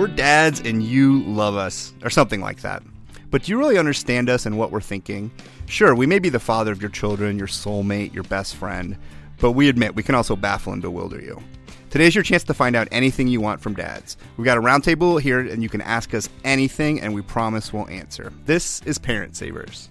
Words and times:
We're 0.00 0.06
dads 0.06 0.60
and 0.60 0.82
you 0.82 1.22
love 1.24 1.56
us, 1.56 1.92
or 2.02 2.08
something 2.08 2.40
like 2.40 2.62
that. 2.62 2.82
But 3.30 3.42
do 3.42 3.52
you 3.52 3.58
really 3.58 3.76
understand 3.76 4.30
us 4.30 4.46
and 4.46 4.56
what 4.56 4.70
we're 4.70 4.80
thinking? 4.80 5.30
Sure, 5.66 5.94
we 5.94 6.06
may 6.06 6.18
be 6.18 6.30
the 6.30 6.40
father 6.40 6.72
of 6.72 6.80
your 6.80 6.90
children, 6.90 7.36
your 7.36 7.46
soulmate, 7.46 8.14
your 8.14 8.22
best 8.24 8.56
friend, 8.56 8.96
but 9.40 9.52
we 9.52 9.68
admit 9.68 9.94
we 9.94 10.02
can 10.02 10.14
also 10.14 10.36
baffle 10.36 10.72
and 10.72 10.80
bewilder 10.80 11.20
you. 11.20 11.38
Today's 11.90 12.14
your 12.14 12.24
chance 12.24 12.44
to 12.44 12.54
find 12.54 12.76
out 12.76 12.88
anything 12.90 13.28
you 13.28 13.42
want 13.42 13.60
from 13.60 13.74
dads. 13.74 14.16
We've 14.38 14.46
got 14.46 14.56
a 14.56 14.62
roundtable 14.62 15.20
here, 15.20 15.40
and 15.40 15.62
you 15.62 15.68
can 15.68 15.82
ask 15.82 16.14
us 16.14 16.30
anything, 16.44 17.02
and 17.02 17.14
we 17.14 17.20
promise 17.20 17.70
we'll 17.70 17.86
answer. 17.90 18.32
This 18.46 18.80
is 18.86 18.96
Parent 18.96 19.36
Savers. 19.36 19.90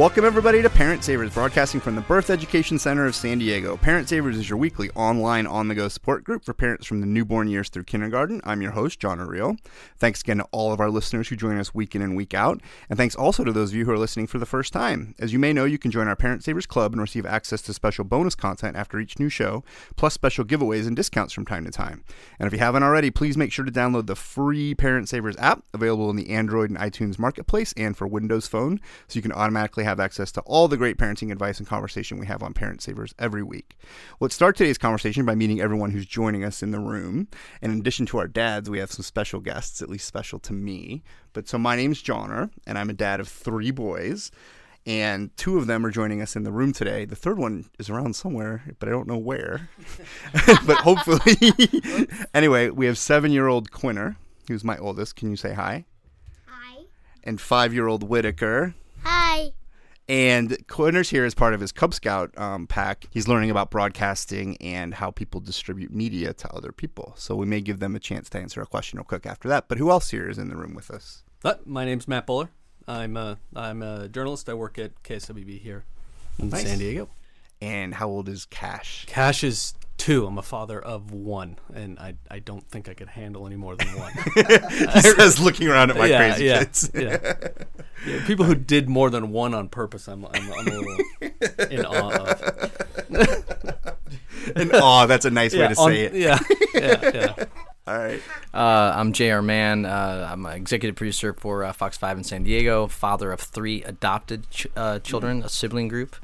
Welcome, 0.00 0.24
everybody, 0.24 0.62
to 0.62 0.70
Parent 0.70 1.04
Savers, 1.04 1.34
broadcasting 1.34 1.78
from 1.78 1.94
the 1.94 2.00
Birth 2.00 2.30
Education 2.30 2.78
Center 2.78 3.04
of 3.04 3.14
San 3.14 3.38
Diego. 3.38 3.76
Parent 3.76 4.08
Savers 4.08 4.38
is 4.38 4.48
your 4.48 4.56
weekly 4.56 4.88
online 4.92 5.46
on 5.46 5.68
the 5.68 5.74
go 5.74 5.88
support 5.88 6.24
group 6.24 6.42
for 6.42 6.54
parents 6.54 6.86
from 6.86 7.02
the 7.02 7.06
newborn 7.06 7.48
years 7.48 7.68
through 7.68 7.84
kindergarten. 7.84 8.40
I'm 8.44 8.62
your 8.62 8.70
host, 8.70 8.98
Johner 8.98 9.28
Riehl. 9.28 9.58
Thanks 9.98 10.22
again 10.22 10.38
to 10.38 10.46
all 10.52 10.72
of 10.72 10.80
our 10.80 10.88
listeners 10.88 11.28
who 11.28 11.36
join 11.36 11.58
us 11.58 11.74
week 11.74 11.94
in 11.94 12.00
and 12.00 12.16
week 12.16 12.32
out. 12.32 12.62
And 12.88 12.96
thanks 12.96 13.14
also 13.14 13.44
to 13.44 13.52
those 13.52 13.72
of 13.72 13.76
you 13.76 13.84
who 13.84 13.90
are 13.90 13.98
listening 13.98 14.26
for 14.26 14.38
the 14.38 14.46
first 14.46 14.72
time. 14.72 15.14
As 15.18 15.34
you 15.34 15.38
may 15.38 15.52
know, 15.52 15.66
you 15.66 15.76
can 15.76 15.90
join 15.90 16.08
our 16.08 16.16
Parent 16.16 16.42
Savers 16.42 16.64
Club 16.64 16.92
and 16.92 17.02
receive 17.02 17.26
access 17.26 17.60
to 17.60 17.74
special 17.74 18.04
bonus 18.04 18.34
content 18.34 18.78
after 18.78 18.98
each 18.98 19.18
new 19.18 19.28
show, 19.28 19.62
plus 19.96 20.14
special 20.14 20.46
giveaways 20.46 20.86
and 20.86 20.96
discounts 20.96 21.34
from 21.34 21.44
time 21.44 21.66
to 21.66 21.70
time. 21.70 22.04
And 22.38 22.46
if 22.46 22.54
you 22.54 22.58
haven't 22.58 22.84
already, 22.84 23.10
please 23.10 23.36
make 23.36 23.52
sure 23.52 23.66
to 23.66 23.70
download 23.70 24.06
the 24.06 24.16
free 24.16 24.74
Parent 24.74 25.10
Savers 25.10 25.36
app 25.36 25.62
available 25.74 26.08
in 26.08 26.16
the 26.16 26.30
Android 26.30 26.70
and 26.70 26.78
iTunes 26.78 27.18
marketplace 27.18 27.74
and 27.76 27.94
for 27.94 28.06
Windows 28.06 28.46
Phone 28.46 28.80
so 29.06 29.18
you 29.18 29.22
can 29.22 29.32
automatically 29.32 29.89
have 29.90 30.00
access 30.00 30.32
to 30.32 30.40
all 30.42 30.68
the 30.68 30.76
great 30.76 30.96
parenting 30.96 31.30
advice 31.30 31.58
and 31.58 31.68
conversation 31.68 32.18
we 32.18 32.26
have 32.26 32.42
on 32.42 32.54
Parent 32.54 32.80
Savers 32.80 33.14
every 33.18 33.42
week. 33.42 33.76
Let's 34.20 34.34
start 34.34 34.56
today's 34.56 34.78
conversation 34.78 35.26
by 35.26 35.34
meeting 35.34 35.60
everyone 35.60 35.90
who's 35.90 36.06
joining 36.06 36.44
us 36.44 36.62
in 36.62 36.70
the 36.70 36.78
room. 36.78 37.28
And 37.60 37.72
in 37.72 37.80
addition 37.80 38.06
to 38.06 38.18
our 38.18 38.28
dads, 38.28 38.70
we 38.70 38.78
have 38.78 38.92
some 38.92 39.02
special 39.02 39.40
guests, 39.40 39.82
at 39.82 39.90
least 39.90 40.06
special 40.06 40.38
to 40.40 40.52
me. 40.52 41.02
But 41.32 41.48
so 41.48 41.58
my 41.58 41.76
name's 41.76 42.02
Johner, 42.02 42.50
and 42.66 42.78
I'm 42.78 42.88
a 42.88 42.94
dad 42.94 43.20
of 43.20 43.28
three 43.28 43.70
boys. 43.70 44.30
And 44.86 45.36
two 45.36 45.58
of 45.58 45.66
them 45.66 45.84
are 45.84 45.90
joining 45.90 46.22
us 46.22 46.36
in 46.36 46.44
the 46.44 46.52
room 46.52 46.72
today. 46.72 47.04
The 47.04 47.16
third 47.16 47.38
one 47.38 47.68
is 47.78 47.90
around 47.90 48.16
somewhere, 48.16 48.62
but 48.78 48.88
I 48.88 48.92
don't 48.92 49.06
know 49.06 49.18
where. 49.18 49.68
but 50.66 50.78
hopefully. 50.78 51.52
anyway, 52.34 52.70
we 52.70 52.86
have 52.86 52.96
seven 52.96 53.30
year 53.30 53.46
old 53.46 53.70
Quinner, 53.70 54.16
who's 54.48 54.64
my 54.64 54.78
oldest. 54.78 55.16
Can 55.16 55.30
you 55.30 55.36
say 55.36 55.52
hi? 55.52 55.84
Hi. 56.46 56.84
And 57.22 57.40
five 57.40 57.74
year 57.74 57.88
old 57.88 58.08
Whitaker. 58.08 58.74
Hi. 59.02 59.52
And 60.08 60.66
Quinner's 60.66 61.08
here 61.10 61.24
as 61.24 61.34
part 61.34 61.54
of 61.54 61.60
his 61.60 61.70
Cub 61.70 61.94
Scout 61.94 62.36
um, 62.36 62.66
pack. 62.66 63.06
He's 63.10 63.28
learning 63.28 63.50
about 63.50 63.70
broadcasting 63.70 64.56
and 64.56 64.92
how 64.94 65.12
people 65.12 65.40
distribute 65.40 65.92
media 65.92 66.32
to 66.32 66.52
other 66.52 66.72
people. 66.72 67.14
So 67.16 67.36
we 67.36 67.46
may 67.46 67.60
give 67.60 67.78
them 67.78 67.94
a 67.94 68.00
chance 68.00 68.28
to 68.30 68.38
answer 68.38 68.60
a 68.60 68.66
question 68.66 68.98
real 68.98 69.04
quick 69.04 69.24
after 69.24 69.48
that. 69.48 69.68
But 69.68 69.78
who 69.78 69.90
else 69.90 70.10
here 70.10 70.28
is 70.28 70.36
in 70.38 70.48
the 70.48 70.56
room 70.56 70.74
with 70.74 70.90
us? 70.90 71.22
Uh, 71.44 71.54
my 71.64 71.84
name's 71.84 72.08
Matt 72.08 72.26
Bowler. 72.26 72.50
I'm 72.88 73.16
a, 73.16 73.38
I'm 73.54 73.82
a 73.82 74.08
journalist. 74.08 74.48
I 74.48 74.54
work 74.54 74.78
at 74.78 75.00
KSWB 75.04 75.60
here 75.60 75.84
in 76.40 76.48
Nice. 76.48 76.66
San 76.66 76.78
Diego. 76.78 77.08
And 77.62 77.94
how 77.94 78.08
old 78.08 78.28
is 78.28 78.46
Cash? 78.46 79.04
Cash 79.06 79.44
is 79.44 79.74
two. 80.00 80.26
I'm 80.26 80.38
a 80.38 80.42
father 80.42 80.80
of 80.80 81.12
one, 81.12 81.58
and 81.74 81.98
I, 81.98 82.14
I 82.30 82.38
don't 82.38 82.66
think 82.68 82.88
I 82.88 82.94
could 82.94 83.08
handle 83.08 83.46
any 83.46 83.56
more 83.56 83.76
than 83.76 83.88
one. 83.98 84.12
he 84.34 85.00
says, 85.00 85.38
looking 85.38 85.68
around 85.68 85.90
at 85.90 85.96
my 85.96 86.06
yeah, 86.06 86.18
crazy 86.30 86.44
yeah, 86.46 86.58
kids. 86.58 86.90
yeah. 86.94 87.34
Yeah, 88.06 88.26
People 88.26 88.46
who 88.46 88.54
did 88.54 88.88
more 88.88 89.10
than 89.10 89.30
one 89.30 89.52
on 89.52 89.68
purpose, 89.68 90.08
I'm, 90.08 90.24
I'm, 90.24 90.52
I'm 90.54 90.68
a 90.68 90.70
little 90.70 90.96
in 91.70 91.84
awe 91.84 92.30
of. 92.30 93.96
and 94.56 94.72
aw, 94.72 95.04
that's 95.04 95.26
a 95.26 95.30
nice 95.30 95.52
way 95.52 95.68
to 95.68 95.78
on- 95.78 95.90
say 95.90 96.00
it. 96.06 96.14
Yeah, 96.14 96.38
yeah, 96.74 97.10
yeah. 97.14 97.44
All 97.86 97.98
right. 97.98 98.22
Uh, 98.54 98.94
I'm 98.96 99.12
J.R. 99.12 99.42
Mann. 99.42 99.84
Uh, 99.84 100.28
I'm 100.32 100.46
an 100.46 100.54
executive 100.54 100.96
producer 100.96 101.34
for 101.34 101.62
uh, 101.62 101.74
Fox 101.74 101.98
5 101.98 102.16
in 102.18 102.24
San 102.24 102.42
Diego, 102.44 102.86
father 102.86 103.32
of 103.32 103.40
three 103.40 103.82
adopted 103.84 104.48
ch- 104.50 104.66
uh, 104.76 104.98
children, 105.00 105.42
a 105.42 105.50
sibling 105.50 105.88
group. 105.88 106.16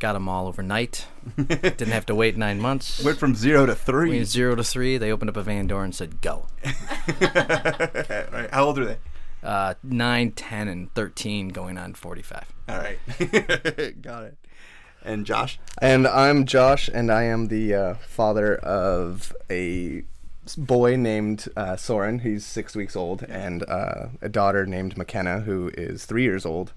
Got 0.00 0.14
them 0.14 0.28
all 0.28 0.48
overnight. 0.48 1.06
Didn't 1.36 1.88
have 1.88 2.06
to 2.06 2.14
wait 2.14 2.36
nine 2.36 2.60
months. 2.60 3.02
Went 3.04 3.18
from 3.18 3.34
zero 3.34 3.64
to 3.66 3.72
We 3.72 3.76
three. 3.78 4.10
went 4.10 4.26
zero 4.26 4.54
to 4.54 4.64
three. 4.64 4.98
They 4.98 5.10
opened 5.12 5.30
up 5.30 5.36
a 5.36 5.42
van 5.42 5.66
door 5.66 5.82
and 5.84 5.94
said, 5.94 6.20
go. 6.20 6.46
All 6.64 6.72
right. 7.20 8.48
How 8.52 8.64
old 8.64 8.78
are 8.78 8.84
they? 8.84 8.98
Uh, 9.42 9.74
9, 9.82 10.32
10, 10.32 10.68
and 10.68 10.92
13 10.94 11.48
going 11.48 11.78
on 11.78 11.94
45. 11.94 12.44
All 12.68 12.76
right. 12.78 12.98
Got 14.02 14.24
it. 14.24 14.36
And 15.04 15.24
Josh? 15.26 15.58
And 15.78 16.06
I'm 16.06 16.44
Josh, 16.46 16.88
and 16.92 17.10
I 17.12 17.24
am 17.24 17.48
the 17.48 17.74
uh, 17.74 17.94
father 17.94 18.56
of 18.56 19.34
a 19.50 20.02
boy 20.56 20.96
named 20.96 21.46
uh, 21.56 21.76
Soren, 21.76 22.20
who's 22.20 22.44
six 22.44 22.74
weeks 22.74 22.96
old, 22.96 23.22
and 23.22 23.62
uh, 23.68 24.06
a 24.22 24.28
daughter 24.30 24.64
named 24.66 24.96
McKenna, 24.96 25.40
who 25.40 25.70
is 25.74 26.04
three 26.06 26.22
years 26.22 26.44
old. 26.46 26.72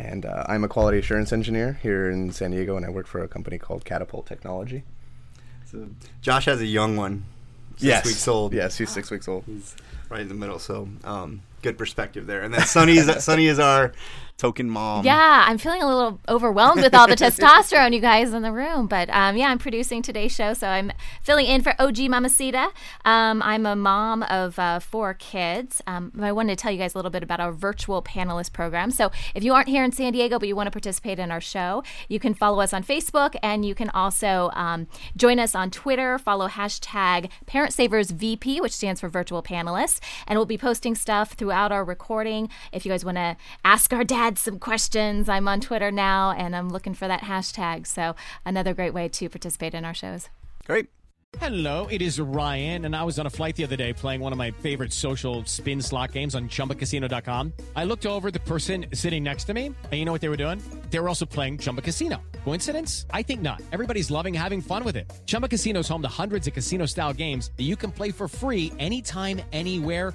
And 0.00 0.24
uh, 0.24 0.44
I'm 0.48 0.64
a 0.64 0.68
quality 0.68 0.98
assurance 0.98 1.30
engineer 1.30 1.78
here 1.82 2.08
in 2.08 2.32
San 2.32 2.52
Diego, 2.52 2.76
and 2.76 2.86
I 2.86 2.88
work 2.88 3.06
for 3.06 3.22
a 3.22 3.28
company 3.28 3.58
called 3.58 3.84
Catapult 3.84 4.26
Technology. 4.26 4.82
So 5.70 5.88
Josh 6.22 6.46
has 6.46 6.60
a 6.60 6.66
young 6.66 6.96
one. 6.96 7.24
Six 7.76 8.06
weeks 8.06 8.28
old. 8.28 8.52
Yes, 8.54 8.78
he's 8.78 8.90
six 8.90 9.10
weeks 9.10 9.28
old. 9.28 9.44
He's 9.44 9.76
right 10.08 10.20
in 10.20 10.28
the 10.28 10.34
middle. 10.34 10.58
So 10.58 10.88
um, 11.04 11.42
good 11.62 11.76
perspective 11.76 12.26
there. 12.26 12.42
And 12.42 12.52
then 12.52 12.62
Sunny 12.62 12.96
is 12.96 13.08
Sunny 13.24 13.46
is 13.46 13.58
our 13.58 13.92
token 14.40 14.70
mom. 14.70 15.04
Yeah, 15.04 15.44
I'm 15.46 15.58
feeling 15.58 15.82
a 15.82 15.86
little 15.86 16.18
overwhelmed 16.28 16.82
with 16.82 16.94
all 16.94 17.06
the 17.06 17.14
testosterone 17.24 17.92
you 17.92 18.00
guys 18.00 18.32
in 18.32 18.42
the 18.42 18.50
room. 18.50 18.86
But 18.86 19.10
um, 19.10 19.36
yeah, 19.36 19.48
I'm 19.48 19.58
producing 19.58 20.00
today's 20.00 20.32
show, 20.32 20.54
so 20.54 20.66
I'm 20.66 20.92
filling 21.22 21.46
in 21.46 21.62
for 21.62 21.74
OG 21.78 21.96
Mamacita. 21.96 22.70
Um, 23.04 23.42
I'm 23.42 23.66
a 23.66 23.76
mom 23.76 24.22
of 24.24 24.58
uh, 24.58 24.78
four 24.80 25.12
kids. 25.14 25.82
Um, 25.86 26.12
I 26.20 26.32
wanted 26.32 26.56
to 26.56 26.62
tell 26.62 26.72
you 26.72 26.78
guys 26.78 26.94
a 26.94 26.98
little 26.98 27.10
bit 27.10 27.22
about 27.22 27.38
our 27.38 27.52
virtual 27.52 28.02
panelist 28.02 28.54
program. 28.54 28.90
So 28.90 29.10
if 29.34 29.44
you 29.44 29.52
aren't 29.52 29.68
here 29.68 29.84
in 29.84 29.92
San 29.92 30.12
Diego, 30.14 30.38
but 30.38 30.48
you 30.48 30.56
want 30.56 30.68
to 30.68 30.70
participate 30.70 31.18
in 31.18 31.30
our 31.30 31.40
show, 31.40 31.82
you 32.08 32.18
can 32.18 32.32
follow 32.32 32.60
us 32.60 32.72
on 32.72 32.82
Facebook, 32.82 33.36
and 33.42 33.64
you 33.64 33.74
can 33.74 33.90
also 33.90 34.50
um, 34.54 34.86
join 35.16 35.38
us 35.38 35.54
on 35.54 35.70
Twitter. 35.70 36.18
Follow 36.18 36.48
hashtag 36.48 37.30
Parent 37.44 37.74
Savers 37.74 38.10
VP, 38.10 38.60
which 38.62 38.72
stands 38.72 39.02
for 39.02 39.10
Virtual 39.10 39.42
Panelists, 39.42 40.00
and 40.26 40.38
we'll 40.38 40.46
be 40.46 40.58
posting 40.58 40.94
stuff 40.94 41.32
throughout 41.32 41.72
our 41.72 41.84
recording. 41.84 42.48
If 42.72 42.86
you 42.86 42.90
guys 42.90 43.04
want 43.04 43.18
to 43.18 43.36
ask 43.64 43.92
our 43.92 44.04
dads 44.30 44.42
some 44.42 44.60
questions, 44.60 45.28
I'm 45.28 45.48
on 45.48 45.60
Twitter 45.60 45.90
now, 45.90 46.30
and 46.30 46.54
I'm 46.54 46.68
looking 46.68 46.94
for 46.94 47.08
that 47.08 47.22
hashtag. 47.22 47.86
So 47.86 48.14
another 48.44 48.74
great 48.74 48.94
way 48.94 49.08
to 49.08 49.28
participate 49.28 49.74
in 49.74 49.84
our 49.84 49.94
shows. 49.94 50.28
Great. 50.66 50.86
Hello, 51.38 51.86
it 51.90 52.02
is 52.02 52.18
Ryan, 52.18 52.84
and 52.84 52.94
I 52.94 53.04
was 53.04 53.18
on 53.18 53.26
a 53.26 53.30
flight 53.30 53.54
the 53.54 53.62
other 53.62 53.76
day 53.76 53.92
playing 53.92 54.20
one 54.20 54.32
of 54.32 54.38
my 54.38 54.50
favorite 54.50 54.92
social 54.92 55.44
spin 55.44 55.80
slot 55.80 56.12
games 56.12 56.34
on 56.34 56.48
chumbacasino.com. 56.48 57.52
I 57.76 57.84
looked 57.84 58.04
over 58.04 58.28
at 58.28 58.34
the 58.34 58.40
person 58.40 58.86
sitting 58.94 59.22
next 59.22 59.44
to 59.44 59.54
me, 59.54 59.66
and 59.66 59.92
you 59.92 60.04
know 60.04 60.12
what 60.12 60.20
they 60.20 60.28
were 60.28 60.36
doing? 60.44 60.60
They 60.90 60.98
were 60.98 61.08
also 61.08 61.26
playing 61.26 61.58
Chumba 61.58 61.82
Casino. 61.82 62.20
Coincidence? 62.44 63.06
I 63.12 63.22
think 63.22 63.42
not. 63.42 63.62
Everybody's 63.72 64.10
loving 64.10 64.34
having 64.34 64.60
fun 64.60 64.82
with 64.82 64.96
it. 64.96 65.10
Chumba 65.26 65.48
Casino 65.48 65.80
is 65.80 65.88
home 65.88 66.02
to 66.02 66.22
hundreds 66.22 66.48
of 66.48 66.52
casino 66.52 66.86
style 66.86 67.12
games 67.12 67.52
that 67.56 67.64
you 67.64 67.76
can 67.76 67.92
play 67.92 68.10
for 68.10 68.26
free 68.28 68.72
anytime, 68.78 69.40
anywhere 69.52 70.14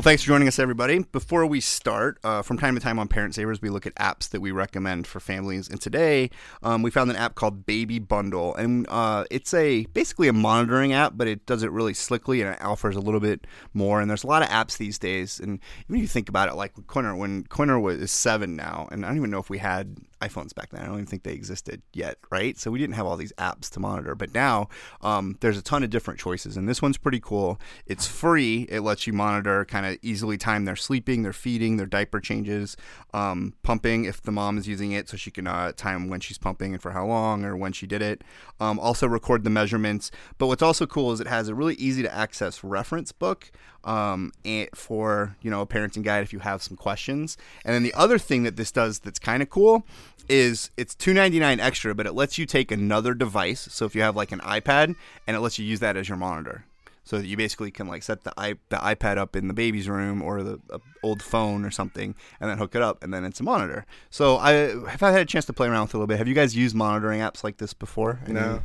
Well, 0.00 0.04
thanks 0.04 0.22
for 0.22 0.28
joining 0.28 0.48
us, 0.48 0.58
everybody. 0.58 1.00
Before 1.00 1.44
we 1.44 1.60
start, 1.60 2.18
uh, 2.24 2.40
from 2.40 2.56
time 2.56 2.74
to 2.74 2.80
time 2.80 2.98
on 2.98 3.06
Parent 3.06 3.34
Savers, 3.34 3.60
we 3.60 3.68
look 3.68 3.84
at 3.86 3.94
apps 3.96 4.30
that 4.30 4.40
we 4.40 4.50
recommend 4.50 5.06
for 5.06 5.20
families. 5.20 5.68
And 5.68 5.78
today, 5.78 6.30
um, 6.62 6.80
we 6.80 6.90
found 6.90 7.10
an 7.10 7.18
app 7.18 7.34
called 7.34 7.66
Baby 7.66 7.98
Bundle, 7.98 8.54
and 8.54 8.86
uh, 8.88 9.26
it's 9.30 9.52
a 9.52 9.84
basically 9.92 10.26
a 10.28 10.32
monitoring 10.32 10.94
app, 10.94 11.18
but 11.18 11.28
it 11.28 11.44
does 11.44 11.62
it 11.62 11.70
really 11.70 11.92
slickly 11.92 12.40
and 12.40 12.54
it 12.54 12.62
offers 12.62 12.96
a 12.96 13.00
little 13.00 13.20
bit 13.20 13.46
more. 13.74 14.00
And 14.00 14.08
there's 14.08 14.24
a 14.24 14.26
lot 14.26 14.40
of 14.40 14.48
apps 14.48 14.78
these 14.78 14.98
days, 14.98 15.38
and 15.38 15.60
even 15.84 15.96
if 15.96 16.00
you 16.00 16.08
think 16.08 16.30
about 16.30 16.48
it, 16.48 16.54
like 16.54 16.72
Quinner, 16.86 17.14
when 17.14 17.44
Quinner 17.44 17.78
was 17.78 17.98
is 17.98 18.10
seven 18.10 18.56
now, 18.56 18.88
and 18.90 19.04
I 19.04 19.08
don't 19.08 19.18
even 19.18 19.30
know 19.30 19.38
if 19.38 19.50
we 19.50 19.58
had 19.58 19.98
iPhones 20.20 20.54
back 20.54 20.70
then. 20.70 20.82
I 20.82 20.86
don't 20.86 20.94
even 20.94 21.06
think 21.06 21.22
they 21.22 21.32
existed 21.32 21.82
yet, 21.92 22.18
right? 22.30 22.58
So 22.58 22.70
we 22.70 22.78
didn't 22.78 22.94
have 22.94 23.06
all 23.06 23.16
these 23.16 23.32
apps 23.38 23.70
to 23.70 23.80
monitor. 23.80 24.14
But 24.14 24.34
now 24.34 24.68
um, 25.00 25.36
there's 25.40 25.58
a 25.58 25.62
ton 25.62 25.82
of 25.82 25.90
different 25.90 26.20
choices, 26.20 26.56
and 26.56 26.68
this 26.68 26.82
one's 26.82 26.98
pretty 26.98 27.20
cool. 27.20 27.60
It's 27.86 28.06
free. 28.06 28.66
It 28.68 28.80
lets 28.80 29.06
you 29.06 29.12
monitor, 29.12 29.64
kind 29.64 29.86
of 29.86 29.98
easily 30.02 30.36
time 30.36 30.64
their 30.64 30.76
sleeping, 30.76 31.22
their 31.22 31.32
feeding, 31.32 31.76
their 31.76 31.86
diaper 31.86 32.20
changes, 32.20 32.76
um, 33.14 33.54
pumping 33.62 34.04
if 34.04 34.22
the 34.22 34.32
mom 34.32 34.58
is 34.58 34.68
using 34.68 34.92
it, 34.92 35.08
so 35.08 35.16
she 35.16 35.30
can 35.30 35.46
uh, 35.46 35.72
time 35.72 36.08
when 36.08 36.20
she's 36.20 36.38
pumping 36.38 36.72
and 36.72 36.82
for 36.82 36.92
how 36.92 37.06
long 37.06 37.44
or 37.44 37.56
when 37.56 37.72
she 37.72 37.86
did 37.86 38.02
it. 38.02 38.22
Um, 38.60 38.78
also 38.78 39.08
record 39.08 39.44
the 39.44 39.50
measurements. 39.50 40.10
But 40.38 40.46
what's 40.48 40.62
also 40.62 40.86
cool 40.86 41.12
is 41.12 41.20
it 41.20 41.26
has 41.26 41.48
a 41.48 41.54
really 41.54 41.74
easy 41.74 42.02
to 42.02 42.14
access 42.14 42.62
reference 42.62 43.12
book 43.12 43.50
um, 43.84 44.32
and 44.44 44.68
for 44.74 45.36
you 45.42 45.50
know 45.50 45.60
a 45.60 45.66
parenting 45.66 46.02
guide 46.02 46.22
if 46.22 46.32
you 46.32 46.40
have 46.40 46.62
some 46.62 46.76
questions. 46.76 47.36
And 47.64 47.74
then 47.74 47.82
the 47.82 47.94
other 47.94 48.18
thing 48.18 48.42
that 48.44 48.56
this 48.56 48.70
does 48.72 48.98
that's 48.98 49.18
kind 49.18 49.42
of 49.42 49.50
cool 49.50 49.84
is 50.28 50.70
it's 50.76 50.94
two 50.94 51.14
ninety 51.14 51.38
nine 51.40 51.60
extra, 51.60 51.94
but 51.94 52.06
it 52.06 52.12
lets 52.12 52.38
you 52.38 52.46
take 52.46 52.70
another 52.70 53.14
device. 53.14 53.68
So 53.70 53.84
if 53.84 53.94
you 53.94 54.02
have 54.02 54.16
like 54.16 54.32
an 54.32 54.40
iPad, 54.40 54.94
and 55.26 55.36
it 55.36 55.40
lets 55.40 55.58
you 55.58 55.64
use 55.64 55.80
that 55.80 55.96
as 55.96 56.08
your 56.08 56.18
monitor. 56.18 56.64
So 57.02 57.18
that 57.18 57.26
you 57.26 57.36
basically 57.36 57.72
can 57.72 57.88
like 57.88 58.04
set 58.04 58.22
the 58.22 58.32
i 58.36 58.54
the 58.68 58.76
iPad 58.76 59.16
up 59.16 59.34
in 59.34 59.48
the 59.48 59.54
baby's 59.54 59.88
room 59.88 60.22
or 60.22 60.42
the 60.42 60.60
uh, 60.70 60.78
old 61.02 61.22
phone 61.22 61.64
or 61.64 61.70
something, 61.70 62.14
and 62.40 62.48
then 62.50 62.58
hook 62.58 62.74
it 62.74 62.82
up, 62.82 63.02
and 63.02 63.12
then 63.12 63.24
it's 63.24 63.40
a 63.40 63.42
monitor. 63.42 63.84
So 64.10 64.36
I 64.36 64.52
have 64.88 65.02
I 65.02 65.10
had 65.10 65.22
a 65.22 65.24
chance 65.24 65.46
to 65.46 65.52
play 65.52 65.66
around 65.66 65.82
with 65.82 65.90
it 65.90 65.94
a 65.94 65.96
little 65.96 66.06
bit. 66.06 66.18
Have 66.18 66.28
you 66.28 66.34
guys 66.34 66.54
used 66.54 66.76
monitoring 66.76 67.20
apps 67.20 67.42
like 67.42 67.56
this 67.56 67.72
before? 67.74 68.20
No. 68.28 68.62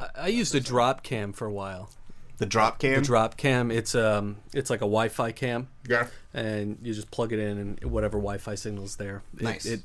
I, 0.00 0.22
I 0.22 0.26
used 0.28 0.54
a 0.54 0.60
Dropcam 0.60 1.34
for 1.34 1.46
a 1.46 1.52
while. 1.52 1.90
The 2.42 2.48
Dropcam. 2.48 3.06
The 3.06 3.12
Dropcam. 3.12 3.72
It's 3.72 3.94
um, 3.94 4.38
it's 4.52 4.68
like 4.68 4.80
a 4.80 4.90
Wi-Fi 4.90 5.30
cam. 5.30 5.68
Yeah. 5.88 6.08
And 6.34 6.76
you 6.82 6.92
just 6.92 7.08
plug 7.12 7.32
it 7.32 7.38
in, 7.38 7.56
and 7.58 7.84
whatever 7.84 8.18
Wi-Fi 8.18 8.56
signal's 8.56 8.96
there, 8.96 9.22
it, 9.36 9.42
Nice. 9.42 9.64
it 9.64 9.82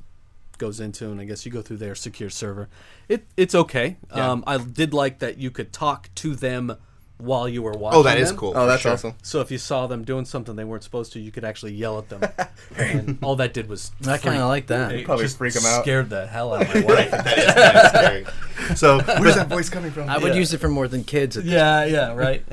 goes 0.58 0.80
into, 0.80 1.12
and 1.12 1.22
I 1.22 1.26
guess 1.26 1.46
you 1.46 1.52
go 1.52 1.62
through 1.62 1.78
their 1.78 1.94
secure 1.94 2.32
server. 2.32 2.68
It 3.08 3.28
it's 3.38 3.54
okay. 3.54 3.98
Yeah. 4.10 4.32
Um, 4.32 4.44
I 4.48 4.58
did 4.58 4.92
like 4.92 5.20
that 5.20 5.38
you 5.38 5.52
could 5.52 5.72
talk 5.72 6.10
to 6.16 6.36
them 6.36 6.76
while 7.18 7.50
you 7.50 7.62
were 7.64 7.76
oh, 7.76 7.80
watching. 7.80 8.00
Oh, 8.00 8.04
that 8.04 8.18
is 8.18 8.30
them. 8.30 8.38
cool. 8.38 8.54
Oh, 8.56 8.68
that's 8.68 8.82
sure. 8.84 8.94
awesome. 8.94 9.16
So 9.24 9.42
if 9.42 9.52
you 9.52 9.58
saw 9.58 9.88
them 9.88 10.04
doing 10.04 10.26
something 10.26 10.56
they 10.56 10.64
weren't 10.64 10.84
supposed 10.84 11.14
to, 11.14 11.20
you 11.20 11.32
could 11.32 11.44
actually 11.44 11.74
yell 11.74 11.98
at 12.00 12.10
them. 12.10 12.22
and 12.76 13.18
all 13.22 13.36
that 13.38 13.54
did 13.54 13.68
was 13.68 13.92
I 14.08 14.18
kind 14.18 14.42
of 14.42 14.48
like 14.48 14.68
that. 14.68 14.92
it 14.94 15.06
Probably 15.06 15.26
just 15.26 15.40
them 15.40 15.66
out. 15.66 15.84
Scared 15.84 16.10
the 16.10 16.28
hell 16.28 16.54
out 16.54 16.64
of 16.64 16.74
my 16.88 18.22
wife. 18.22 18.34
So, 18.76 19.00
Where's 19.00 19.36
that 19.36 19.48
voice 19.48 19.70
coming 19.70 19.92
from? 19.92 20.10
I 20.10 20.18
would 20.18 20.36
use 20.36 20.52
it 20.52 20.58
for 20.58 20.68
more 20.68 20.88
than 20.88 21.04
kids. 21.04 21.38
At 21.38 21.44
this 21.44 21.54
yeah, 21.54 21.86
yeah, 21.86 22.14
right. 22.14 22.44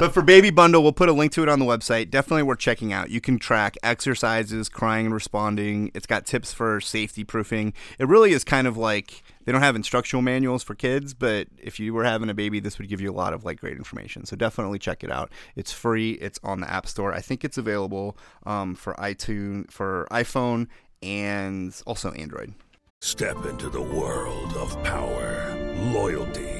But 0.00 0.14
for 0.14 0.22
Baby 0.22 0.50
Bundle, 0.50 0.82
we'll 0.82 0.92
put 0.92 1.08
a 1.08 1.12
link 1.12 1.32
to 1.32 1.42
it 1.42 1.48
on 1.48 1.58
the 1.58 1.64
website. 1.64 2.10
Definitely 2.10 2.44
worth 2.44 2.58
checking 2.58 2.92
out. 2.92 3.10
You 3.10 3.20
can 3.20 3.38
track 3.38 3.76
exercises, 3.82 4.68
crying 4.68 5.06
and 5.06 5.14
responding. 5.14 5.90
It's 5.94 6.06
got 6.06 6.26
tips 6.26 6.52
for 6.52 6.80
safety 6.80 7.24
proofing. 7.24 7.74
It 7.98 8.08
really 8.08 8.32
is 8.32 8.44
kind 8.44 8.66
of 8.66 8.76
like 8.76 9.22
they 9.50 9.52
don't 9.52 9.62
have 9.62 9.74
instructional 9.74 10.22
manuals 10.22 10.62
for 10.62 10.76
kids, 10.76 11.12
but 11.12 11.48
if 11.58 11.80
you 11.80 11.92
were 11.92 12.04
having 12.04 12.30
a 12.30 12.34
baby, 12.34 12.60
this 12.60 12.78
would 12.78 12.88
give 12.88 13.00
you 13.00 13.10
a 13.10 13.12
lot 13.12 13.32
of 13.32 13.44
like 13.44 13.58
great 13.58 13.76
information. 13.76 14.24
So 14.24 14.36
definitely 14.36 14.78
check 14.78 15.02
it 15.02 15.10
out. 15.10 15.32
It's 15.56 15.72
free. 15.72 16.12
It's 16.12 16.38
on 16.44 16.60
the 16.60 16.70
App 16.70 16.86
Store. 16.86 17.12
I 17.12 17.20
think 17.20 17.44
it's 17.44 17.58
available 17.58 18.16
um, 18.46 18.76
for 18.76 18.94
iTunes, 18.94 19.72
for 19.72 20.06
iPhone, 20.12 20.68
and 21.02 21.74
also 21.84 22.12
Android. 22.12 22.54
Step 23.00 23.44
into 23.44 23.68
the 23.68 23.82
world 23.82 24.52
of 24.52 24.80
power, 24.84 25.52
loyalty, 25.92 26.59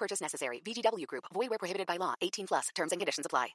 No 0.00 0.04
purchase 0.04 0.20
necessary. 0.20 0.60
VGW 0.64 1.06
Group. 1.06 1.24
Void 1.32 1.50
where 1.50 1.58
prohibited 1.58 1.86
by 1.86 1.96
law. 1.96 2.14
18 2.22 2.46
plus. 2.46 2.68
Terms 2.74 2.92
and 2.92 3.00
conditions 3.00 3.26
apply. 3.26 3.48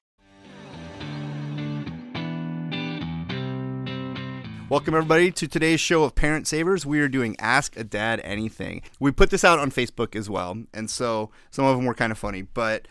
Welcome, 4.68 4.96
everybody, 4.96 5.32
to 5.32 5.48
today's 5.48 5.80
show 5.80 6.04
of 6.04 6.16
Parent 6.16 6.48
Savers. 6.48 6.86
We 6.88 7.00
are 7.00 7.08
doing 7.08 7.36
Ask 7.40 7.78
a 7.78 7.84
Dad 7.84 8.20
Anything. 8.24 8.82
We 9.00 9.12
put 9.12 9.30
this 9.30 9.44
out 9.44 9.60
on 9.60 9.70
Facebook 9.70 10.16
as 10.16 10.28
well, 10.28 10.58
and 10.74 10.90
so 10.90 11.30
some 11.52 11.66
of 11.66 11.78
them 11.78 11.86
were 11.86 11.94
kind 11.94 12.12
of 12.12 12.18
funny. 12.18 12.42
But 12.42 12.88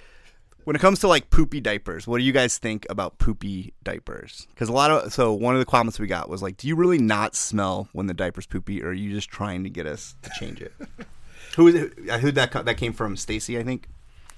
when 0.63 0.77
it 0.77 0.79
comes 0.79 1.01
to 1.01 1.09
like 1.09 1.31
poopy 1.31 1.61
diapers, 1.61 2.07
what 2.07 2.19
do 2.19 2.25
you 2.25 2.33
guys 2.33 2.59
think 2.59 2.87
about 2.89 3.19
poopy 3.19 3.75
diapers? 3.83 4.47
Because 4.51 4.69
a 4.69 4.73
lot 4.73 4.93
of 4.93 5.13
so 5.13 5.33
one 5.33 5.55
of 5.55 5.59
the 5.59 5.67
comments 5.67 5.99
we 5.99 6.07
got 6.07 6.29
was 6.29 6.43
like, 6.43 6.57
"Do 6.57 6.69
you 6.69 6.77
really 6.77 6.99
not 6.99 7.35
smell 7.35 7.89
when 7.93 8.07
the 8.07 8.15
diaper's 8.15 8.47
poopy, 8.47 8.81
or 8.81 8.91
are 8.91 8.93
you 8.93 9.11
just 9.11 9.29
trying 9.29 9.65
to 9.65 9.71
get 9.71 9.87
us 9.87 10.15
to 10.23 10.31
change 10.39 10.61
it?" 10.61 10.73
who 11.57 11.69
is 11.69 11.75
it? 11.75 11.93
Uh, 12.11 12.19
who 12.19 12.31
that 12.33 12.53
that 12.53 12.77
came 12.77 12.93
from? 12.93 13.17
Stacy, 13.17 13.59
I 13.59 13.63
think. 13.63 13.89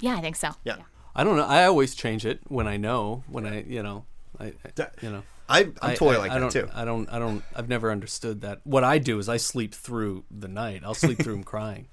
Yeah, 0.00 0.16
I 0.16 0.20
think 0.20 0.36
so. 0.36 0.50
Yeah. 0.64 0.76
I 1.14 1.24
don't 1.24 1.36
know. 1.36 1.46
I 1.46 1.64
always 1.64 1.94
change 1.94 2.26
it 2.26 2.40
when 2.48 2.66
I 2.66 2.76
know. 2.76 3.24
When 3.28 3.46
I, 3.46 3.62
you 3.62 3.82
know, 3.82 4.04
I, 4.38 4.46
I 4.78 4.86
you 5.00 5.10
know. 5.10 5.22
I, 5.48 5.60
I'm 5.60 5.74
I- 5.80 5.94
totally 5.94 6.16
I- 6.16 6.18
like 6.18 6.30
I 6.32 6.34
that 6.34 6.40
don't, 6.40 6.52
too. 6.52 6.68
I 6.74 6.84
don't. 6.84 7.08
I 7.10 7.18
don't. 7.18 7.42
I've 7.54 7.68
never 7.68 7.90
understood 7.90 8.42
that. 8.42 8.60
What 8.64 8.84
I 8.84 8.98
do 8.98 9.18
is 9.18 9.28
I 9.28 9.38
sleep 9.38 9.74
through 9.74 10.24
the 10.30 10.48
night. 10.48 10.82
I'll 10.84 10.94
sleep 10.94 11.18
through 11.18 11.34
them 11.34 11.44
crying, 11.54 11.88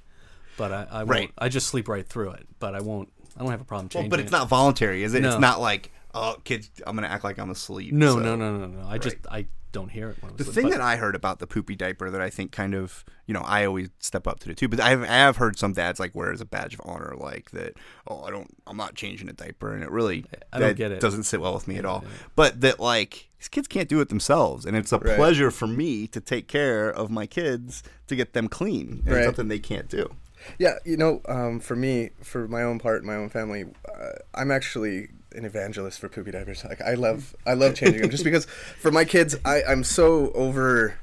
but 0.57 0.71
I, 0.71 0.87
I 0.91 0.97
won't. 1.03 1.09
Right. 1.09 1.31
I 1.37 1.49
just 1.49 1.67
sleep 1.67 1.87
right 1.87 2.07
through 2.07 2.31
it. 2.31 2.47
But 2.59 2.75
I 2.75 2.81
won't. 2.81 3.09
I 3.37 3.41
don't 3.41 3.51
have 3.51 3.61
a 3.61 3.63
problem 3.63 3.89
changing. 3.89 3.95
Well, 3.97 4.03
changing. 4.03 4.09
but 4.09 4.19
it's 4.19 4.31
it. 4.31 4.37
not 4.37 4.49
voluntary, 4.49 5.03
is 5.03 5.13
it? 5.13 5.23
It's 5.25 5.39
not 5.39 5.59
like, 5.61 5.91
oh, 6.13 6.37
kids, 6.43 6.69
I'm 6.85 6.95
gonna 6.95 7.07
act 7.07 7.23
like 7.23 7.37
I'm 7.39 7.49
asleep. 7.49 7.93
No, 7.93 8.15
so- 8.15 8.19
no, 8.19 8.35
no, 8.35 8.57
no, 8.57 8.67
no. 8.67 8.87
I 8.87 8.97
just 8.97 9.17
I 9.31 9.47
don't 9.71 9.89
hear 9.89 10.09
it. 10.11 10.17
When 10.21 10.35
The 10.35 10.43
asleep, 10.43 10.53
thing 10.53 10.63
but- 10.65 10.71
that 10.73 10.81
I 10.81 10.97
heard 10.97 11.15
about 11.15 11.39
the 11.39 11.47
poopy 11.47 11.75
diaper 11.75 12.11
that 12.11 12.21
I 12.21 12.29
think 12.29 12.51
kind 12.51 12.75
of, 12.75 13.03
you 13.25 13.33
know, 13.33 13.41
I 13.41 13.65
always 13.65 13.89
step 13.97 14.27
up 14.27 14.39
to 14.41 14.51
it 14.51 14.57
too. 14.57 14.67
But 14.67 14.79
I 14.79 14.89
have, 14.91 15.01
I 15.01 15.05
have 15.07 15.37
heard 15.37 15.57
some 15.57 15.73
dads 15.73 15.99
like 15.99 16.13
wear 16.13 16.31
as 16.31 16.41
a 16.41 16.45
badge 16.45 16.75
of 16.75 16.81
honor, 16.85 17.15
like 17.17 17.49
that. 17.51 17.73
Oh, 18.07 18.21
I 18.21 18.29
don't, 18.29 18.55
I'm 18.67 18.77
not 18.77 18.93
changing 18.93 19.29
a 19.29 19.33
diaper, 19.33 19.73
and 19.73 19.83
it 19.83 19.89
really, 19.89 20.25
I 20.51 20.59
don't 20.59 20.67
that 20.69 20.75
get 20.77 20.91
it. 20.91 20.99
Doesn't 21.01 21.23
sit 21.23 21.41
well 21.41 21.55
with 21.55 21.67
me 21.67 21.77
at 21.77 21.85
all. 21.85 22.03
But 22.35 22.61
that 22.61 22.79
like 22.79 23.29
these 23.39 23.47
kids 23.47 23.67
can't 23.67 23.89
do 23.89 23.99
it 23.99 24.09
themselves, 24.09 24.63
and 24.67 24.77
it's 24.77 24.91
a 24.91 24.99
pleasure 24.99 25.49
for 25.49 25.65
me 25.65 26.05
to 26.05 26.21
take 26.21 26.47
care 26.47 26.87
of 26.91 27.09
my 27.09 27.25
kids 27.25 27.81
to 28.07 28.15
get 28.15 28.33
them 28.33 28.47
clean. 28.49 29.01
And 29.05 29.07
Right. 29.07 29.17
It's 29.21 29.25
something 29.25 29.47
they 29.47 29.57
can't 29.57 29.89
do. 29.89 30.13
Yeah, 30.59 30.75
you 30.85 30.97
know, 30.97 31.21
um, 31.27 31.59
for 31.59 31.75
me, 31.75 32.11
for 32.21 32.47
my 32.47 32.63
own 32.63 32.79
part, 32.79 33.03
my 33.03 33.15
own 33.15 33.29
family, 33.29 33.65
uh, 33.87 34.09
I'm 34.33 34.51
actually 34.51 35.09
an 35.33 35.45
evangelist 35.45 35.99
for 35.99 36.09
poopy 36.09 36.31
diapers. 36.31 36.63
Like 36.63 36.81
I 36.81 36.93
love, 36.93 37.35
I 37.45 37.53
love 37.53 37.75
changing 37.75 38.01
them 38.01 38.11
just 38.11 38.23
because 38.23 38.45
for 38.45 38.91
my 38.91 39.05
kids, 39.05 39.35
I, 39.45 39.63
I'm 39.63 39.83
so 39.83 40.31
over. 40.33 40.95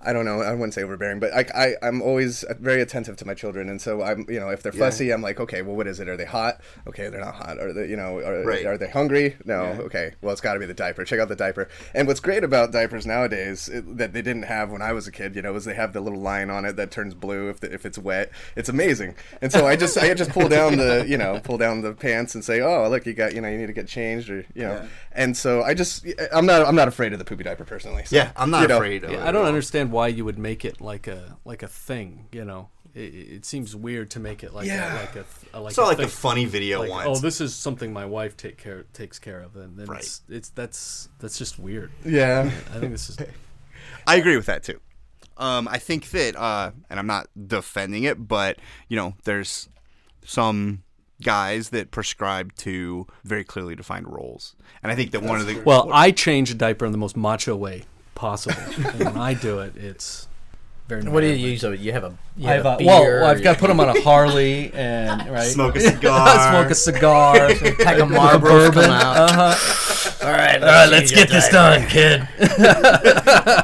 I 0.00 0.12
don't 0.12 0.24
know. 0.24 0.40
I 0.42 0.52
wouldn't 0.52 0.74
say 0.74 0.82
overbearing, 0.82 1.18
but 1.20 1.32
I, 1.34 1.44
I, 1.54 1.86
I'm 1.86 2.00
always 2.02 2.44
very 2.60 2.80
attentive 2.80 3.16
to 3.16 3.24
my 3.26 3.34
children, 3.34 3.68
and 3.68 3.80
so 3.82 4.02
I'm, 4.02 4.26
you 4.28 4.38
know, 4.38 4.48
if 4.50 4.62
they're 4.62 4.72
fussy, 4.72 5.12
I'm 5.12 5.22
like, 5.22 5.40
okay, 5.40 5.62
well, 5.62 5.74
what 5.74 5.86
is 5.86 5.98
it? 5.98 6.08
Are 6.08 6.16
they 6.16 6.24
hot? 6.24 6.60
Okay, 6.86 7.08
they're 7.08 7.20
not 7.20 7.34
hot. 7.34 7.58
Are 7.58 7.72
they, 7.72 7.88
you 7.88 7.96
know, 7.96 8.18
are, 8.18 8.44
Right. 8.44 8.64
are 8.64 8.78
they 8.78 8.88
hungry? 8.88 9.36
No. 9.44 9.62
Okay, 9.88 10.14
well, 10.22 10.32
it's 10.32 10.40
got 10.40 10.54
to 10.54 10.60
be 10.60 10.66
the 10.66 10.74
diaper. 10.74 11.04
Check 11.04 11.18
out 11.18 11.28
the 11.28 11.36
diaper. 11.36 11.68
And 11.94 12.06
what's 12.06 12.20
great 12.20 12.44
about 12.44 12.70
diapers 12.72 13.06
nowadays 13.06 13.68
it, 13.68 13.96
that 13.98 14.12
they 14.12 14.22
didn't 14.22 14.44
have 14.44 14.70
when 14.70 14.82
I 14.82 14.92
was 14.92 15.06
a 15.08 15.12
kid, 15.12 15.34
you 15.34 15.42
know, 15.42 15.54
is 15.56 15.64
they 15.64 15.74
have 15.74 15.92
the 15.92 16.00
little 16.00 16.20
line 16.20 16.48
on 16.50 16.64
it 16.64 16.76
that 16.76 16.90
turns 16.90 17.14
blue 17.14 17.48
if 17.48 17.60
the, 17.60 17.72
if 17.72 17.84
it's 17.84 17.98
wet. 17.98 18.30
It's 18.56 18.68
amazing. 18.68 19.16
And 19.42 19.50
so 19.52 19.66
I 19.66 19.74
just, 19.76 19.98
I 19.98 20.14
just 20.14 20.30
pull 20.30 20.48
down 20.48 20.76
the, 20.76 21.04
you 21.08 21.18
know, 21.18 21.40
pull 21.42 21.58
down 21.58 21.80
the 21.80 21.92
pants 21.92 22.34
and 22.34 22.44
say, 22.44 22.60
oh, 22.60 22.88
look, 22.88 23.04
you 23.06 23.14
got, 23.14 23.34
you 23.34 23.40
know, 23.40 23.48
you 23.48 23.58
need 23.58 23.66
to 23.66 23.72
get 23.72 23.88
changed, 23.88 24.30
or 24.30 24.44
you 24.54 24.62
know. 24.62 24.74
Yeah. 24.74 24.86
And 25.12 25.36
so 25.36 25.62
I 25.62 25.74
just, 25.74 26.06
I'm 26.32 26.46
not, 26.46 26.66
I'm 26.66 26.76
not 26.76 26.86
afraid 26.86 27.12
of 27.12 27.18
the 27.18 27.24
poopy 27.24 27.42
diaper 27.42 27.64
personally. 27.64 28.04
So, 28.04 28.14
Yeah, 28.14 28.30
I'm 28.36 28.50
not 28.50 28.62
you 28.62 28.68
know, 28.68 28.76
afraid 28.76 29.02
of 29.04 29.10
it. 29.10 29.18
I 29.18 29.32
don't 29.32 29.46
understand 29.46 29.87
why 29.90 30.08
you 30.08 30.24
would 30.24 30.38
make 30.38 30.64
it 30.64 30.80
like 30.80 31.06
a 31.06 31.36
like 31.44 31.62
a 31.62 31.68
thing. 31.68 32.26
You 32.32 32.44
know, 32.44 32.68
it, 32.94 33.00
it 33.14 33.44
seems 33.44 33.74
weird 33.76 34.10
to 34.12 34.20
make 34.20 34.42
it 34.44 34.52
like 34.54 34.66
Yeah. 34.66 34.94
a, 34.94 35.00
like 35.00 35.16
a, 35.16 35.24
a 35.54 35.60
like 35.60 35.74
Saw 35.74 35.84
a 35.84 35.88
like 35.88 35.96
thing. 35.98 36.06
a 36.06 36.08
funny 36.08 36.44
video 36.44 36.80
like, 36.80 36.90
once. 36.90 37.18
oh, 37.18 37.20
this 37.20 37.40
is 37.40 37.54
something 37.54 37.92
my 37.92 38.04
wife 38.04 38.36
take 38.36 38.56
care 38.58 38.84
takes 38.92 39.18
care 39.18 39.40
of, 39.40 39.56
and 39.56 39.76
then 39.78 39.86
Right. 39.86 40.00
it's, 40.02 40.22
it's 40.28 40.48
that's 40.50 41.08
that's 41.18 41.38
just 41.38 41.58
weird. 41.58 41.90
Yeah. 42.04 42.50
I 42.74 42.78
think 42.78 42.92
this 42.92 43.08
is 43.10 43.16
I 44.06 44.16
agree 44.16 44.36
with 44.36 44.46
that 44.46 44.62
too. 44.62 44.80
Um, 45.36 45.68
I 45.68 45.78
think 45.78 46.10
that, 46.10 46.34
uh, 46.34 46.72
and 46.90 46.98
I'm 46.98 47.06
not 47.06 47.28
defending 47.46 48.02
it, 48.02 48.26
but 48.26 48.58
you 48.88 48.96
know, 48.96 49.14
there's 49.24 49.68
some 50.24 50.82
guys 51.22 51.70
that 51.70 51.90
prescribe 51.90 52.54
to 52.56 53.06
very 53.24 53.44
clearly 53.44 53.74
defined 53.76 54.08
roles, 54.08 54.56
and 54.82 54.90
I 54.90 54.94
think 54.96 55.12
that 55.12 55.22
one 55.22 55.40
of 55.40 55.46
the 55.46 55.60
well. 55.64 55.90
I 55.92 56.10
change 56.10 56.50
a 56.50 56.54
diaper 56.54 56.86
in 56.86 56.92
the 56.92 56.98
most 56.98 57.16
macho 57.16 57.54
way 57.56 57.84
possible, 58.18 58.60
and 58.76 58.98
when 59.14 59.16
I 59.16 59.32
do 59.34 59.60
it, 59.60 59.76
it's 59.76 60.28
very. 60.88 61.02
What 61.04 61.20
do 61.20 61.26
you 61.28 61.32
manly. 61.34 61.50
use? 61.52 61.64
Oh, 61.64 61.72
You 61.72 61.92
have 61.92 62.04
a. 62.04 62.18
You 62.36 62.48
I 62.48 62.52
have, 62.54 62.64
have 62.64 62.72
a 62.72 62.74
a, 62.74 62.78
beer. 62.78 63.20
well, 63.22 63.30
I've 63.30 63.42
got 63.42 63.54
to 63.54 63.58
put 63.60 63.68
them 63.68 63.80
on 63.80 63.88
a 63.88 64.00
Harley 64.02 64.72
and 64.74 65.28
right 65.30 65.46
Smoke 65.46 65.76
a 65.76 65.80
cigar. 65.80 66.50
smoke 66.50 66.70
a 66.70 66.74
cigar, 66.74 67.48
pack 67.54 67.98
of 67.98 68.08
Marlboros 68.08 68.72
come. 68.72 68.90
Uh-huh. 68.90 70.26
All 70.26 70.32
right, 70.32 70.60
All 70.62 70.68
right, 70.68 70.86
let's 70.90 71.10
get 71.12 71.28
this 71.30 71.48
done, 71.48 71.86
kid. 71.88 72.20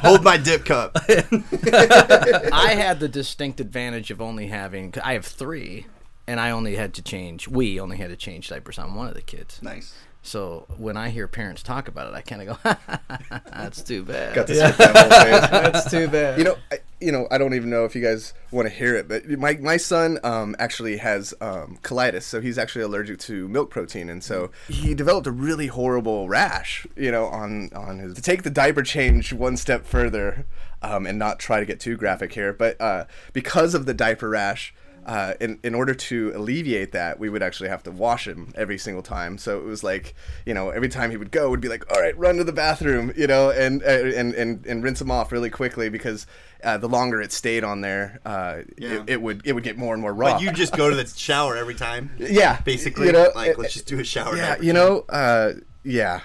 hold 0.03 0.23
my 0.23 0.37
dip 0.37 0.65
cup. 0.65 0.93
I 1.09 2.75
had 2.77 3.01
the 3.01 3.09
distinct 3.09 3.61
advantage 3.61 4.11
of 4.11 4.21
only 4.21 4.47
having. 4.49 4.95
I 5.03 5.15
have 5.15 5.27
three, 5.27 5.87
and 6.27 6.39
I 6.41 6.51
only 6.51 6.77
had 6.77 6.95
to 6.95 7.03
change. 7.03 7.49
We 7.49 7.81
only 7.81 7.97
had 7.97 8.11
to 8.11 8.17
change 8.17 8.49
diapers 8.49 8.79
on 8.79 8.95
one 8.95 9.09
of 9.09 9.15
the 9.15 9.23
kids. 9.23 9.61
Nice. 9.63 9.95
So 10.25 10.65
when 10.79 10.97
I 10.97 11.11
hear 11.11 11.29
parents 11.29 11.63
talk 11.63 11.87
about 11.87 12.09
it, 12.09 12.15
I 12.15 12.23
kind 12.23 12.49
of 12.49 12.63
go, 12.63 13.41
"That's 13.53 13.83
too 13.83 14.03
bad." 14.03 14.35
Got 14.35 14.47
to 14.47 14.55
skip 14.55 14.77
that 14.79 14.97
whole 14.97 15.11
phase. 15.11 15.51
That's 15.51 15.91
too 15.91 16.09
bad. 16.09 16.39
You 16.39 16.45
know, 16.45 16.57
I, 16.73 16.79
you 16.99 17.13
know, 17.13 17.29
I 17.31 17.37
don't 17.37 17.53
even 17.53 17.69
know 17.69 17.85
if 17.85 17.95
you 17.95 18.03
guys 18.03 18.33
want 18.51 18.67
to 18.67 18.75
hear 18.75 18.97
it, 18.97 19.07
but 19.07 19.29
my 19.29 19.59
my 19.61 19.77
son 19.77 20.19
um, 20.25 20.57
actually 20.59 20.97
has 20.97 21.35
um, 21.43 21.79
colitis, 21.83 22.23
so 22.23 22.41
he's 22.41 22.57
actually 22.57 22.83
allergic 22.83 23.19
to 23.21 23.47
milk 23.49 23.69
protein, 23.69 24.09
and 24.09 24.25
so 24.25 24.51
he 24.67 24.95
developed 24.95 25.27
a 25.27 25.31
really 25.31 25.67
horrible 25.67 26.27
rash. 26.27 26.87
You 26.97 27.13
know, 27.13 27.27
on 27.27 27.69
on 27.75 27.99
his 27.99 28.15
to 28.15 28.23
take 28.23 28.45
the 28.45 28.51
diaper 28.51 28.83
change 28.83 29.35
one 29.35 29.59
step 29.59 29.85
further, 29.85 30.47
um, 30.81 31.07
and 31.07 31.19
not 31.19 31.39
try 31.39 31.61
to 31.61 31.67
get 31.67 31.81
too 31.81 31.99
graphic 31.99 32.33
here, 32.33 32.55
but 32.55 32.81
uh, 32.81 33.05
because 33.35 33.75
of 33.75 33.85
the 33.85 33.95
diaper 33.95 34.31
rash. 34.31 34.75
Uh, 35.07 35.35
in, 35.39 35.59
in 35.63 35.75
order 35.75 35.93
to 35.95 36.33
alleviate 36.35 36.93
that, 36.93 37.19
we 37.19 37.29
would 37.29 37.43
actually 37.43 37.69
have 37.69 37.83
to 37.83 37.91
wash 37.91 38.27
him 38.27 38.53
every 38.57 38.79
single 38.79 39.03
time. 39.03 39.37
So 39.37 39.59
it 39.59 39.65
was 39.65 39.85
like, 39.85 40.15
you 40.47 40.55
know, 40.55 40.71
every 40.71 40.89
time 40.89 41.11
he 41.11 41.17
would 41.19 41.31
go, 41.31 41.51
would 41.51 41.61
be 41.61 41.69
like, 41.69 41.85
all 41.93 42.01
right, 42.01 42.17
run 42.19 42.37
to 42.39 42.45
the 42.45 42.53
bathroom, 42.55 43.13
you 43.17 43.27
know, 43.27 43.51
and 43.51 43.83
uh, 43.83 43.87
and, 43.87 44.35
and, 44.35 44.65
and 44.67 44.83
rinse 44.83 45.01
him 45.01 45.11
off 45.11 45.31
really 45.31 45.51
quickly 45.51 45.91
because 45.91 46.27
uh, 46.63 46.79
the 46.79 46.89
longer 46.89 47.21
it 47.21 47.33
stayed 47.33 47.65
on 47.65 47.83
there, 47.83 48.19
uh, 48.25 48.63
Yeah. 48.79 49.03
it, 49.03 49.11
it 49.11 49.23
would 49.23 49.43
it 49.45 49.53
would 49.53 49.65
get 49.65 49.77
more 49.77 49.93
and 49.93 50.01
more 50.01 50.15
raw. 50.15 50.33
But 50.33 50.41
you 50.43 50.51
just 50.53 50.75
go 50.75 50.89
to 50.89 50.97
the 50.97 51.07
shower 51.07 51.55
every 51.57 51.75
time. 51.75 52.11
yeah, 52.19 52.61
Basically, 52.63 53.07
you 53.07 53.13
know, 53.13 53.29
like 53.35 53.59
uh, 53.59 53.61
let's 53.61 53.75
just 53.75 53.87
do 53.87 54.01
a 54.01 54.05
shower. 54.05 54.35
yeah, 54.37 54.57
you 54.61 54.73
know, 54.73 55.05
uh, 55.11 55.53
yeah. 55.85 56.21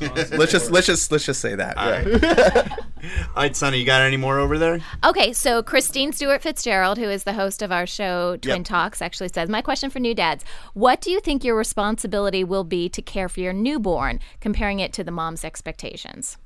let's 0.00 0.52
just 0.52 0.70
let's 0.70 0.86
just 0.86 1.10
let's 1.10 1.24
just 1.24 1.40
say 1.40 1.54
that. 1.54 1.76
All 1.76 1.90
yeah. 1.90 2.58
right. 2.60 2.72
All 3.36 3.42
right, 3.42 3.56
Sunny, 3.56 3.78
you 3.78 3.86
got 3.86 4.02
any 4.02 4.16
more 4.16 4.38
over 4.38 4.58
there? 4.58 4.80
Okay, 5.04 5.32
so 5.32 5.62
Christine 5.62 6.12
Stewart 6.12 6.42
Fitzgerald, 6.42 6.98
who 6.98 7.04
is 7.04 7.24
the 7.24 7.32
host 7.32 7.62
of 7.62 7.70
our 7.70 7.86
show 7.86 8.36
Twin 8.36 8.58
Yep. 8.58 8.64
Talks, 8.66 9.00
actually 9.00 9.28
says, 9.28 9.48
My 9.48 9.62
question 9.62 9.88
for 9.88 10.00
new 10.00 10.14
dads 10.14 10.44
What 10.74 11.00
do 11.00 11.10
you 11.10 11.20
think 11.20 11.44
your 11.44 11.56
responsibility 11.56 12.42
will 12.44 12.64
be 12.64 12.88
to 12.88 13.00
care 13.00 13.28
for 13.28 13.40
your 13.40 13.52
newborn, 13.52 14.20
comparing 14.40 14.80
it 14.80 14.92
to 14.94 15.04
the 15.04 15.12
mom's 15.12 15.44
expectations? 15.44 16.38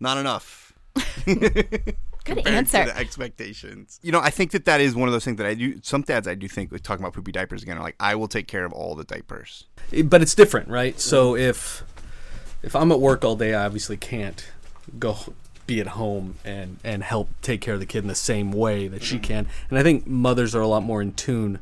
Not 0.00 0.18
enough. 0.18 0.72
Good 2.24 2.36
compared 2.36 2.68
to 2.68 2.76
answer. 2.78 2.92
the 2.92 2.98
expectations. 2.98 3.98
You 4.02 4.12
know, 4.12 4.20
I 4.20 4.30
think 4.30 4.52
that 4.52 4.64
that 4.66 4.80
is 4.80 4.94
one 4.94 5.08
of 5.08 5.12
those 5.12 5.24
things 5.24 5.38
that 5.38 5.46
I 5.46 5.54
do. 5.54 5.80
Some 5.82 6.02
dads 6.02 6.28
I 6.28 6.34
do 6.34 6.48
think, 6.48 6.72
like 6.72 6.82
talking 6.82 7.02
about 7.02 7.14
poopy 7.14 7.32
diapers 7.32 7.62
again, 7.62 7.78
are 7.78 7.82
like, 7.82 7.96
I 7.98 8.14
will 8.14 8.28
take 8.28 8.46
care 8.46 8.64
of 8.64 8.72
all 8.72 8.94
the 8.94 9.04
diapers. 9.04 9.66
but 10.04 10.22
it's 10.22 10.34
different, 10.34 10.68
right? 10.68 10.98
So 11.00 11.36
if 11.36 11.84
if 12.62 12.76
I'm 12.76 12.92
at 12.92 13.00
work 13.00 13.24
all 13.24 13.36
day, 13.36 13.54
I 13.54 13.64
obviously 13.64 13.96
can't 13.96 14.46
go 14.98 15.16
be 15.66 15.80
at 15.80 15.88
home 15.88 16.36
and 16.44 16.78
and 16.84 17.02
help 17.02 17.28
take 17.40 17.60
care 17.60 17.74
of 17.74 17.80
the 17.80 17.86
kid 17.86 17.98
in 17.98 18.08
the 18.08 18.14
same 18.14 18.52
way 18.52 18.88
that 18.88 19.02
she 19.02 19.16
mm-hmm. 19.16 19.24
can. 19.24 19.48
And 19.70 19.78
I 19.78 19.82
think 19.82 20.06
mothers 20.06 20.54
are 20.54 20.60
a 20.60 20.66
lot 20.68 20.82
more 20.82 21.02
in 21.02 21.12
tune 21.12 21.58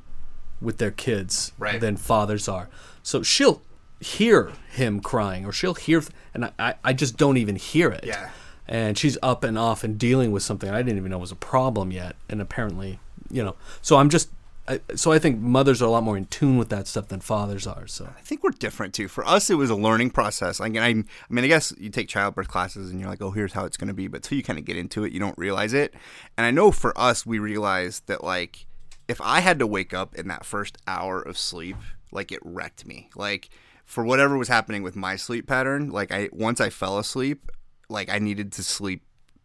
with 0.61 0.79
their 0.79 0.91
kids 0.91 1.53
Right. 1.59 1.81
than 1.81 1.97
fathers 1.97 2.49
are. 2.49 2.69
So 3.03 3.23
she'll 3.23 3.63
hear 3.99 4.53
him 4.71 5.01
crying, 5.01 5.45
or 5.47 5.53
she'll 5.53 5.75
hear, 5.75 6.03
and 6.35 6.47
I- 6.47 6.53
I, 6.59 6.75
I 6.85 6.93
just 6.93 7.17
don't 7.17 7.37
even 7.37 7.57
hear 7.57 7.91
it. 7.91 8.05
Yeah. 8.05 8.31
And 8.71 8.97
she's 8.97 9.19
up 9.21 9.43
and 9.43 9.59
off 9.59 9.83
and 9.83 9.99
dealing 9.99 10.31
with 10.31 10.45
something 10.45 10.71
I 10.71 10.81
didn't 10.81 10.97
even 10.97 11.11
know 11.11 11.19
was 11.19 11.33
a 11.33 11.37
problem 11.37 11.91
yet, 11.91 12.15
and 12.29 12.41
apparently, 12.41 13.01
you 13.29 13.43
know. 13.43 13.57
So 13.83 13.97
I'm 13.97 14.09
just, 14.09 14.31
I, 14.69 14.81
so 14.95 15.11
I 15.11 15.19
think 15.19 15.41
mothers 15.41 15.83
are 15.83 15.87
a 15.87 15.91
lot 15.91 16.05
more 16.05 16.17
in 16.17 16.27
tune 16.27 16.57
with 16.57 16.69
that 16.69 16.87
stuff 16.87 17.09
than 17.09 17.19
fathers 17.19 17.67
are. 17.67 17.89
So 17.89 18.09
I 18.17 18.21
think 18.21 18.45
we're 18.45 18.51
different 18.51 18.95
too. 18.95 19.09
For 19.09 19.27
us, 19.27 19.51
it 19.51 19.55
was 19.55 19.71
a 19.71 19.75
learning 19.75 20.11
process. 20.11 20.61
Like, 20.61 20.77
and 20.77 20.85
I, 20.85 20.91
I 20.91 21.33
mean, 21.33 21.45
I 21.45 21.49
guess 21.49 21.75
you 21.79 21.91
take 21.91 22.07
childbirth 22.07 22.47
classes 22.47 22.93
and 22.93 23.01
you're 23.01 23.09
like, 23.09 23.21
oh, 23.21 23.33
here's 23.33 23.55
how 23.55 23.65
it's 23.65 23.77
going 23.77 23.89
to 23.89 23.95
be. 23.95 24.07
But 24.07 24.23
till 24.23 24.39
you 24.39 24.45
kind 24.45 24.59
of 24.59 24.65
get 24.65 24.77
into 24.77 25.03
it, 25.03 25.11
you 25.13 25.19
don't 25.19 25.37
realize 25.37 25.73
it. 25.73 25.93
And 26.39 26.47
I 26.47 26.53
know 26.53 26.71
for 26.71 26.97
us, 26.97 27.27
we 27.27 27.41
realized 27.41 28.07
that 28.07 28.23
like, 28.23 28.67
if 29.09 29.21
I 29.21 29.41
had 29.41 29.59
to 29.59 29.67
wake 29.67 29.93
up 29.93 30.15
in 30.15 30.29
that 30.29 30.45
first 30.45 30.79
hour 30.87 31.21
of 31.21 31.37
sleep, 31.37 31.77
like 32.13 32.31
it 32.31 32.41
wrecked 32.45 32.87
me. 32.87 33.11
Like 33.17 33.51
for 33.85 34.05
whatever 34.05 34.39
was 34.39 34.47
happening 34.47 34.85
with 34.85 34.95
my 34.95 35.17
sleep 35.17 35.49
pattern, 35.49 35.91
like 35.91 36.13
I 36.13 36.29
once 36.31 36.61
I 36.61 36.71
fell 36.71 36.97
asleep, 36.97 37.51
like 37.91 38.09
I 38.11 38.19
needed 38.19 38.53
to 38.53 38.63
sleep 38.63 39.03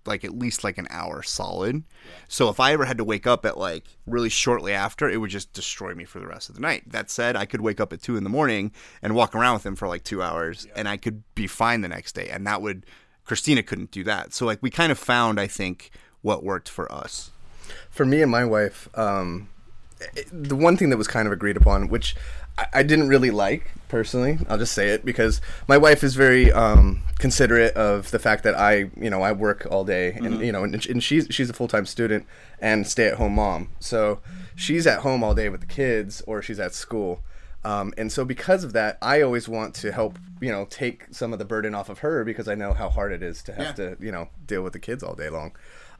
like 0.07 0.23
at 0.23 0.37
least 0.37 0.63
like 0.63 0.77
an 0.77 0.85
hour 0.91 1.23
solid. 1.23 1.83
So 2.27 2.49
if 2.49 2.59
I 2.59 2.73
ever 2.73 2.85
had 2.85 2.99
to 2.99 3.03
wake 3.03 3.25
up 3.25 3.43
at 3.43 3.57
like 3.57 3.85
really 4.05 4.29
shortly 4.29 4.71
after, 4.71 5.09
it 5.09 5.17
would 5.17 5.31
just 5.31 5.51
destroy 5.51 5.95
me 5.95 6.03
for 6.05 6.19
the 6.19 6.27
rest 6.27 6.47
of 6.47 6.53
the 6.53 6.61
night. 6.61 6.83
That 6.91 7.09
said, 7.09 7.35
I 7.35 7.45
could 7.45 7.61
wake 7.61 7.79
up 7.79 7.91
at 7.91 8.03
two 8.03 8.15
in 8.15 8.23
the 8.23 8.29
morning 8.29 8.71
and 9.01 9.15
walk 9.15 9.33
around 9.33 9.55
with 9.55 9.65
him 9.65 9.75
for 9.75 9.87
like 9.87 10.03
two 10.03 10.21
hours, 10.21 10.67
and 10.75 10.87
I 10.87 10.97
could 10.97 11.23
be 11.33 11.47
fine 11.47 11.81
the 11.81 11.87
next 11.87 12.13
day. 12.13 12.29
And 12.29 12.45
that 12.45 12.61
would 12.61 12.85
Christina 13.23 13.63
couldn't 13.63 13.89
do 13.89 14.03
that. 14.03 14.31
So 14.35 14.45
like 14.45 14.61
we 14.61 14.69
kind 14.69 14.91
of 14.91 14.99
found, 14.99 15.39
I 15.39 15.47
think, 15.47 15.89
what 16.21 16.43
worked 16.43 16.69
for 16.69 16.91
us. 16.91 17.31
for 17.89 18.05
me 18.05 18.21
and 18.21 18.29
my 18.29 18.45
wife, 18.45 18.87
um, 18.93 19.47
it- 19.47 19.54
the 20.31 20.55
one 20.55 20.77
thing 20.77 20.89
that 20.89 20.97
was 20.97 21.07
kind 21.07 21.27
of 21.27 21.31
agreed 21.31 21.57
upon, 21.57 21.87
which 21.87 22.15
I, 22.57 22.65
I 22.73 22.83
didn't 22.83 23.07
really 23.07 23.31
like 23.31 23.71
personally, 23.87 24.39
I'll 24.49 24.57
just 24.57 24.73
say 24.73 24.89
it 24.89 25.05
because 25.05 25.41
my 25.67 25.77
wife 25.77 26.03
is 26.03 26.15
very 26.15 26.51
um, 26.51 27.01
considerate 27.19 27.73
of 27.75 28.11
the 28.11 28.19
fact 28.19 28.43
that 28.43 28.55
I, 28.55 28.89
you 28.97 29.09
know, 29.09 29.21
I 29.21 29.31
work 29.31 29.67
all 29.69 29.85
day, 29.85 30.13
and 30.13 30.41
you 30.41 30.51
know, 30.51 30.63
and, 30.63 30.85
and 30.85 31.03
she's 31.03 31.27
she's 31.29 31.49
a 31.49 31.53
full 31.53 31.67
time 31.67 31.85
student 31.85 32.25
and 32.59 32.87
stay 32.87 33.07
at 33.07 33.15
home 33.15 33.35
mom, 33.35 33.69
so 33.79 34.19
she's 34.55 34.87
at 34.87 34.99
home 34.99 35.23
all 35.23 35.33
day 35.33 35.49
with 35.49 35.61
the 35.61 35.67
kids 35.67 36.21
or 36.27 36.41
she's 36.41 36.59
at 36.59 36.73
school. 36.73 37.23
Um, 37.63 37.95
and 37.97 38.11
so 38.11 38.23
because 38.23 38.63
of 38.63 38.73
that, 38.73 38.99
I 39.01 39.21
always 39.21 39.49
want 39.49 39.73
to 39.75 39.91
help, 39.91 40.19
you 40.39 40.51
know, 40.51 40.65
take 40.69 41.07
some 41.09 41.33
of 41.33 41.39
the 41.39 41.45
burden 41.45 41.73
off 41.73 41.89
of 41.89 41.99
her 41.99 42.23
because 42.23 42.47
I 42.47 42.53
know 42.53 42.73
how 42.73 42.89
hard 42.89 43.11
it 43.11 43.23
is 43.23 43.41
to 43.41 43.53
have 43.53 43.73
to, 43.75 43.97
you 43.99 44.11
know, 44.11 44.29
deal 44.45 44.61
with 44.61 44.73
the 44.73 44.79
kids 44.79 45.01
all 45.01 45.15
day 45.15 45.29
long. 45.29 45.51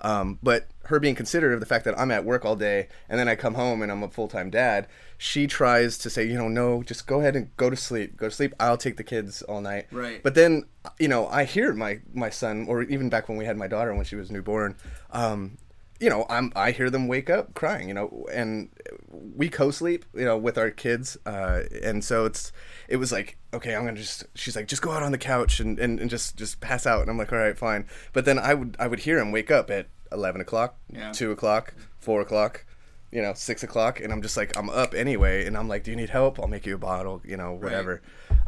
Um, 0.05 0.37
but 0.43 0.67
her 0.83 0.99
being 0.99 1.15
considerate 1.15 1.55
of 1.55 1.59
the 1.59 1.65
fact 1.65 1.83
that 1.85 1.97
I'm 1.97 2.11
at 2.11 2.23
work 2.23 2.45
all 2.45 2.55
day 2.55 2.89
and 3.09 3.19
then 3.19 3.27
I 3.27 3.35
come 3.35 3.55
home 3.55 3.81
and 3.81 3.91
I'm 3.91 4.03
a 4.03 4.07
full 4.07 4.27
time 4.27 4.51
dad, 4.51 4.87
she 5.17 5.47
tries 5.47 5.97
to 5.97 6.11
say, 6.11 6.27
you 6.27 6.37
know, 6.37 6.47
no, 6.47 6.83
just 6.83 7.07
go 7.07 7.21
ahead 7.21 7.35
and 7.35 7.49
go 7.57 7.71
to 7.71 7.75
sleep. 7.75 8.15
Go 8.15 8.29
to 8.29 8.35
sleep. 8.35 8.53
I'll 8.59 8.77
take 8.77 8.97
the 8.97 9.03
kids 9.03 9.41
all 9.41 9.61
night. 9.61 9.87
Right. 9.91 10.21
But 10.21 10.35
then, 10.35 10.65
you 10.99 11.07
know, 11.07 11.27
I 11.27 11.45
hear 11.45 11.73
my 11.73 12.01
my 12.13 12.29
son, 12.29 12.67
or 12.69 12.83
even 12.83 13.09
back 13.09 13.27
when 13.27 13.35
we 13.35 13.45
had 13.45 13.57
my 13.57 13.67
daughter 13.67 13.95
when 13.95 14.05
she 14.05 14.15
was 14.15 14.29
newborn, 14.29 14.75
um, 15.09 15.57
you 15.99 16.09
know, 16.09 16.27
I'm 16.29 16.51
I 16.55 16.69
hear 16.69 16.91
them 16.91 17.07
wake 17.07 17.31
up 17.31 17.55
crying, 17.55 17.87
you 17.87 17.95
know, 17.95 18.27
and 18.31 18.69
we 19.09 19.49
co-sleep, 19.49 20.05
you 20.13 20.25
know, 20.25 20.37
with 20.37 20.55
our 20.55 20.69
kids, 20.69 21.17
uh, 21.25 21.61
and 21.81 22.03
so 22.03 22.25
it's 22.25 22.51
it 22.87 22.97
was 22.97 23.11
like, 23.11 23.37
okay, 23.53 23.73
I'm 23.73 23.85
gonna 23.85 23.97
just. 23.97 24.25
She's 24.35 24.55
like, 24.55 24.67
just 24.67 24.83
go 24.83 24.91
out 24.91 25.01
on 25.01 25.13
the 25.13 25.17
couch 25.17 25.59
and, 25.59 25.79
and, 25.79 25.99
and 25.99 26.11
just 26.11 26.35
just 26.35 26.59
pass 26.59 26.85
out, 26.85 27.01
and 27.01 27.09
I'm 27.09 27.17
like, 27.17 27.31
all 27.31 27.39
right, 27.39 27.57
fine. 27.57 27.87
But 28.13 28.25
then 28.25 28.37
I 28.37 28.53
would 28.53 28.75
I 28.77 28.87
would 28.87 28.99
hear 28.99 29.17
him 29.17 29.31
wake 29.31 29.49
up 29.49 29.71
at 29.71 29.87
eleven 30.11 30.41
o'clock, 30.41 30.75
Yeah. 30.91 31.11
two 31.11 31.31
o'clock, 31.31 31.73
four 31.99 32.21
o'clock. 32.21 32.65
You 33.11 33.21
know, 33.21 33.33
six 33.33 33.63
o'clock, 33.63 34.01
and 34.01 34.11
I'm 34.11 34.21
just 34.21 34.35
like, 34.35 34.57
I'm 34.57 34.69
up 34.69 34.93
anyway, 34.93 35.45
and 35.45 35.55
I'm 35.57 35.69
like, 35.69 35.83
do 35.85 35.91
you 35.91 35.95
need 35.95 36.09
help? 36.09 36.37
I'll 36.37 36.49
make 36.49 36.65
you 36.65 36.75
a 36.75 36.77
bottle, 36.77 37.21
you 37.23 37.37
know, 37.37 37.53
whatever. 37.53 38.01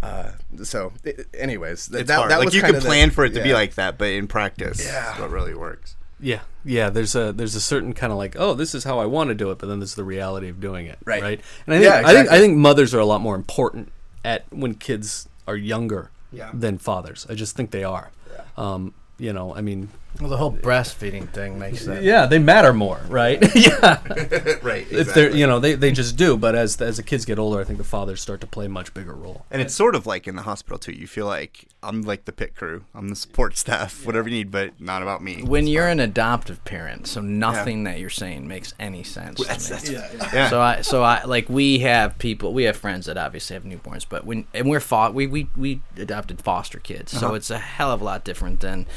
Uh, 0.03 0.31
so, 0.63 0.91
i- 1.05 1.13
anyways, 1.33 1.87
th- 1.87 2.01
It's 2.01 2.07
that, 2.09 2.17
hard. 2.17 2.31
that 2.31 2.39
like 2.39 2.45
was 2.47 2.55
you 2.55 2.59
kind 2.61 2.71
could 2.71 2.77
of 2.79 2.83
the- 2.83 2.87
plan 2.89 3.11
for 3.11 3.23
it 3.23 3.29
to 3.35 3.41
be 3.43 3.53
like 3.53 3.75
that, 3.75 3.97
but 3.97 4.09
in 4.09 4.27
practice, 4.27 4.83
Yeah. 4.83 5.11
it's 5.11 5.19
what 5.21 5.29
really 5.31 5.53
works. 5.53 5.95
Yeah, 6.19 6.39
yeah. 6.65 6.89
There's 6.89 7.15
a 7.15 7.31
there's 7.31 7.55
a 7.55 7.61
certain 7.61 7.93
kind 7.93 8.11
of 8.11 8.17
like, 8.17 8.35
oh, 8.37 8.55
this 8.55 8.75
is 8.75 8.83
how 8.83 8.99
I 8.99 9.05
want 9.05 9.29
to 9.29 9.35
do 9.35 9.51
it, 9.51 9.59
but 9.59 9.67
then 9.69 9.79
there's 9.79 9.95
the 9.95 10.03
reality 10.03 10.49
of 10.49 10.59
doing 10.59 10.87
it, 10.87 10.97
Right. 11.05 11.21
Right. 11.21 11.41
And 11.65 11.75
I 11.75 11.79
think 11.79 11.89
Yeah, 11.93 12.01
I 12.05 12.13
think 12.13 12.29
I 12.31 12.39
think 12.39 12.57
mothers 12.57 12.93
are 12.93 12.99
a 12.99 13.05
lot 13.05 13.21
more 13.21 13.35
important 13.35 13.93
at 14.25 14.43
when 14.51 14.73
kids 14.73 15.29
are 15.47 15.55
younger 15.55 16.09
Yeah. 16.33 16.49
than 16.53 16.77
fathers. 16.77 17.25
I 17.29 17.35
just 17.35 17.55
think 17.55 17.71
they 17.71 17.85
are. 17.85 18.09
Um, 18.57 18.93
you 19.17 19.31
know, 19.31 19.55
I 19.55 19.61
mean, 19.61 19.89
Well, 20.19 20.29
the 20.31 20.37
whole 20.37 20.51
breastfeeding 20.51 21.29
thing 21.29 21.59
makes 21.59 21.85
that. 21.85 22.01
yeah, 22.01 22.25
they 22.25 22.39
matter 22.39 22.73
more, 22.73 22.99
right? 23.07 23.39
yeah. 23.55 24.01
right. 24.63 24.87
If 24.89 25.13
they're, 25.13 25.29
you 25.29 25.45
know, 25.45 25.59
they, 25.59 25.75
they 25.75 25.91
just 25.91 26.15
do. 26.17 26.35
But 26.37 26.55
as 26.55 26.81
as 26.81 26.97
the 26.97 27.03
kids 27.03 27.23
get 27.23 27.37
older, 27.37 27.61
I 27.61 27.63
think 27.63 27.77
the 27.77 27.83
fathers 27.83 28.19
start 28.19 28.41
to 28.41 28.47
play 28.47 28.65
a 28.65 28.69
much 28.69 28.93
bigger 28.95 29.13
role. 29.13 29.45
And 29.51 29.61
it's 29.61 29.75
sort 29.75 29.93
of 29.93 30.07
like 30.07 30.27
in 30.27 30.35
the 30.35 30.41
hospital 30.41 30.79
too. 30.79 30.93
You 30.93 31.05
feel 31.05 31.27
like 31.27 31.65
I'm 31.83 32.01
like 32.01 32.25
the 32.25 32.31
pit 32.31 32.55
crew. 32.55 32.85
I'm 32.95 33.09
the 33.09 33.15
support 33.15 33.57
staff, 33.57 34.05
whatever 34.07 34.27
you 34.27 34.37
need, 34.37 34.49
but 34.49 34.81
not 34.81 35.03
about 35.03 35.21
me. 35.21 35.43
When 35.43 35.67
you're 35.67 35.87
an 35.87 35.99
adoptive 35.99 36.65
parent, 36.65 37.05
so 37.05 37.21
nothing 37.21 37.83
that 37.83 37.99
you're 37.99 38.09
saying 38.09 38.47
makes 38.47 38.73
any 38.79 39.03
sense. 39.03 39.39
to 39.41 39.47
That's- 39.47 39.87
me. 39.87 39.95
that's- 39.97 40.33
yeah. 40.33 40.49
So 40.49 40.59
I, 40.59 40.81
so 40.81 41.03
I, 41.03 41.23
like 41.25 41.47
we 41.47 41.79
have 41.79 42.17
people, 42.17 42.53
we 42.53 42.63
have 42.63 42.75
friends 42.75 43.05
that 43.05 43.17
obviously 43.17 43.53
have 43.53 43.65
newborns, 43.65 44.05
but 44.09 44.25
when 44.25 44.47
and 44.55 44.67
we're 44.67 44.79
fought, 44.79 45.13
we 45.13 45.27
we 45.27 45.47
we 45.55 45.81
adopted 45.95 46.41
foster 46.41 46.79
kids, 46.79 47.11
so 47.11 47.27
Uh-huh. 47.27 47.35
it's 47.35 47.51
a 47.51 47.59
hell 47.59 47.91
of 47.91 48.01
a 48.01 48.03
lot 48.03 48.23
different 48.23 48.61
than 48.61 48.87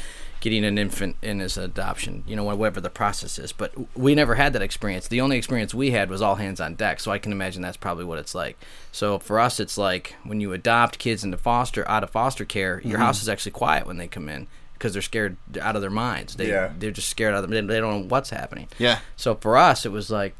getting 0.41 0.65
an 0.65 0.77
infant 0.77 1.15
in 1.21 1.39
as 1.39 1.55
an 1.57 1.63
adoption. 1.63 2.23
You 2.27 2.35
know, 2.35 2.43
whatever 2.43 2.81
the 2.81 2.89
process 2.89 3.39
is. 3.39 3.53
But 3.53 3.71
we 3.97 4.13
never 4.13 4.35
had 4.35 4.51
that 4.53 4.61
experience. 4.61 5.07
The 5.07 5.21
only 5.21 5.37
experience 5.37 5.73
we 5.73 5.91
had 5.91 6.09
was 6.09 6.21
all 6.21 6.35
hands 6.35 6.59
on 6.59 6.75
deck. 6.75 6.99
So 6.99 7.11
I 7.11 7.17
can 7.19 7.31
imagine 7.31 7.61
that's 7.61 7.77
probably 7.77 8.03
what 8.03 8.19
it's 8.19 8.35
like. 8.35 8.57
So 8.91 9.17
for 9.19 9.39
us, 9.39 9.59
it's 9.61 9.77
like 9.77 10.15
when 10.25 10.41
you 10.41 10.51
adopt 10.51 10.99
kids 10.99 11.23
into 11.23 11.37
foster 11.37 11.87
out 11.87 12.03
of 12.03 12.09
foster 12.09 12.43
care, 12.43 12.81
your 12.83 12.99
Mhm. 12.99 13.03
house 13.03 13.21
is 13.21 13.29
actually 13.29 13.53
quiet 13.53 13.87
when 13.87 13.95
they 13.97 14.07
come 14.07 14.27
in. 14.27 14.47
Because 14.73 14.93
they're 14.93 15.01
scared 15.03 15.37
out 15.61 15.75
of 15.75 15.81
their 15.83 15.91
minds. 15.91 16.35
They 16.35 16.49
Yeah. 16.49 16.71
they're 16.77 16.89
just 16.89 17.07
scared 17.09 17.35
out 17.35 17.43
of 17.43 17.49
them. 17.51 17.67
They 17.67 17.79
don't 17.79 18.01
know 18.01 18.07
what's 18.07 18.31
happening. 18.31 18.67
Yeah. 18.79 18.97
So 19.15 19.35
for 19.35 19.55
us, 19.55 19.85
it 19.85 19.91
was 19.91 20.09
like 20.09 20.33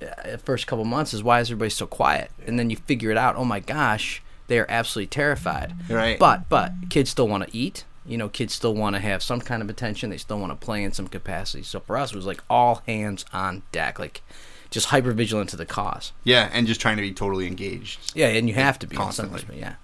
the 0.00 0.40
first 0.42 0.66
couple 0.66 0.86
months 0.86 1.12
is 1.12 1.22
why 1.22 1.40
is 1.40 1.48
everybody 1.48 1.68
so 1.70 1.86
quiet? 1.86 2.30
And 2.46 2.58
then 2.58 2.70
you 2.70 2.76
figure 2.76 3.10
it 3.10 3.18
out. 3.18 3.36
Oh 3.36 3.44
my 3.44 3.60
gosh, 3.60 4.22
they 4.48 4.58
are 4.58 4.66
absolutely 4.70 5.08
terrified. 5.08 5.74
Right. 5.90 6.18
But 6.18 6.48
but 6.48 6.72
kids 6.88 7.10
still 7.10 7.28
want 7.28 7.44
to 7.46 7.54
eat. 7.54 7.84
You 8.06 8.18
know, 8.18 8.28
kids 8.28 8.52
still 8.52 8.74
want 8.74 8.96
to 8.96 9.00
have 9.00 9.22
some 9.22 9.40
kind 9.40 9.62
of 9.62 9.70
attention. 9.70 10.10
They 10.10 10.18
still 10.18 10.38
want 10.38 10.52
to 10.52 10.64
play 10.64 10.84
in 10.84 10.92
some 10.92 11.08
capacity. 11.08 11.62
So 11.62 11.80
for 11.80 11.96
us, 11.96 12.12
it 12.12 12.16
was 12.16 12.26
like 12.26 12.42
all 12.50 12.82
hands 12.86 13.24
on 13.32 13.62
deck. 13.72 13.98
Like 13.98 14.22
just 14.70 14.86
hyper 14.86 15.12
vigilant 15.12 15.50
to 15.50 15.56
the 15.56 15.64
cause. 15.64 16.12
Yeah, 16.24 16.50
and 16.52 16.66
just 16.66 16.80
trying 16.80 16.96
to 16.96 17.02
be 17.02 17.12
totally 17.12 17.46
engaged. 17.46 18.12
Yeah, 18.14 18.28
and 18.28 18.48
you 18.48 18.54
have 18.54 18.78
to 18.80 18.86
be 18.86 18.96
Constantly. 18.96 19.58
Yeah. 19.58 19.74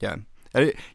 Yeah. 0.00 0.16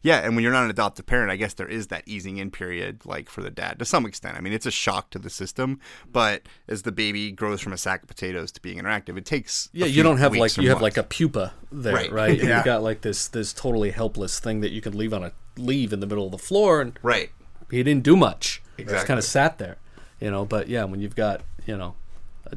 Yeah, 0.02 0.18
and 0.18 0.34
when 0.34 0.42
you're 0.42 0.52
not 0.52 0.64
an 0.64 0.70
adoptive 0.70 1.06
parent, 1.06 1.30
I 1.30 1.36
guess 1.36 1.54
there 1.54 1.68
is 1.68 1.86
that 1.88 2.02
easing 2.06 2.36
in 2.38 2.50
period, 2.50 3.04
like 3.06 3.28
for 3.30 3.42
the 3.42 3.50
dad, 3.50 3.78
to 3.78 3.84
some 3.84 4.04
extent. 4.06 4.36
I 4.36 4.40
mean, 4.40 4.52
it's 4.52 4.66
a 4.66 4.70
shock 4.70 5.10
to 5.10 5.18
the 5.18 5.30
system, 5.30 5.80
but 6.10 6.42
as 6.68 6.82
the 6.82 6.92
baby 6.92 7.30
grows 7.32 7.60
from 7.60 7.72
a 7.72 7.76
sack 7.78 8.02
of 8.02 8.08
potatoes 8.08 8.50
to 8.52 8.60
being 8.62 8.78
interactive, 8.78 9.16
it 9.16 9.24
takes. 9.26 9.68
Yeah, 9.72 9.86
you 9.86 10.02
don't 10.02 10.18
have 10.18 10.34
like 10.36 10.56
you 10.56 10.68
have 10.70 10.80
months. 10.80 10.96
like 10.96 11.04
a 11.04 11.08
pupa 11.08 11.52
there, 11.72 11.94
Right. 11.94 12.12
right? 12.12 12.38
And 12.40 12.48
Yeah. 12.48 12.56
You've 12.56 12.64
got 12.64 12.82
like 12.82 13.00
this 13.02 13.28
this 13.28 13.52
totally 13.52 13.90
helpless 13.90 14.40
thing 14.40 14.60
that 14.60 14.72
you 14.72 14.80
can 14.80 14.96
leave 14.96 15.14
on 15.14 15.22
a 15.24 15.32
leave 15.56 15.92
in 15.92 16.00
the 16.00 16.06
middle 16.06 16.26
of 16.26 16.32
the 16.32 16.38
floor, 16.38 16.80
and 16.80 16.98
right. 17.02 17.30
he 17.70 17.82
didn't 17.82 18.02
do 18.02 18.16
much. 18.16 18.60
He 18.76 18.84
just 18.84 19.06
kind 19.06 19.18
of 19.18 19.24
sat 19.24 19.58
there, 19.58 19.76
you 20.20 20.30
know. 20.30 20.44
But 20.44 20.68
yeah, 20.68 20.84
when 20.84 21.00
you've 21.00 21.14
got 21.16 21.42
you 21.64 21.76
know 21.76 21.94
a 22.50 22.56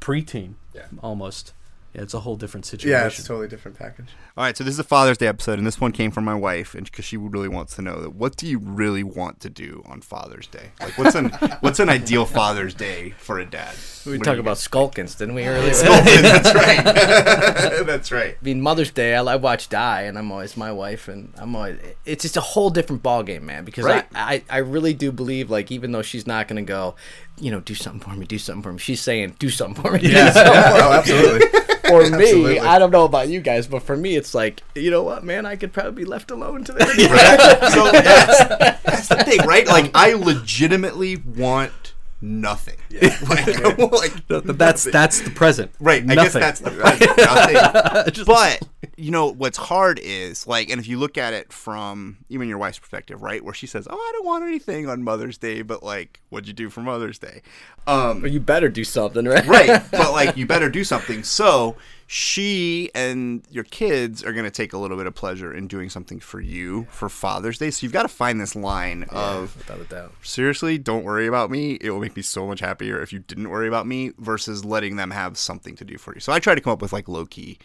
preteen, 0.00 0.54
Yeah. 0.74 0.86
almost, 1.02 1.52
yeah, 1.94 2.02
it's 2.02 2.14
a 2.14 2.20
whole 2.20 2.36
different 2.36 2.64
situation. 2.66 2.90
Yeah, 2.90 3.06
it's 3.06 3.18
a 3.18 3.24
totally 3.24 3.48
different 3.48 3.78
package. 3.78 4.06
All 4.36 4.44
right, 4.44 4.56
so 4.56 4.64
this 4.64 4.72
is 4.74 4.78
a 4.80 4.84
Father's 4.84 5.18
Day 5.18 5.26
episode, 5.26 5.58
and 5.58 5.66
this 5.66 5.80
one 5.80 5.92
came 5.92 6.10
from 6.10 6.24
my 6.24 6.34
wife, 6.34 6.74
and 6.74 6.84
because 6.84 7.04
she 7.04 7.16
really 7.16 7.48
wants 7.48 7.76
to 7.76 7.82
know 7.82 8.00
that 8.00 8.14
what 8.14 8.36
do 8.36 8.46
you 8.46 8.58
really 8.58 9.02
want 9.02 9.40
to 9.40 9.50
do 9.50 9.82
on 9.86 10.00
Father's 10.00 10.46
Day? 10.46 10.70
Like, 10.80 10.96
what's 10.98 11.14
an 11.14 11.28
what's 11.60 11.80
an 11.80 11.88
ideal 11.88 12.24
Father's 12.26 12.74
Day 12.74 13.10
for 13.18 13.38
a 13.38 13.44
dad? 13.44 13.74
We 14.04 14.12
What 14.12 14.18
do 14.18 14.24
talked 14.24 14.40
about 14.40 14.56
Skulkins, 14.56 15.16
didn't 15.16 15.34
we 15.34 15.46
earlier? 15.46 15.70
Skulkins, 15.72 16.22
That's 16.22 16.54
right. 16.54 16.84
That's 17.86 18.10
right. 18.10 18.36
I 18.40 18.44
mean, 18.44 18.60
Mother's 18.60 18.90
Day, 18.90 19.14
I, 19.14 19.22
I 19.22 19.36
watch 19.36 19.68
Die, 19.68 20.02
and 20.02 20.18
I'm 20.18 20.32
always 20.32 20.56
my 20.56 20.72
wife, 20.72 21.08
and 21.08 21.32
I'm 21.36 21.54
always. 21.54 21.78
It's 22.04 22.22
just 22.22 22.36
a 22.36 22.40
whole 22.40 22.70
different 22.70 23.02
ball 23.02 23.22
game, 23.22 23.46
man. 23.46 23.64
Because 23.64 23.84
Right. 23.84 24.04
I, 24.14 24.42
I, 24.50 24.56
I 24.56 24.58
really 24.58 24.92
do 24.94 25.12
believe, 25.12 25.50
like, 25.50 25.70
even 25.70 25.92
though 25.92 26.02
she's 26.02 26.26
not 26.26 26.48
gonna 26.48 26.62
go, 26.62 26.96
you 27.38 27.50
know, 27.50 27.60
do 27.60 27.74
something 27.74 28.00
for 28.00 28.16
me, 28.18 28.26
do 28.26 28.38
something 28.38 28.62
for 28.62 28.72
me. 28.72 28.78
She's 28.78 29.00
saying, 29.00 29.36
do 29.38 29.50
something 29.50 29.80
for 29.82 29.92
me. 29.92 29.98
do 30.00 30.10
something 30.12 30.32
for 30.34 30.48
me. 30.48 30.80
Oh, 30.80 30.92
absolutely. 30.92 31.60
For 31.92 32.10
me, 32.16 32.58
I 32.58 32.78
don't 32.78 32.90
know 32.90 33.04
about 33.04 33.28
you 33.28 33.40
guys, 33.40 33.66
but 33.66 33.82
for 33.82 33.96
me, 33.96 34.16
it's 34.16 34.34
like, 34.34 34.62
you 34.74 34.90
know 34.90 35.02
what, 35.02 35.24
man, 35.24 35.46
I 35.46 35.56
could 35.56 35.72
probably 35.72 36.04
be 36.04 36.04
left 36.04 36.30
alone 36.30 36.64
today. 36.64 36.84
so 36.86 36.92
that's, 37.92 38.44
that's 38.84 39.08
the 39.08 39.22
thing, 39.24 39.46
right? 39.46 39.66
Like, 39.66 39.90
I 39.94 40.14
legitimately 40.14 41.16
want 41.16 41.91
nothing. 42.22 42.76
Like, 43.28 43.78
like, 43.92 44.28
But 44.28 44.58
that's 44.58 44.84
that's 44.84 45.20
the 45.20 45.30
present, 45.30 45.70
Right. 45.80 46.02
I 46.02 46.14
Nothing. 46.14 46.24
guess 46.24 46.32
that's 46.32 46.60
the 46.60 46.70
that's 48.06 48.16
nothing. 48.18 48.24
But 48.26 48.62
you 48.96 49.10
know 49.10 49.26
what's 49.32 49.58
hard 49.58 49.98
is 50.02 50.46
like, 50.46 50.70
and 50.70 50.80
if 50.80 50.86
you 50.88 50.98
look 50.98 51.16
at 51.18 51.32
it 51.32 51.52
from 51.52 52.18
even 52.28 52.48
your 52.48 52.58
wife's 52.58 52.78
perspective, 52.78 53.22
right, 53.22 53.42
where 53.44 53.54
she 53.54 53.66
says, 53.66 53.86
"Oh, 53.90 53.96
I 53.96 54.12
don't 54.14 54.26
want 54.26 54.44
anything 54.44 54.88
on 54.88 55.02
Mother's 55.02 55.38
Day," 55.38 55.62
but 55.62 55.82
like, 55.82 56.20
what'd 56.30 56.46
you 56.46 56.54
do 56.54 56.68
for 56.70 56.80
Mother's 56.80 57.18
Day? 57.18 57.42
Um, 57.86 58.24
you 58.26 58.38
better 58.40 58.68
do 58.68 58.84
something, 58.84 59.24
right? 59.24 59.46
right. 59.46 59.82
But 59.90 60.12
like, 60.12 60.36
you 60.36 60.46
better 60.46 60.68
do 60.68 60.84
something. 60.84 61.22
So 61.24 61.76
she 62.14 62.90
and 62.94 63.42
your 63.50 63.64
kids 63.64 64.22
are 64.22 64.34
going 64.34 64.44
to 64.44 64.50
take 64.50 64.74
a 64.74 64.78
little 64.78 64.98
bit 64.98 65.06
of 65.06 65.14
pleasure 65.14 65.54
in 65.54 65.66
doing 65.66 65.88
something 65.88 66.20
for 66.20 66.40
you 66.40 66.86
for 66.90 67.08
Father's 67.08 67.56
Day. 67.56 67.70
So 67.70 67.84
you've 67.86 67.92
got 67.94 68.02
to 68.02 68.08
find 68.08 68.38
this 68.38 68.54
line 68.54 69.04
of 69.08 69.56
Without 69.56 69.80
a 69.80 69.84
doubt. 69.84 70.12
seriously, 70.22 70.76
don't 70.76 71.04
worry 71.04 71.26
about 71.26 71.50
me. 71.50 71.78
It 71.80 71.90
will 71.90 72.00
make 72.00 72.14
me 72.14 72.20
so 72.20 72.46
much 72.46 72.60
happier 72.60 73.00
if 73.00 73.14
you 73.14 73.20
didn't 73.20 73.48
worry 73.48 73.66
about 73.66 73.86
me 73.86 74.12
versus 74.18 74.62
letting 74.62 74.96
them 74.96 75.10
have 75.10 75.38
something 75.38 75.74
to 75.76 75.86
do 75.86 75.96
for 75.96 76.12
you. 76.12 76.20
So 76.20 76.34
I 76.34 76.38
try 76.38 76.54
to 76.54 76.60
come 76.60 76.74
up 76.74 76.82
with 76.82 76.92
like 76.92 77.08
low 77.08 77.24
key 77.24 77.58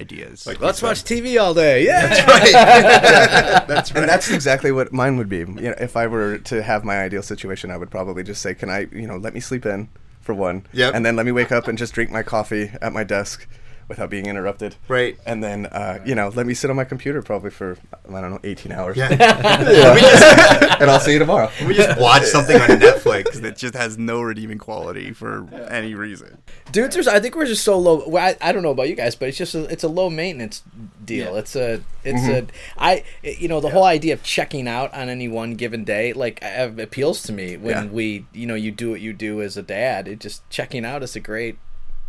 ideas. 0.00 0.46
Like 0.46 0.60
Let's 0.62 0.80
watch 0.80 1.04
TV 1.04 1.38
all 1.38 1.52
day. 1.52 1.84
Yeah. 1.84 2.06
That's 2.06 3.92
right. 3.92 3.96
And 4.02 4.08
that's 4.08 4.30
exactly 4.30 4.72
what 4.72 4.94
mine 4.94 5.18
would 5.18 5.28
be. 5.28 5.38
You 5.40 5.44
know, 5.46 5.74
if 5.78 5.94
I 5.94 6.06
were 6.06 6.38
to 6.38 6.62
have 6.62 6.84
my 6.84 7.02
ideal 7.02 7.22
situation, 7.22 7.70
I 7.70 7.76
would 7.76 7.90
probably 7.90 8.22
just 8.22 8.40
say, 8.40 8.54
"Can 8.54 8.70
I, 8.70 8.86
you 8.92 9.06
know, 9.06 9.18
let 9.18 9.34
me 9.34 9.40
sleep 9.40 9.66
in 9.66 9.90
for 10.22 10.34
one, 10.34 10.66
Yep. 10.72 10.94
and 10.94 11.04
then 11.04 11.16
let 11.16 11.26
me 11.26 11.32
wake 11.32 11.52
up 11.52 11.68
and 11.68 11.76
just 11.76 11.92
drink 11.92 12.10
my 12.10 12.22
coffee 12.22 12.70
at 12.80 12.92
my 12.94 13.04
desk 13.04 13.46
without 13.90 14.08
being 14.08 14.24
interrupted, 14.26 14.76
Right. 14.88 15.18
And 15.26 15.44
then, 15.44 15.66
uh, 15.66 15.98
you 16.06 16.14
know, 16.14 16.28
let 16.28 16.46
me 16.46 16.54
sit 16.54 16.70
on 16.70 16.76
my 16.76 16.84
computer 16.84 17.20
probably 17.20 17.50
for 17.50 17.76
I 18.08 18.20
don't 18.22 18.30
know, 18.30 18.40
18 18.42 18.72
hours, 18.72 18.96
Yeah. 18.96 19.08
and 20.80 20.90
I'll 20.90 21.00
see 21.00 21.12
you 21.12 21.18
tomorrow. 21.18 21.50
we 21.66 21.74
just 21.74 22.00
watch 22.00 22.22
something 22.22 22.56
on 22.58 22.68
Netflix 22.68 23.34
that 23.42 23.56
just 23.58 23.74
has 23.74 23.98
no 23.98 24.22
redeeming 24.22 24.58
quality 24.58 25.12
for 25.12 25.46
any 25.70 25.94
reason. 25.94 26.38
Dudes, 26.72 26.94
there's, 26.94 27.08
I 27.08 27.20
think 27.20 27.34
we're 27.36 27.46
just 27.46 27.64
so 27.64 27.78
low. 27.78 28.08
Well, 28.08 28.24
I, 28.24 28.48
I 28.48 28.52
don't 28.52 28.62
know 28.62 28.70
about 28.70 28.88
you 28.88 28.94
guys, 28.94 29.14
but 29.16 29.28
it's 29.28 29.38
just 29.38 29.54
a, 29.54 29.64
it's 29.64 29.82
a 29.84 29.88
low 29.88 30.08
maintenance 30.08 30.62
deal. 31.04 31.36
It's 31.36 31.56
a 31.56 31.82
it's 32.04 32.22
a 32.28 32.46
I 32.78 33.04
you 33.22 33.48
know 33.48 33.60
the 33.60 33.70
whole 33.70 33.84
idea 33.84 34.14
of 34.14 34.22
checking 34.22 34.68
out 34.68 34.94
on 34.94 35.08
any 35.08 35.28
one 35.28 35.54
given 35.54 35.84
day 35.84 36.12
like 36.12 36.42
uh, 36.42 36.70
appeals 36.78 37.22
to 37.24 37.32
me 37.32 37.56
when 37.56 37.70
Yeah. 37.74 37.86
we 37.86 38.26
you 38.32 38.46
know 38.46 38.54
you 38.54 38.70
do 38.70 38.90
what 38.90 39.00
you 39.00 39.12
do 39.12 39.42
as 39.42 39.56
a 39.56 39.62
dad. 39.62 40.06
It 40.08 40.20
just 40.20 40.48
checking 40.48 40.84
out 40.84 41.02
is 41.02 41.16
a 41.16 41.20
great 41.20 41.58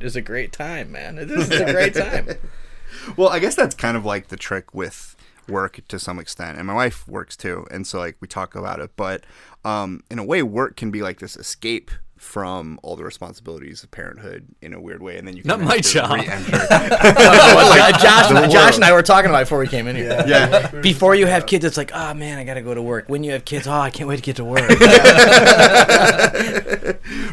is 0.04 0.16
a 0.16 0.22
great 0.22 0.52
time, 0.52 0.92
man. 0.92 1.16
This 1.16 1.50
is 1.50 1.62
a 1.62 1.72
great 1.72 1.94
time. 1.94 2.30
Well, 3.16 3.30
I 3.30 3.40
guess 3.40 3.56
that's 3.56 3.74
kind 3.74 3.96
of 3.96 4.04
like 4.04 4.28
the 4.28 4.36
trick 4.36 4.74
with 4.74 5.16
work 5.48 5.80
to 5.88 5.98
some 5.98 6.20
extent, 6.20 6.58
and 6.58 6.68
my 6.68 6.74
wife 6.74 7.08
works 7.08 7.38
too, 7.38 7.66
and 7.72 7.88
so 7.88 8.00
like 8.00 8.18
we 8.20 8.28
talk 8.28 8.54
about 8.54 8.80
it. 8.80 8.92
But 8.96 9.24
um, 9.64 10.04
in 10.12 10.20
a 10.20 10.26
way, 10.26 10.44
work 10.44 10.76
can 10.76 10.92
be 10.92 11.02
like 11.02 11.20
this 11.20 11.38
escape 11.38 11.90
from 12.22 12.80
all 12.84 12.96
the 12.96 13.04
responsibilities 13.04 13.82
of 13.84 13.90
parenthood 13.90 14.46
in 14.62 14.76
a 14.76 14.80
weird 14.80 15.02
way, 15.02 15.18
and 15.18 15.28
then 15.28 15.36
you 15.36 15.42
can 15.42 15.48
Not 15.50 15.60
my 15.62 15.78
actually 15.78 16.02
job. 16.02 16.12
re-enter. 16.20 16.52
Like, 16.62 18.00
Josh, 18.00 18.30
Josh 18.54 18.76
and 18.76 18.86
I 18.86 18.94
were 18.94 19.02
talking 19.02 19.28
about 19.30 19.42
it 19.42 19.46
before 19.46 19.58
we 19.58 19.68
came 19.68 19.88
in 19.88 19.96
here. 19.96 20.24
Yeah. 20.28 20.70
Before 20.82 21.16
you 21.16 21.26
have 21.26 21.48
kids, 21.48 21.66
it's 21.66 21.78
like, 21.78 21.90
oh 21.96 22.14
man, 22.14 22.38
I 22.38 22.44
gotta 22.44 22.62
go 22.62 22.76
to 22.76 22.82
work. 22.82 23.10
When 23.10 23.24
you 23.24 23.32
have 23.32 23.44
kids, 23.44 23.66
oh, 23.66 23.72
I 23.72 23.90
can't 23.90 24.08
wait 24.08 24.18
to 24.18 24.22
get 24.22 24.36
to 24.36 24.46
work. 24.46 24.70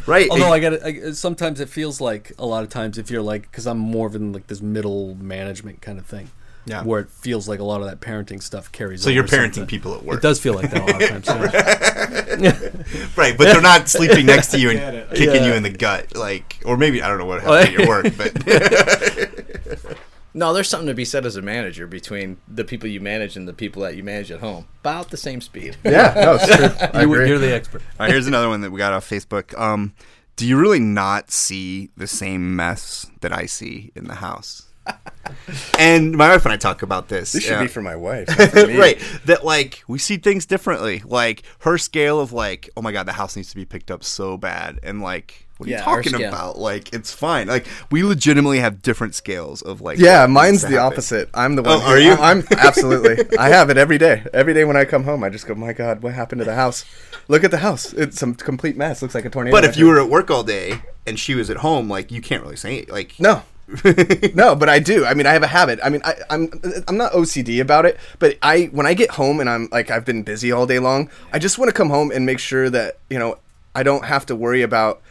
right. 0.06 0.28
Although 0.30 0.52
I 0.52 0.60
got 0.60 0.82
I, 0.84 1.12
sometimes 1.12 1.60
it 1.60 1.68
feels 1.68 2.00
like 2.00 2.32
a 2.38 2.46
lot 2.46 2.62
of 2.64 2.70
times 2.70 2.96
if 2.98 3.10
you're 3.10 3.20
like 3.22 3.42
because 3.42 3.66
I'm 3.66 3.78
more 3.78 4.06
of 4.06 4.14
in 4.16 4.32
like 4.32 4.46
this 4.46 4.60
middle 4.62 5.14
management 5.16 5.82
kind 5.82 5.98
of 5.98 6.06
thing, 6.06 6.30
Yeah. 6.66 6.82
where 6.82 7.00
it 7.00 7.10
feels 7.10 7.46
like 7.48 7.60
a 7.60 7.64
lot 7.64 7.80
of 7.82 7.86
that 7.88 8.00
parenting 8.00 8.42
stuff 8.42 8.72
carries. 8.72 9.02
Over. 9.02 9.10
So 9.10 9.14
you're 9.14 9.24
parenting 9.24 9.54
sometimes. 9.56 9.70
people 9.70 9.94
at 9.94 10.02
work, 10.04 10.16
It 10.18 10.22
does 10.22 10.40
feel 10.40 10.54
like 10.54 10.70
that 10.70 10.80
a 10.80 10.84
lot 10.86 11.02
of 11.02 11.08
times. 11.24 12.24
Yeah. 12.38 12.58
right? 13.16 13.36
But 13.36 13.44
they're 13.44 13.60
not 13.60 13.88
sleeping 13.88 14.26
next 14.26 14.48
to 14.48 14.58
you 14.58 14.70
and 14.70 15.08
kicking 15.10 15.44
you 15.44 15.52
in 15.52 15.62
the 15.62 15.70
gut, 15.70 16.16
like, 16.16 16.60
or 16.64 16.76
maybe 16.76 17.02
I 17.02 17.08
don't 17.08 17.18
know 17.18 17.26
what 17.26 17.42
happens 17.42 17.66
at 17.66 17.72
your 17.72 17.88
work, 17.88 18.16
but 18.16 19.96
No, 20.38 20.52
there's 20.52 20.68
something 20.68 20.86
to 20.86 20.94
be 20.94 21.04
said 21.04 21.26
as 21.26 21.34
a 21.34 21.42
manager 21.42 21.88
between 21.88 22.36
the 22.46 22.62
people 22.62 22.88
you 22.88 23.00
manage 23.00 23.36
and 23.36 23.48
the 23.48 23.52
people 23.52 23.82
that 23.82 23.96
you 23.96 24.04
manage 24.04 24.30
at 24.30 24.38
home. 24.38 24.68
About 24.80 25.10
the 25.10 25.16
same 25.16 25.40
speed. 25.40 25.76
Yeah, 25.84 26.12
no, 26.14 26.34
it's 26.40 26.46
true. 26.46 26.88
I 26.92 27.02
you, 27.02 27.12
agree. 27.12 27.28
you're 27.28 27.38
the 27.38 27.52
expert. 27.52 27.82
All 27.98 28.06
right, 28.06 28.10
here's 28.10 28.28
another 28.28 28.48
one 28.48 28.60
that 28.60 28.70
we 28.70 28.78
got 28.78 28.92
off 28.92 29.08
Facebook. 29.08 29.58
Um, 29.58 29.94
do 30.36 30.46
you 30.46 30.56
really 30.56 30.78
not 30.78 31.32
see 31.32 31.90
the 31.96 32.06
same 32.06 32.54
mess 32.54 33.10
that 33.20 33.32
I 33.32 33.46
see 33.46 33.90
in 33.96 34.06
the 34.06 34.16
house? 34.16 34.67
And 35.78 36.12
my 36.16 36.28
wife 36.28 36.44
and 36.44 36.52
I 36.52 36.56
talk 36.56 36.82
about 36.82 37.08
this. 37.08 37.32
This 37.32 37.44
should 37.44 37.54
uh, 37.54 37.62
be 37.62 37.68
for 37.68 37.82
my 37.82 37.96
wife, 37.96 38.28
for 38.28 38.66
right. 38.66 39.00
That 39.26 39.44
like 39.44 39.82
we 39.88 39.98
see 39.98 40.16
things 40.16 40.46
differently. 40.46 41.02
Like 41.04 41.42
her 41.60 41.78
scale 41.78 42.20
of 42.20 42.32
like, 42.32 42.68
oh 42.76 42.82
my 42.82 42.92
god, 42.92 43.06
the 43.06 43.12
house 43.12 43.36
needs 43.36 43.50
to 43.50 43.56
be 43.56 43.64
picked 43.64 43.90
up 43.90 44.04
so 44.04 44.36
bad, 44.36 44.78
and 44.82 45.00
like. 45.02 45.44
What 45.58 45.66
are 45.66 45.72
Yeah, 45.72 45.78
you 45.78 46.02
talking 46.02 46.14
about? 46.24 46.56
Like, 46.56 46.92
it's 46.94 47.12
fine. 47.12 47.48
Like, 47.48 47.66
we 47.90 48.04
legitimately 48.04 48.60
have 48.60 48.80
different 48.80 49.16
scales 49.16 49.60
of 49.60 49.80
like. 49.80 49.98
Yeah, 49.98 50.24
mine's 50.28 50.62
the 50.62 50.68
happen. 50.68 50.92
opposite. 50.92 51.30
I'm 51.34 51.56
the 51.56 51.64
one. 51.64 51.80
Oh, 51.82 51.84
are 51.84 51.98
you? 51.98 52.12
I'm 52.12 52.44
absolutely. 52.56 53.24
I 53.40 53.48
have 53.48 53.68
it 53.68 53.76
every 53.76 53.98
day. 53.98 54.24
Every 54.32 54.54
day 54.54 54.64
when 54.64 54.76
I 54.76 54.84
come 54.84 55.02
home, 55.02 55.24
I 55.24 55.30
just 55.30 55.48
go, 55.48 55.56
"My 55.56 55.72
God, 55.72 56.00
what 56.00 56.14
happened 56.14 56.38
to 56.38 56.44
the 56.44 56.54
house? 56.54 56.84
Look 57.26 57.42
at 57.42 57.50
the 57.50 57.58
house. 57.58 57.92
It's 57.92 58.16
some 58.20 58.36
complete 58.36 58.76
mess. 58.76 59.02
Looks 59.02 59.16
like 59.16 59.24
a 59.24 59.30
tornado." 59.30 59.52
But 59.56 59.64
if 59.64 59.76
you 59.76 59.86
were 59.88 59.98
at 60.00 60.08
work 60.08 60.30
all 60.30 60.44
day 60.44 60.80
and 61.08 61.18
she 61.18 61.34
was 61.34 61.50
at 61.50 61.56
home, 61.56 61.88
like, 61.88 62.12
you 62.12 62.20
can't 62.22 62.44
really 62.44 62.54
say 62.54 62.76
it. 62.76 62.88
Like, 62.88 63.18
no, 63.18 63.42
no, 64.34 64.54
but 64.54 64.68
I 64.68 64.78
do. 64.78 65.04
I 65.04 65.12
mean, 65.12 65.26
I 65.26 65.32
have 65.32 65.42
a 65.42 65.48
habit. 65.48 65.78
I 65.82 65.90
mean, 65.90 66.00
I, 66.04 66.14
I'm 66.30 66.48
I'm 66.88 66.96
not 66.96 67.12
OCD 67.12 67.60
about 67.60 67.84
it, 67.84 67.98
but 68.18 68.38
I 68.40 68.64
when 68.72 68.86
I 68.86 68.94
get 68.94 69.10
home 69.10 69.40
and 69.40 69.50
I'm 69.50 69.68
like 69.70 69.90
I've 69.90 70.06
been 70.06 70.22
busy 70.22 70.50
all 70.50 70.66
day 70.66 70.78
long, 70.78 71.10
I 71.32 71.38
just 71.38 71.58
want 71.58 71.68
to 71.68 71.74
come 71.74 71.90
home 71.90 72.10
and 72.10 72.24
make 72.24 72.38
sure 72.38 72.70
that 72.70 72.98
you 73.10 73.18
know 73.18 73.38
I 73.74 73.82
don't 73.82 74.06
have 74.06 74.24
to 74.26 74.36
worry 74.36 74.62
about 74.62 75.02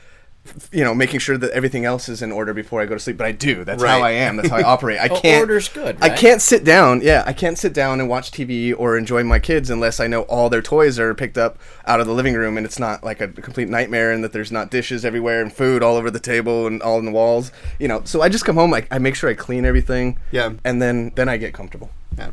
you 0.72 0.84
know 0.84 0.94
making 0.94 1.20
sure 1.20 1.38
that 1.38 1.52
everything 1.52 1.86
else 1.86 2.10
is 2.10 2.22
in 2.22 2.32
order 2.32 2.54
before 2.54 2.82
I 2.82 2.86
go 2.86 2.94
to 2.96 3.00
sleep. 3.00 3.18
But 3.18 3.28
I 3.28 3.32
do. 3.32 3.64
That's 3.64 3.84
how 3.84 4.02
I 4.02 4.12
am. 4.12 4.36
That's 4.38 4.50
how 4.50 4.58
I 4.58 4.64
operate. 4.64 5.00
I 5.00 5.08
Oh, 5.12 5.20
can't. 5.22 5.40
order's 5.42 5.70
good, 5.70 5.98
I 6.02 6.10
can't 6.10 6.42
sit 6.42 6.64
down. 6.64 7.02
Yeah, 7.02 7.24
I 7.26 7.34
can't 7.34 7.58
sit 7.58 7.74
down 7.74 8.00
and 8.00 8.10
watch 8.10 8.32
TV 8.32 8.74
or 8.78 8.98
enjoy 8.98 9.24
my 9.24 9.40
kids 9.40 9.70
unless 9.70 10.00
I 10.00 10.08
know 10.08 10.24
all 10.24 10.50
their 10.50 10.62
toys 10.62 11.00
are 11.00 11.14
picked 11.16 11.38
up 11.38 11.58
out 11.86 12.00
of 12.00 12.08
the 12.08 12.14
living 12.14 12.34
room 12.36 12.58
and 12.58 12.66
it's 12.66 12.80
not 12.80 13.04
like 13.04 13.22
a 13.22 13.28
complete 13.28 13.70
nightmare 13.70 14.12
and 14.12 14.24
that 14.24 14.34
there's 14.34 14.52
not 14.52 14.70
dishes 14.72 15.06
everywhere 15.06 15.42
and 15.42 15.52
food 15.54 15.82
all 15.84 15.96
over 15.96 16.12
the 16.12 16.20
table 16.20 16.68
and 16.68 16.82
all 16.82 17.00
in 17.00 17.06
the 17.06 17.12
walls. 17.12 17.52
You 17.80 17.88
know, 17.88 18.02
so 18.06 18.22
I 18.22 18.30
just 18.30 18.46
come 18.46 18.56
home. 18.56 18.74
I, 18.74 18.86
I 18.92 19.00
make 19.00 19.16
sure 19.16 19.30
I 19.30 19.34
clean 19.34 19.66
everything. 19.66 20.20
Yeah. 20.32 20.54
and 20.64 20.82
then 20.82 21.12
then 21.16 21.30
I 21.30 21.38
get 21.38 21.54
comfortable. 21.54 21.90
yeah. 22.18 22.32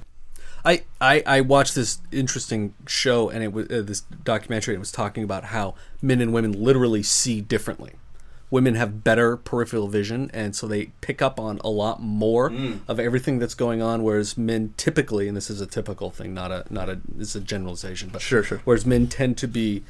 I, 0.67 0.83
I, 0.99 1.23
I 1.27 1.41
watched 1.43 1.75
this 1.75 1.99
interesting 2.11 2.73
show 2.87 3.29
and 3.29 3.45
it 3.45 3.53
was 3.53 3.67
uh, 3.71 3.83
this 3.85 4.01
documentary. 4.01 4.75
It 4.75 4.79
was 4.79 4.91
talking 4.91 5.23
about 5.23 5.45
how 5.45 5.75
men 6.01 6.23
and 6.23 6.33
women 6.33 6.53
literally 6.53 7.03
see 7.03 7.43
differently. 7.43 7.93
Women 8.55 8.77
have 8.77 9.03
better 9.03 9.37
peripheral 9.37 9.89
vision, 9.89 10.31
and 10.33 10.55
so 10.55 10.69
they 10.69 10.93
pick 11.01 11.21
up 11.21 11.41
on 11.41 11.59
a 11.65 11.69
lot 11.69 12.01
more 12.01 12.51
mm. 12.51 12.79
of 12.87 13.01
everything 13.01 13.41
that's 13.41 13.55
going 13.55 13.83
on. 13.83 14.05
Whereas 14.05 14.39
men 14.39 14.75
typically, 14.77 15.27
and 15.27 15.37
this 15.37 15.51
is 15.51 15.61
a 15.61 15.67
typical 15.67 16.11
thing, 16.11 16.35
not 16.35 16.53
a 16.53 16.65
not 16.71 16.89
a 16.89 17.01
this 17.09 17.31
is 17.31 17.37
a 17.37 17.41
generalization, 17.41 18.11
but 18.13 18.23
Sure, 18.23 18.45
sure. 18.45 18.61
Whereas 18.65 18.87
men 18.87 19.09
tend 19.09 19.39
to 19.39 19.49
be, 19.49 19.83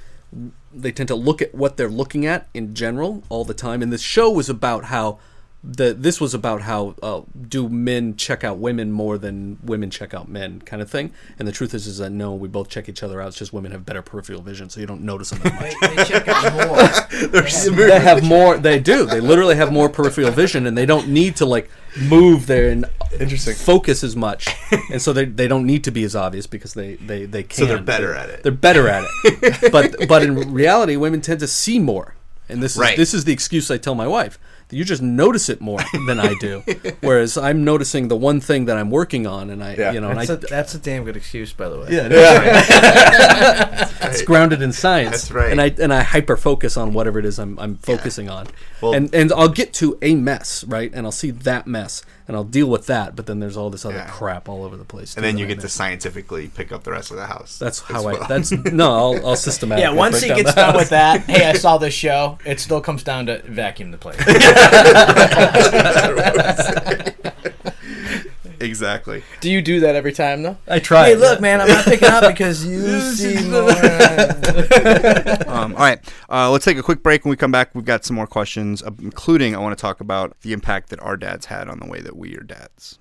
they 0.72 0.92
tend 0.92 1.08
to 1.08 1.14
look 1.14 1.42
at 1.42 1.54
what 1.54 1.76
they're 1.76 1.90
looking 1.90 2.24
at 2.24 2.48
in 2.54 2.74
general 2.74 3.22
all 3.28 3.44
the 3.44 3.52
time. 3.52 3.82
And 3.82 3.92
this 3.92 4.00
show 4.00 4.30
was 4.30 4.48
about 4.48 4.86
how 4.86 5.18
the 5.66 5.94
this 5.94 6.20
was 6.20 6.34
about 6.34 6.60
how 6.62 6.94
uh, 7.02 7.22
do 7.48 7.68
men 7.70 8.16
check 8.16 8.44
out 8.44 8.58
women 8.58 8.92
more 8.92 9.16
than 9.16 9.58
women 9.64 9.88
check 9.90 10.12
out 10.12 10.28
men 10.28 10.60
kind 10.60 10.82
of 10.82 10.90
thing. 10.90 11.10
And 11.38 11.48
the 11.48 11.52
truth 11.52 11.72
is, 11.72 11.86
is 11.86 11.98
that 11.98 12.10
no, 12.10 12.34
we 12.34 12.48
both 12.48 12.68
check 12.68 12.88
each 12.88 13.02
other 13.02 13.20
out. 13.20 13.28
It's 13.28 13.38
just 13.38 13.52
women 13.52 13.72
have 13.72 13.86
better 13.86 14.02
peripheral 14.02 14.42
vision, 14.42 14.68
so 14.68 14.80
you 14.80 14.86
don't 14.86 15.00
notice 15.02 15.30
them 15.30 15.40
as 15.44 15.52
much. 15.52 15.74
They, 15.80 15.96
they 15.96 16.04
check 16.04 16.28
out 16.28 16.52
more. 16.66 17.28
They're 17.28 17.88
they 17.88 18.00
have 18.00 18.22
more. 18.22 18.58
They 18.58 18.78
do. 18.78 19.06
They 19.06 19.20
literally 19.20 19.56
have 19.56 19.72
more 19.72 19.88
peripheral 19.88 20.30
vision, 20.32 20.66
and 20.66 20.76
they 20.76 20.86
don't 20.86 21.08
need 21.08 21.36
to 21.36 21.46
like 21.46 21.70
move 22.08 22.46
there 22.46 22.70
and 22.70 22.84
Interesting. 23.18 23.54
focus 23.54 24.04
as 24.04 24.14
much, 24.16 24.48
and 24.90 25.00
so 25.00 25.12
they, 25.12 25.24
they 25.24 25.46
don't 25.48 25.64
need 25.64 25.84
to 25.84 25.90
be 25.90 26.04
as 26.04 26.14
obvious 26.14 26.46
because 26.46 26.74
they 26.74 26.96
they 26.96 27.24
they 27.24 27.42
can. 27.42 27.56
So 27.56 27.66
they're 27.66 27.80
better 27.80 28.14
at 28.14 28.28
it. 28.28 28.42
They're 28.42 28.52
better 28.52 28.88
at 28.88 29.04
it. 29.24 29.72
but 29.72 30.08
but 30.08 30.22
in 30.22 30.52
reality, 30.52 30.96
women 30.96 31.20
tend 31.22 31.40
to 31.40 31.46
see 31.48 31.78
more, 31.78 32.16
and 32.48 32.62
this 32.62 32.72
is 32.72 32.78
Right. 32.78 32.96
this 32.96 33.14
is 33.14 33.24
the 33.24 33.32
excuse 33.32 33.70
I 33.70 33.78
tell 33.78 33.94
my 33.94 34.06
wife. 34.08 34.38
That 34.68 34.76
You 34.76 34.84
just 34.84 35.02
notice 35.02 35.48
it 35.48 35.60
more 35.60 35.80
than 36.06 36.18
I 36.20 36.34
do, 36.40 36.62
whereas 37.00 37.36
I'm 37.36 37.64
noticing 37.64 38.08
the 38.08 38.16
one 38.16 38.40
thing 38.40 38.64
that 38.66 38.76
I'm 38.76 38.90
working 38.90 39.26
on, 39.26 39.50
and 39.50 39.62
I 39.62 39.74
Yeah. 39.74 39.92
you 39.92 40.00
know, 40.00 40.10
and 40.10 40.18
That's, 40.20 40.30
I 40.30 40.34
a, 40.34 40.36
that's 40.38 40.74
a 40.74 40.78
damn 40.78 41.04
good 41.04 41.16
excuse, 41.16 41.52
by 41.52 41.68
the 41.68 41.78
way. 41.78 41.88
yeah, 41.90 42.08
it's 44.02 44.22
grounded 44.22 44.62
in 44.62 44.72
science. 44.72 45.10
That's 45.10 45.30
right. 45.32 45.50
And 45.50 45.60
I 45.60 45.74
and 45.80 45.92
I 45.92 46.02
hyper 46.02 46.36
focus 46.36 46.76
on 46.76 46.92
whatever 46.92 47.18
it 47.18 47.24
is 47.24 47.38
I'm 47.38 47.58
I'm 47.58 47.76
focusing 47.76 48.28
on. 48.28 48.46
Well- 48.80 48.94
and 48.94 49.14
and 49.14 49.32
I'll 49.32 49.48
get 49.48 49.72
to 49.74 49.98
a 50.02 50.14
mess, 50.14 50.64
right? 50.64 50.90
And 50.94 51.06
I'll 51.06 51.12
see 51.12 51.30
that 51.30 51.66
mess 51.66 52.02
and 52.26 52.34
I'll 52.36 52.44
deal 52.44 52.68
with 52.68 52.86
that, 52.86 53.14
but 53.16 53.26
then 53.26 53.38
there's 53.40 53.56
all 53.56 53.68
this 53.68 53.84
other 53.84 53.96
Yeah. 53.96 54.08
crap 54.08 54.48
all 54.48 54.64
over 54.64 54.76
the 54.78 54.84
place. 54.84 55.14
and 55.14 55.22
then 55.24 55.34
that 55.34 55.40
you 55.40 55.44
I 55.46 55.48
get 55.48 55.58
to 55.58 55.64
miss. 55.64 55.74
scientifically 55.74 56.48
pick 56.48 56.72
up 56.72 56.82
the 56.84 56.90
rest 56.90 57.10
of 57.10 57.18
the 57.18 57.26
house. 57.26 57.58
That's 57.58 57.80
how 57.80 58.02
well. 58.02 58.22
I 58.22 58.26
that's 58.26 58.50
no, 58.72 58.92
I'll 59.14 59.26
I'll 59.28 59.36
systematically 59.36 59.90
Yeah, 59.92 59.98
once 59.98 60.20
break 60.20 60.22
he 60.22 60.28
down 60.28 60.38
gets 60.42 60.54
done 60.54 60.76
with 60.76 60.88
that, 60.90 61.20
hey, 61.22 61.46
I 61.48 61.52
saw 61.54 61.76
this 61.78 61.92
show. 61.94 62.38
It 62.46 62.60
still 62.60 62.80
comes 62.80 63.02
down 63.02 63.26
to 63.26 63.42
vacuum 63.42 63.90
the 63.90 63.98
place. 63.98 64.16
exactly. 68.60 69.22
Do 69.40 69.50
you 69.50 69.62
do 69.62 69.80
that 69.80 69.94
every 69.94 70.12
time 70.12 70.42
though? 70.42 70.56
I 70.66 70.78
try. 70.78 71.08
Hey, 71.08 71.16
look, 71.16 71.40
man, 71.40 71.60
I'm 71.60 71.68
not 71.68 71.84
picking 71.84 72.08
up 72.08 72.24
because 72.26 72.64
you 72.64 73.00
see 73.14 73.48
more. 73.48 73.70
Um, 75.54 75.74
all 75.76 75.82
right, 75.82 76.00
uh, 76.28 76.50
let's 76.50 76.64
take 76.64 76.78
a 76.78 76.82
quick 76.82 77.02
break. 77.02 77.24
When 77.24 77.30
we 77.30 77.36
come 77.36 77.52
back, 77.52 77.74
we've 77.74 77.84
got 77.84 78.04
some 78.04 78.16
more 78.16 78.26
questions, 78.26 78.82
uh, 78.82 78.90
including 79.00 79.54
I 79.54 79.58
want 79.60 79.76
to 79.76 79.80
talk 79.80 80.00
about 80.00 80.38
the 80.40 80.52
impact 80.52 80.90
that 80.90 81.00
our 81.00 81.16
dads 81.16 81.46
had 81.46 81.68
on 81.68 81.78
the 81.78 81.86
way 81.86 82.00
that 82.00 82.16
we 82.16 82.36
are 82.36 82.42
dads. 82.42 82.98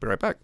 Be 0.00 0.08
right 0.08 0.18
back. 0.18 0.36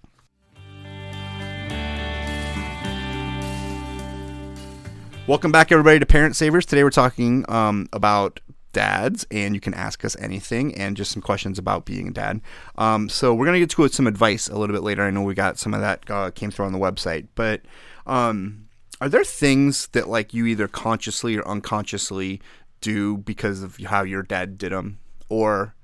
Welcome 5.26 5.52
back, 5.52 5.72
everybody, 5.72 5.98
to 5.98 6.06
Parent 6.06 6.36
Savers. 6.36 6.64
Today 6.64 6.84
we're 6.84 6.90
talking 6.90 7.44
um, 7.50 7.88
about 7.92 8.40
dads, 8.78 9.26
and 9.32 9.54
you 9.56 9.60
can 9.60 9.74
ask 9.74 10.04
us 10.04 10.16
anything 10.20 10.72
and 10.76 10.96
just 10.96 11.10
some 11.10 11.20
questions 11.20 11.58
about 11.58 11.84
being 11.84 12.06
a 12.06 12.12
dad. 12.12 12.40
Um, 12.76 13.08
so 13.08 13.34
we're 13.34 13.46
gonna 13.46 13.58
get 13.58 13.70
to 13.70 13.88
some 13.88 14.06
advice 14.06 14.48
a 14.48 14.56
little 14.56 14.74
bit 14.74 14.84
later. 14.84 15.02
I 15.02 15.10
know 15.10 15.22
we 15.22 15.34
got 15.34 15.58
some 15.58 15.74
of 15.74 15.80
that 15.80 16.08
uh, 16.08 16.30
came 16.30 16.52
through 16.52 16.66
on 16.66 16.72
the 16.72 16.78
website, 16.78 17.26
but 17.34 17.62
um, 18.06 18.68
are 19.00 19.08
there 19.08 19.24
things 19.24 19.88
that 19.88 20.08
like 20.08 20.32
you 20.32 20.46
either 20.46 20.68
consciously 20.68 21.36
or 21.36 21.44
unconsciously 21.54 22.40
do 22.80 23.16
because 23.16 23.64
of 23.64 23.78
how 23.78 24.04
your 24.04 24.22
dad 24.22 24.58
did 24.58 24.70
them, 24.70 24.98
or 25.28 25.74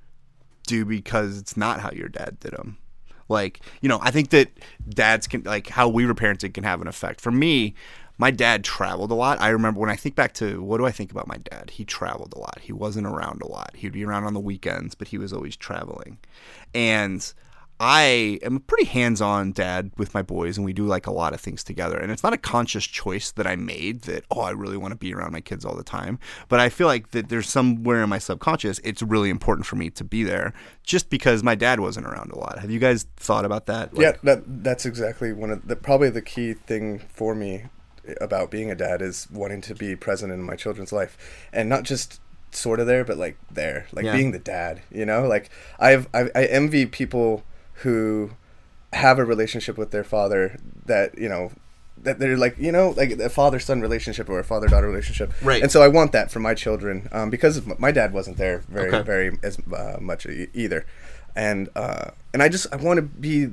do 0.69 0.85
because 0.85 1.37
it's 1.39 1.57
not 1.57 1.81
how 1.81 1.91
your 1.91 2.09
dad 2.09 2.39
did 2.39 2.53
them? 2.53 2.79
Like, 3.29 3.61
you 3.81 3.89
know, 3.89 3.99
I 4.03 4.11
think 4.11 4.31
that 4.31 4.51
dads 4.89 5.27
can, 5.27 5.43
like, 5.45 5.69
how 5.69 5.89
we 5.89 6.05
were 6.05 6.15
parented 6.15 6.53
can 6.53 6.65
have 6.65 6.83
an 6.83 6.89
effect. 6.89 7.23
For 7.23 7.33
me, 7.33 7.75
my 8.19 8.31
dad 8.31 8.65
traveled 8.65 9.11
a 9.11 9.15
lot. 9.15 9.41
I 9.41 9.49
remember 9.49 9.81
when 9.81 9.91
I 9.91 9.97
think 9.97 10.15
back 10.15 10.33
to 10.35 10.63
what 10.63 10.79
do 10.79 10.87
I 10.87 10.93
think 10.93 11.11
about 11.11 11.27
my 11.27 11.39
dad? 11.39 11.71
He 11.71 11.85
traveled 11.85 12.33
a 12.35 12.39
lot. 12.39 12.61
He 12.63 12.73
wasn't 12.73 13.07
around 13.07 13.43
a 13.43 13.49
lot. 13.49 13.73
He'd 13.75 13.93
be 13.93 14.05
around 14.05 14.25
on 14.25 14.35
the 14.35 14.41
weekends, 14.41 14.95
but 14.95 15.09
he 15.09 15.19
was 15.19 15.33
always 15.33 15.57
traveling. 15.57 16.19
And 16.73 17.33
I 17.81 18.39
am 18.43 18.57
a 18.57 18.61
pretty 18.61 18.85
hands 18.85 19.21
on 19.21 19.51
dad 19.51 19.91
with 19.97 20.15
my 20.15 20.23
boys, 20.23 20.57
and 20.57 20.65
we 20.65 20.73
do 20.73 20.87
like 20.87 21.09
a 21.09 21.13
lot 21.13 21.35
of 21.35 21.41
things 21.41 21.65
together. 21.65 21.99
And 21.99 22.13
it's 22.13 22.23
not 22.23 22.33
a 22.33 22.39
conscious 22.39 22.85
choice 22.85 23.33
that 23.33 23.49
I 23.49 23.57
made 23.57 24.03
that, 24.03 24.25
oh, 24.31 24.43
I 24.43 24.51
really 24.51 24.77
want 24.77 24.93
to 24.93 24.97
be 24.97 25.13
around 25.13 25.33
my 25.33 25.41
kids 25.41 25.65
all 25.65 25.75
the 25.75 25.83
time. 25.83 26.21
But 26.49 26.61
I 26.61 26.69
feel 26.69 26.87
like 26.87 27.11
that 27.11 27.31
there's 27.31 27.49
somewhere 27.49 28.05
in 28.05 28.09
my 28.09 28.19
subconscious, 28.19 28.79
it's 28.85 29.03
really 29.03 29.29
important 29.29 29.67
for 29.67 29.75
me 29.75 29.91
to 29.91 30.05
be 30.05 30.23
there 30.23 30.55
just 30.85 31.11
because 31.11 31.43
my 31.43 31.57
dad 31.57 31.81
wasn't 31.81 32.07
around 32.07 32.31
a 32.31 32.39
lot. 32.39 32.61
Have 32.61 32.71
you 32.71 32.79
guys 32.79 33.07
thought 33.17 33.45
about 33.45 33.67
that? 33.67 33.93
Like- 33.93 34.03
yeah, 34.03 34.13
that 34.23 34.63
that's 34.63 34.87
exactly 34.87 35.33
one 35.33 35.51
of 35.51 35.67
the 35.67 35.75
probably 35.75 36.11
the 36.11 36.23
key 36.23 36.55
thing 36.55 37.01
for 37.09 37.35
me 37.35 37.65
about 38.21 38.51
being 38.51 38.71
a 38.71 38.75
dad 38.75 39.01
is 39.03 39.29
wanting 39.31 39.61
to 39.63 39.75
be 39.75 39.97
present 39.97 40.33
in 40.33 40.43
my 40.43 40.57
children's 40.57 40.93
life, 40.93 41.17
and 41.53 41.69
not 41.69 41.83
just 41.85 42.21
sort 42.51 42.79
of 42.81 42.87
there, 42.87 43.05
but 43.05 43.17
like 43.19 43.37
there, 43.51 43.87
like 43.93 44.05
Yeah. 44.05 44.17
being 44.17 44.33
the 44.33 44.39
dad. 44.39 44.83
You 44.91 45.05
know, 45.07 45.27
like 45.27 45.51
I've 45.79 46.09
I, 46.15 46.29
I 46.35 46.45
envy 46.45 46.87
people 46.87 47.43
who 47.83 48.31
have 48.93 49.19
a 49.19 49.25
relationship 49.25 49.77
with 49.77 49.91
their 49.91 50.05
father 50.05 50.59
that 50.87 51.19
you 51.19 51.29
know 51.29 51.51
that 52.03 52.19
they're 52.19 52.37
like 52.37 52.57
you 52.59 52.71
know 52.71 52.91
like 52.97 53.11
a 53.13 53.29
father 53.29 53.59
son 53.59 53.81
relationship 53.81 54.29
or 54.29 54.39
a 54.39 54.45
father 54.45 54.69
daughter 54.69 54.87
relationship 54.87 55.33
Right. 55.43 55.63
and 55.63 55.71
so 55.73 55.81
i 55.83 55.89
want 55.89 56.13
that 56.13 56.31
for 56.31 56.39
my 56.41 56.55
children 56.55 57.09
um, 57.13 57.31
because 57.31 57.63
my 57.79 57.91
dad 57.93 58.13
wasn't 58.13 58.37
there 58.37 58.59
very 58.69 58.89
Okay. 58.93 59.03
very 59.03 59.39
as 59.43 59.59
uh, 59.73 59.97
much 60.01 60.27
e- 60.27 60.49
either 60.55 60.85
and 61.35 61.69
uh, 61.75 62.11
and 62.33 62.43
i 62.43 62.49
just 62.49 62.67
i 62.73 62.77
want 62.77 62.99
to 62.99 63.03
be 63.03 63.49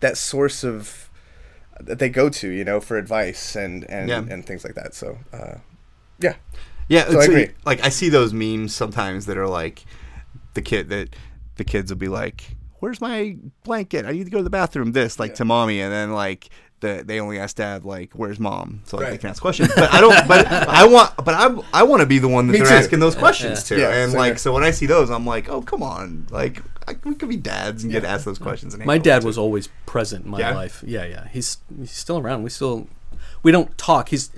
that 0.00 0.16
source 0.16 0.62
of 0.64 1.08
that 1.80 1.98
they 1.98 2.08
go 2.08 2.28
to 2.28 2.48
you 2.48 2.64
know 2.64 2.80
for 2.80 2.96
advice 2.96 3.56
and 3.56 3.84
and 3.90 4.08
Yeah. 4.08 4.24
and 4.28 4.44
things 4.46 4.64
like 4.64 4.74
that 4.74 4.94
so 4.94 5.18
uh, 5.32 5.54
yeah 6.18 6.34
Yeah, 6.88 7.08
So 7.10 7.20
I 7.20 7.24
agree. 7.24 7.48
Like 7.64 7.82
I 7.84 7.88
see 7.88 8.08
those 8.10 8.32
memes 8.34 8.74
sometimes 8.74 9.26
that 9.26 9.36
are 9.38 9.48
like 9.48 9.84
the 10.54 10.62
kid 10.62 10.88
that 10.90 11.16
the 11.56 11.64
kids 11.64 11.90
will 11.90 11.98
be 11.98 12.08
like, 12.08 12.56
"Where's 12.80 13.00
my 13.00 13.36
blanket? 13.64 14.04
I 14.04 14.12
need 14.12 14.24
to 14.24 14.30
go 14.30 14.38
to 14.38 14.44
the 14.44 14.50
bathroom." 14.50 14.92
This 14.92 15.18
like 15.18 15.34
to 15.36 15.44
mommy, 15.46 15.80
and 15.80 15.90
then 15.92 16.12
like 16.12 16.48
the 16.80 17.02
they 17.06 17.20
only 17.20 17.38
ask 17.38 17.56
dad 17.56 17.84
like, 17.84 18.10
"Where's 18.12 18.38
mom?" 18.38 18.82
So 18.84 18.98
like, 18.98 19.08
they 19.10 19.18
can 19.18 19.30
ask 19.30 19.40
questions. 19.40 19.70
But 19.74 19.92
I 19.94 20.00
don't. 20.02 20.28
But 20.28 20.46
I 20.48 20.86
want. 20.86 21.16
But 21.16 21.34
I 21.34 21.46
I 21.72 21.82
want 21.84 22.00
to 22.00 22.06
be 22.06 22.18
the 22.18 22.28
one 22.28 22.46
that 22.48 22.52
Me 22.52 22.58
they're 22.58 22.68
too. 22.68 22.74
asking 22.74 23.00
those 23.00 23.14
questions 23.14 23.64
to. 23.64 23.78
Yeah, 23.80 23.90
and 24.02 24.12
same 24.12 24.18
like 24.20 24.38
so 24.38 24.52
when 24.52 24.62
I 24.62 24.70
see 24.72 24.86
those, 24.86 25.08
I'm 25.10 25.24
like, 25.24 25.48
"Oh 25.48 25.62
come 25.62 25.82
on!" 25.82 26.26
Like 26.30 26.60
I, 26.86 26.96
we 27.04 27.14
could 27.14 27.28
be 27.28 27.36
dads 27.36 27.82
and 27.82 27.92
get 27.92 28.04
asked 28.04 28.24
those 28.24 28.38
questions. 28.38 28.74
And 28.74 28.82
hang 28.82 28.86
My 28.86 28.98
dad 28.98 29.24
was 29.24 29.38
always 29.38 29.68
present 29.86 30.24
in 30.24 30.30
my 30.30 30.38
Yeah? 30.40 30.54
life. 30.54 30.82
Yeah, 30.86 31.04
yeah. 31.04 31.28
He's 31.28 31.58
he's 31.78 31.90
still 31.92 32.18
around. 32.18 32.42
We 32.42 32.50
still 32.50 32.88
we 33.42 33.52
don't 33.52 33.76
talk. 33.78 34.08
He's 34.10 34.30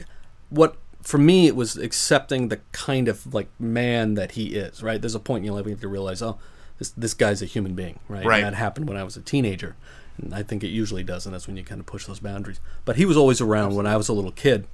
what 0.50 0.76
for 1.02 1.18
me 1.18 1.46
it 1.46 1.54
was 1.56 1.76
accepting 1.76 2.48
the 2.48 2.60
kind 2.72 3.08
of 3.08 3.32
like 3.34 3.48
man 3.58 4.14
that 4.14 4.32
he 4.32 4.54
is, 4.56 4.82
right? 4.82 5.00
There's 5.00 5.14
a 5.14 5.20
point 5.20 5.42
in 5.42 5.44
your 5.46 5.54
life 5.54 5.64
where 5.64 5.70
you 5.70 5.74
have 5.76 5.80
to 5.82 5.88
realize, 5.88 6.22
oh, 6.22 6.38
this 6.78 6.90
this 6.90 7.14
guy's 7.14 7.42
a 7.42 7.46
human 7.46 7.74
being, 7.74 7.98
right? 8.08 8.24
Right. 8.24 8.36
And 8.44 8.46
that 8.52 8.56
happened 8.56 8.88
when 8.88 8.96
I 8.96 9.04
was 9.04 9.16
a 9.16 9.20
teenager. 9.22 9.76
And 10.20 10.34
I 10.34 10.42
think 10.42 10.64
it 10.64 10.68
usually 10.68 11.02
does, 11.02 11.26
and 11.26 11.34
that's 11.34 11.46
when 11.46 11.58
you 11.58 11.62
kind 11.64 11.78
of 11.78 11.86
push 11.86 12.06
those 12.06 12.20
boundaries. 12.20 12.58
But 12.86 12.96
he 12.96 13.04
was 13.04 13.18
always 13.18 13.40
around 13.42 13.74
when 13.74 13.86
I 13.86 13.96
was 13.98 14.08
a 14.08 14.14
little 14.14 14.32
kid. 14.32 14.66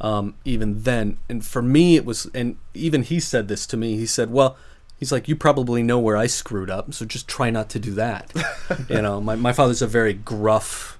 Um, 0.00 0.34
even 0.46 0.84
then, 0.84 1.18
and 1.28 1.44
for 1.44 1.60
me, 1.60 1.96
it 1.96 2.06
was, 2.06 2.26
and 2.32 2.56
even 2.72 3.02
he 3.02 3.20
said 3.20 3.48
this 3.48 3.66
to 3.66 3.76
me. 3.76 3.96
He 3.98 4.06
said, 4.06 4.30
"Well, 4.30 4.56
he's 5.00 5.10
like, 5.10 5.26
you 5.26 5.34
probably 5.34 5.82
know 5.82 5.98
where 5.98 6.16
I 6.16 6.26
screwed 6.26 6.70
up, 6.70 6.94
so 6.94 7.04
just 7.04 7.26
try 7.26 7.50
not 7.50 7.68
to 7.70 7.80
do 7.80 7.92
that." 7.94 8.32
you 8.88 9.02
know, 9.02 9.20
my 9.20 9.34
my 9.34 9.52
father's 9.52 9.82
a 9.82 9.88
very 9.88 10.12
gruff, 10.12 10.98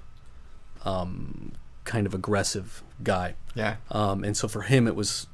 um, 0.83 1.53
kind 1.85 2.05
of 2.05 2.13
aggressive 2.13 2.83
guy. 3.03 3.35
Yeah. 3.55 3.77
Um, 3.89 4.23
and 4.23 4.35
so 4.35 4.47
for 4.47 4.63
him, 4.63 4.87
it 4.87 4.95
was 4.95 5.27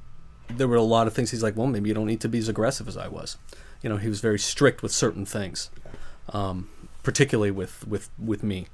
there 0.49 0.67
were 0.67 0.75
a 0.75 0.82
lot 0.84 1.08
of 1.08 1.13
things. 1.13 1.32
He's 1.32 1.43
like, 1.43 1.56
well, 1.58 1.67
maybe 1.67 1.89
you 1.89 1.95
don't 1.95 2.06
need 2.08 2.21
to 2.21 2.30
be 2.30 2.38
as 2.38 2.47
aggressive 2.47 2.88
as 2.88 2.97
I 2.97 3.08
was. 3.08 3.38
You 3.82 3.89
know, 3.89 3.97
he 3.97 4.10
was 4.10 4.19
very 4.21 4.39
strict 4.39 4.84
with 4.84 4.91
certain 4.91 5.25
things, 5.25 5.69
um, 6.30 6.69
particularly 7.03 7.51
with 7.51 7.88
with 7.88 8.10
with 8.17 8.43
me 8.43 8.67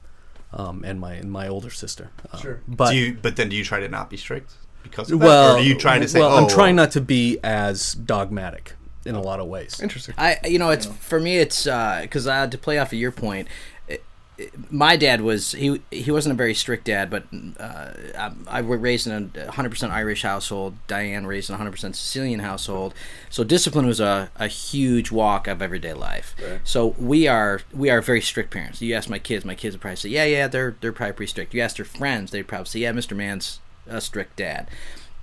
um, 0.53 0.83
and 0.85 0.99
my 0.99 1.13
and 1.13 1.31
my 1.31 1.47
older 1.47 1.69
sister. 1.69 2.09
Um, 2.31 2.41
Sure. 2.41 2.61
but 2.67 2.91
do 2.91 2.97
you, 2.97 3.17
but 3.21 3.35
then 3.35 3.49
do 3.49 3.55
you 3.55 3.63
try 3.63 3.79
to 3.79 3.89
not 3.89 4.09
be 4.09 4.17
strict 4.17 4.53
because 4.81 5.11
of 5.11 5.19
that? 5.19 5.25
well, 5.25 5.55
or 5.57 5.59
do 5.61 5.65
you 5.67 5.77
try 5.77 5.99
to 5.99 6.07
say, 6.07 6.19
well, 6.19 6.31
"Oh, 6.31 6.37
I'm 6.43 6.49
trying 6.49 6.75
not 6.75 6.91
to 6.91 7.01
be 7.01 7.37
as 7.43 7.93
dogmatic 7.93 8.73
in 9.05 9.15
a 9.15 9.21
lot 9.21 9.39
of 9.39 9.47
ways. 9.47 9.79
interesting 9.81 10.15
I, 10.17 10.37
you 10.45 10.59
know, 10.59 10.69
it's 10.69 10.85
for 10.85 11.19
me. 11.19 11.37
It's 11.37 11.63
because 11.65 12.27
uh, 12.27 12.47
to 12.47 12.57
play 12.57 12.77
off 12.79 12.87
of 12.93 12.99
your 12.99 13.11
point. 13.11 13.47
It, 13.87 14.03
it- 14.37 14.71
my 14.71 14.95
dad 14.97 15.21
was 15.21 15.51
he 15.51 15.81
he 15.91 16.09
wasn't 16.09 16.33
a 16.33 16.35
very 16.35 16.55
strict 16.55 16.85
dad, 16.85 17.09
but 17.11 17.25
uh, 17.59 17.91
I, 18.17 18.31
I 18.47 18.61
was 18.61 18.79
raised 18.79 19.05
in 19.05 19.13
a 19.35 19.51
100% 19.51 19.91
Irish 19.91 20.23
household. 20.23 20.75
Diane 20.87 21.27
raised 21.27 21.49
in 21.51 21.55
a 21.55 21.59
100% 21.59 21.71
Sicilian 21.95 22.39
household. 22.39 22.93
So 23.29 23.43
discipline 23.43 23.85
was 23.85 23.99
a, 23.99 24.31
a 24.35 24.47
huge 24.47 25.11
walk 25.11 25.47
of 25.47 25.61
everyday 25.61 25.93
life. 25.93 26.35
So 26.63 26.95
we 26.97 27.27
are 27.27 27.61
we 27.73 27.89
are 27.91 28.01
very 28.01 28.21
strict 28.21 28.49
parents. 28.51 28.81
You 28.81 28.95
ask 28.95 29.07
my 29.07 29.19
kids, 29.19 29.45
my 29.45 29.55
kids 29.55 29.75
would 29.75 29.81
probably 29.81 29.97
say, 29.97 30.09
yeah, 30.09 30.25
yeah, 30.25 30.47
they're 30.47 30.75
they're 30.81 30.91
probably 30.93 31.13
pretty 31.13 31.29
strict. 31.29 31.53
You 31.53 31.61
ask 31.61 31.75
their 31.75 31.85
friends, 31.85 32.31
they'd 32.31 32.47
probably 32.47 32.65
say, 32.65 32.79
yeah, 32.79 32.91
Mr. 32.91 33.15
Man's 33.15 33.59
a 33.87 34.01
strict 34.01 34.37
dad. 34.37 34.67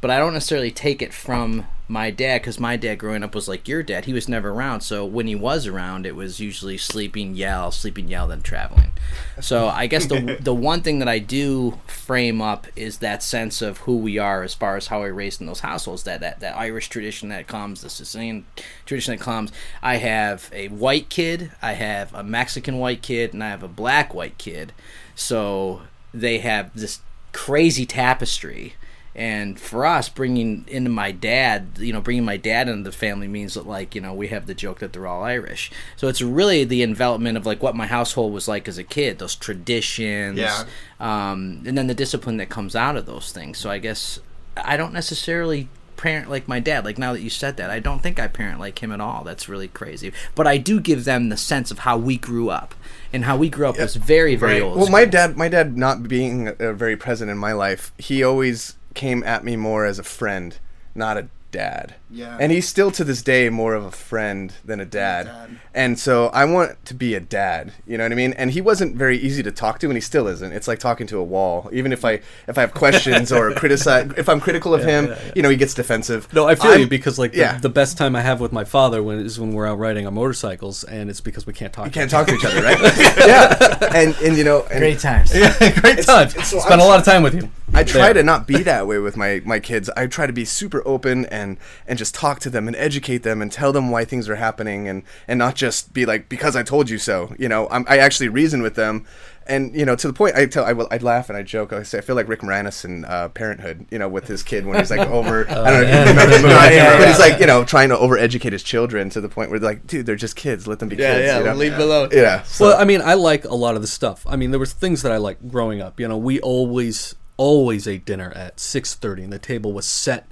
But 0.00 0.10
I 0.10 0.18
don't 0.18 0.32
necessarily 0.32 0.70
take 0.70 1.02
it 1.02 1.12
from 1.12 1.66
my 1.90 2.10
dad 2.10 2.40
because 2.40 2.60
my 2.60 2.76
dad 2.76 2.94
growing 2.96 3.24
up 3.24 3.34
was 3.34 3.48
like 3.48 3.66
your 3.66 3.82
dad. 3.82 4.04
He 4.04 4.12
was 4.12 4.28
never 4.28 4.50
around, 4.50 4.82
so 4.82 5.04
when 5.04 5.26
he 5.26 5.34
was 5.34 5.66
around, 5.66 6.06
it 6.06 6.14
was 6.14 6.38
usually 6.38 6.78
sleeping, 6.78 7.34
yell, 7.34 7.72
sleeping, 7.72 8.08
yell, 8.08 8.28
then 8.28 8.42
traveling. 8.42 8.92
So 9.40 9.66
I 9.66 9.88
guess 9.88 10.06
the 10.06 10.38
the 10.40 10.54
one 10.54 10.82
thing 10.82 11.00
that 11.00 11.08
I 11.08 11.18
do 11.18 11.78
frame 11.88 12.40
up 12.40 12.68
is 12.76 12.98
that 12.98 13.22
sense 13.22 13.60
of 13.60 13.78
who 13.78 13.96
we 13.96 14.18
are 14.18 14.42
as 14.44 14.54
far 14.54 14.76
as 14.76 14.86
how 14.86 15.00
we're 15.00 15.12
raised 15.12 15.40
in 15.40 15.48
those 15.48 15.60
households. 15.60 16.04
That 16.04 16.20
that, 16.20 16.40
that 16.40 16.56
Irish 16.56 16.88
tradition 16.88 17.28
that 17.30 17.48
comes, 17.48 17.82
the 17.82 17.90
Sicilian 17.90 18.46
tradition 18.86 19.16
that 19.16 19.22
comes. 19.22 19.50
I 19.82 19.96
have 19.96 20.48
a 20.52 20.68
white 20.68 21.08
kid, 21.08 21.50
I 21.60 21.72
have 21.72 22.14
a 22.14 22.22
Mexican 22.22 22.78
white 22.78 23.02
kid, 23.02 23.34
and 23.34 23.42
I 23.42 23.50
have 23.50 23.64
a 23.64 23.68
black 23.68 24.14
white 24.14 24.38
kid. 24.38 24.72
So 25.16 25.82
they 26.14 26.38
have 26.38 26.70
this 26.74 27.00
crazy 27.32 27.84
tapestry 27.84 28.74
and 29.14 29.58
for 29.58 29.84
us 29.84 30.08
bringing 30.08 30.64
into 30.68 30.88
my 30.88 31.10
dad 31.10 31.66
you 31.78 31.92
know 31.92 32.00
bringing 32.00 32.24
my 32.24 32.36
dad 32.36 32.68
into 32.68 32.88
the 32.88 32.96
family 32.96 33.26
means 33.26 33.54
that 33.54 33.66
like 33.66 33.94
you 33.94 34.00
know 34.00 34.14
we 34.14 34.28
have 34.28 34.46
the 34.46 34.54
joke 34.54 34.78
that 34.78 34.92
they're 34.92 35.06
all 35.06 35.22
irish. 35.24 35.70
So 35.96 36.06
it's 36.08 36.22
really 36.22 36.64
the 36.64 36.82
envelopment 36.82 37.36
of 37.36 37.44
like 37.44 37.62
what 37.62 37.74
my 37.74 37.86
household 37.86 38.32
was 38.32 38.46
like 38.46 38.68
as 38.68 38.78
a 38.78 38.84
kid 38.84 39.18
those 39.18 39.34
traditions 39.34 40.38
Yeah. 40.38 40.64
um, 41.00 41.62
and 41.66 41.76
then 41.76 41.86
the 41.86 41.94
discipline 41.94 42.36
that 42.38 42.48
comes 42.48 42.76
out 42.76 42.96
of 42.96 43.06
those 43.06 43.32
things. 43.32 43.58
So 43.58 43.70
i 43.70 43.78
guess 43.78 44.20
i 44.56 44.76
don't 44.76 44.92
necessarily 44.92 45.68
parent 45.96 46.30
like 46.30 46.48
my 46.48 46.60
dad. 46.60 46.84
Like 46.84 46.96
now 46.96 47.12
that 47.12 47.20
you 47.20 47.28
said 47.30 47.56
that 47.58 47.68
i 47.70 47.78
don't 47.78 48.02
think 48.02 48.18
i 48.18 48.26
parent 48.26 48.58
like 48.58 48.82
him 48.82 48.90
at 48.92 49.00
all. 49.00 49.22
That's 49.24 49.48
really 49.48 49.68
crazy. 49.68 50.12
But 50.34 50.46
i 50.46 50.56
do 50.56 50.80
give 50.80 51.04
them 51.04 51.28
the 51.28 51.36
sense 51.36 51.70
of 51.70 51.80
how 51.80 51.98
we 51.98 52.16
grew 52.16 52.48
up 52.48 52.74
and 53.12 53.24
how 53.24 53.36
we 53.36 53.50
grew 53.50 53.66
up 53.66 53.76
was 53.78 53.96
very 53.96 54.34
very 54.36 54.60
old 54.60 54.78
Well, 54.78 54.88
my 54.88 55.04
dad, 55.04 55.36
my 55.36 55.48
dad 55.48 55.76
not 55.76 56.04
being 56.08 56.48
uh, 56.48 56.72
very 56.72 56.96
present 56.96 57.28
in 57.30 57.36
my 57.38 57.52
life, 57.52 57.92
he 57.98 58.22
always 58.22 58.76
came 58.94 59.22
at 59.24 59.44
me 59.44 59.56
more 59.56 59.84
as 59.84 59.98
a 59.98 60.04
friend, 60.04 60.58
not 60.94 61.16
a 61.16 61.28
dad. 61.50 61.94
Yeah. 62.12 62.36
And 62.40 62.50
he's 62.50 62.66
still 62.68 62.90
to 62.92 63.04
this 63.04 63.22
day 63.22 63.48
more 63.50 63.74
of 63.74 63.84
a 63.84 63.90
friend 63.90 64.52
than 64.64 64.80
a 64.80 64.84
dad. 64.84 65.30
And 65.72 65.98
so 65.98 66.26
I 66.28 66.44
want 66.44 66.84
to 66.86 66.94
be 66.94 67.14
a 67.14 67.20
dad, 67.20 67.72
you 67.86 67.96
know 67.96 68.04
what 68.04 68.10
I 68.10 68.16
mean? 68.16 68.32
And 68.32 68.50
he 68.50 68.60
wasn't 68.60 68.96
very 68.96 69.16
easy 69.16 69.42
to 69.44 69.52
talk 69.52 69.78
to 69.80 69.86
and 69.86 69.96
he 69.96 70.00
still 70.00 70.26
isn't. 70.26 70.52
It's 70.52 70.66
like 70.66 70.80
talking 70.80 71.06
to 71.08 71.18
a 71.18 71.22
wall. 71.22 71.68
Even 71.72 71.92
if 71.92 72.04
I 72.04 72.20
if 72.48 72.58
I 72.58 72.62
have 72.62 72.74
questions 72.74 73.30
or 73.30 73.52
criticize 73.62 74.10
if 74.16 74.28
I'm 74.28 74.40
critical 74.40 74.74
of 74.74 74.82
him, 74.82 75.14
you 75.36 75.42
know, 75.42 75.48
he 75.50 75.56
gets 75.56 75.72
defensive. 75.74 76.32
No, 76.34 76.48
I 76.48 76.56
feel 76.56 76.72
I'm- 76.72 76.80
you 76.80 76.86
because 76.88 77.18
like 77.18 77.32
the, 77.32 77.38
yeah. 77.38 77.58
the 77.58 77.68
best 77.68 77.96
time 77.96 78.16
I 78.16 78.22
have 78.22 78.40
with 78.40 78.52
my 78.52 78.64
father 78.64 79.02
when 79.02 79.20
is 79.24 79.38
when 79.38 79.52
we're 79.52 79.66
out 79.66 79.78
riding 79.78 80.04
our 80.06 80.12
motorcycles, 80.12 80.82
and 80.84 81.08
it's 81.10 81.20
because 81.20 81.46
we 81.46 81.52
can't 81.52 81.72
talk. 81.72 81.84
we 81.84 81.90
can't 81.92 82.10
talk 82.10 82.26
to 82.26 82.34
each 82.34 82.44
other, 82.44 82.60
right? 82.62 82.78
yeah. 83.18 83.78
And 83.94 84.16
and 84.22 84.36
you 84.36 84.42
know, 84.44 84.62
and 84.70 84.80
great 84.80 84.98
times 84.98 85.32
Yeah, 85.34 85.54
great 85.80 86.02
time. 86.04 86.28
so 86.30 86.58
Spent 86.58 86.64
I'm- 86.72 86.80
a 86.80 86.84
lot 86.84 86.98
of 86.98 87.04
time 87.04 87.22
with 87.22 87.34
you. 87.34 87.50
I 87.72 87.84
try 87.84 88.06
There. 88.06 88.14
to 88.14 88.22
not 88.24 88.48
be 88.48 88.64
that 88.64 88.88
way 88.88 88.98
with 88.98 89.16
my, 89.16 89.42
my 89.44 89.60
kids. 89.60 89.88
I 89.90 90.08
try 90.08 90.26
to 90.26 90.32
be 90.32 90.44
super 90.44 90.82
open 90.84 91.24
and, 91.26 91.56
and 91.86 91.96
just 92.00 92.14
talk 92.14 92.40
to 92.40 92.50
them 92.50 92.66
and 92.66 92.74
educate 92.76 93.18
them 93.18 93.42
and 93.42 93.52
tell 93.52 93.72
them 93.72 93.90
why 93.90 94.06
things 94.06 94.26
are 94.28 94.36
happening 94.36 94.88
and, 94.88 95.02
and 95.28 95.38
not 95.38 95.54
just 95.54 95.92
be 95.92 96.06
like 96.06 96.28
because 96.30 96.56
I 96.56 96.62
told 96.62 96.88
you 96.88 96.98
so. 96.98 97.34
You 97.38 97.48
know, 97.48 97.68
I'm, 97.70 97.84
I 97.88 97.98
actually 97.98 98.28
reason 98.28 98.62
with 98.62 98.74
them, 98.74 99.06
and 99.46 99.74
you 99.74 99.84
know 99.84 99.94
to 99.94 100.06
the 100.06 100.14
point 100.14 100.34
I 100.34 100.46
tell 100.46 100.64
I 100.64 100.72
will 100.72 100.88
I'd 100.90 101.02
laugh 101.02 101.28
and 101.28 101.36
I 101.36 101.42
joke. 101.42 101.74
I 101.74 101.82
say 101.82 101.98
I 101.98 102.00
feel 102.00 102.16
like 102.16 102.26
Rick 102.26 102.40
Moranis 102.40 102.84
in 102.86 103.04
uh, 103.04 103.28
Parenthood. 103.28 103.86
You 103.90 103.98
know, 103.98 104.08
with 104.08 104.26
his 104.26 104.42
kid 104.42 104.64
when 104.64 104.78
he's 104.78 104.90
like 104.90 105.06
over. 105.18 105.48
I 105.50 105.54
don't 105.54 105.64
know 105.64 105.80
if 105.82 105.88
you 105.88 105.98
remember 106.10 106.36
the 106.36 106.42
movie, 106.42 106.54
Yeah, 106.54 106.70
yeah, 106.70 106.98
but 106.98 107.08
he's 107.08 107.18
like 107.18 107.38
you 107.38 107.46
know 107.46 107.64
trying 107.64 107.90
to 107.90 107.96
overeducate 107.96 108.52
his 108.52 108.62
children 108.62 109.10
to 109.10 109.20
the 109.20 109.28
point 109.28 109.50
where 109.50 109.58
they're 109.58 109.70
like, 109.70 109.86
dude, 109.86 110.06
they're 110.06 110.16
just 110.16 110.36
kids. 110.36 110.66
Let 110.66 110.78
them 110.78 110.88
be 110.88 110.96
kids. 110.96 111.36
you 111.36 111.44
know? 111.44 111.54
leave 111.54 111.76
below 111.76 112.08
Yeah. 112.10 112.42
So, 112.44 112.66
Well, 112.68 112.80
I 112.80 112.84
mean, 112.84 113.02
I 113.02 113.14
like 113.14 113.44
a 113.44 113.54
lot 113.54 113.76
of 113.76 113.82
the 113.82 113.88
stuff. 113.88 114.26
I 114.26 114.36
mean, 114.36 114.52
there 114.52 114.60
was 114.60 114.72
things 114.72 115.02
that 115.02 115.12
I 115.12 115.18
liked 115.18 115.46
growing 115.50 115.82
up. 115.82 116.00
You 116.00 116.08
know, 116.08 116.16
we 116.16 116.40
always 116.40 117.14
always 117.36 117.86
ate 117.86 118.06
dinner 118.06 118.32
at 118.34 118.58
six 118.58 118.94
thirty, 118.94 119.22
and 119.22 119.32
the 119.32 119.38
table 119.38 119.74
was 119.74 119.86
set 119.86 120.30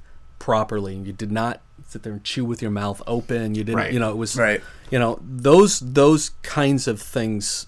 properly, 0.49 0.97
and 0.97 1.07
you 1.07 1.13
did 1.13 1.31
not 1.31 1.61
sit 1.89 2.03
there 2.05 2.13
and 2.15 2.25
chew 2.25 2.43
with 2.43 2.63
your 2.63 2.71
mouth 2.71 3.03
open. 3.07 3.55
You 3.55 3.65
didn't, 3.65 3.77
Right. 3.77 3.93
you 3.93 3.99
know, 4.01 4.11
it 4.11 4.17
was 4.17 4.35
Right. 4.35 4.63
You 4.91 4.99
know, 4.99 5.21
those 5.23 5.79
those 5.81 6.31
kinds 6.41 6.89
of 6.89 7.03
things, 7.03 7.67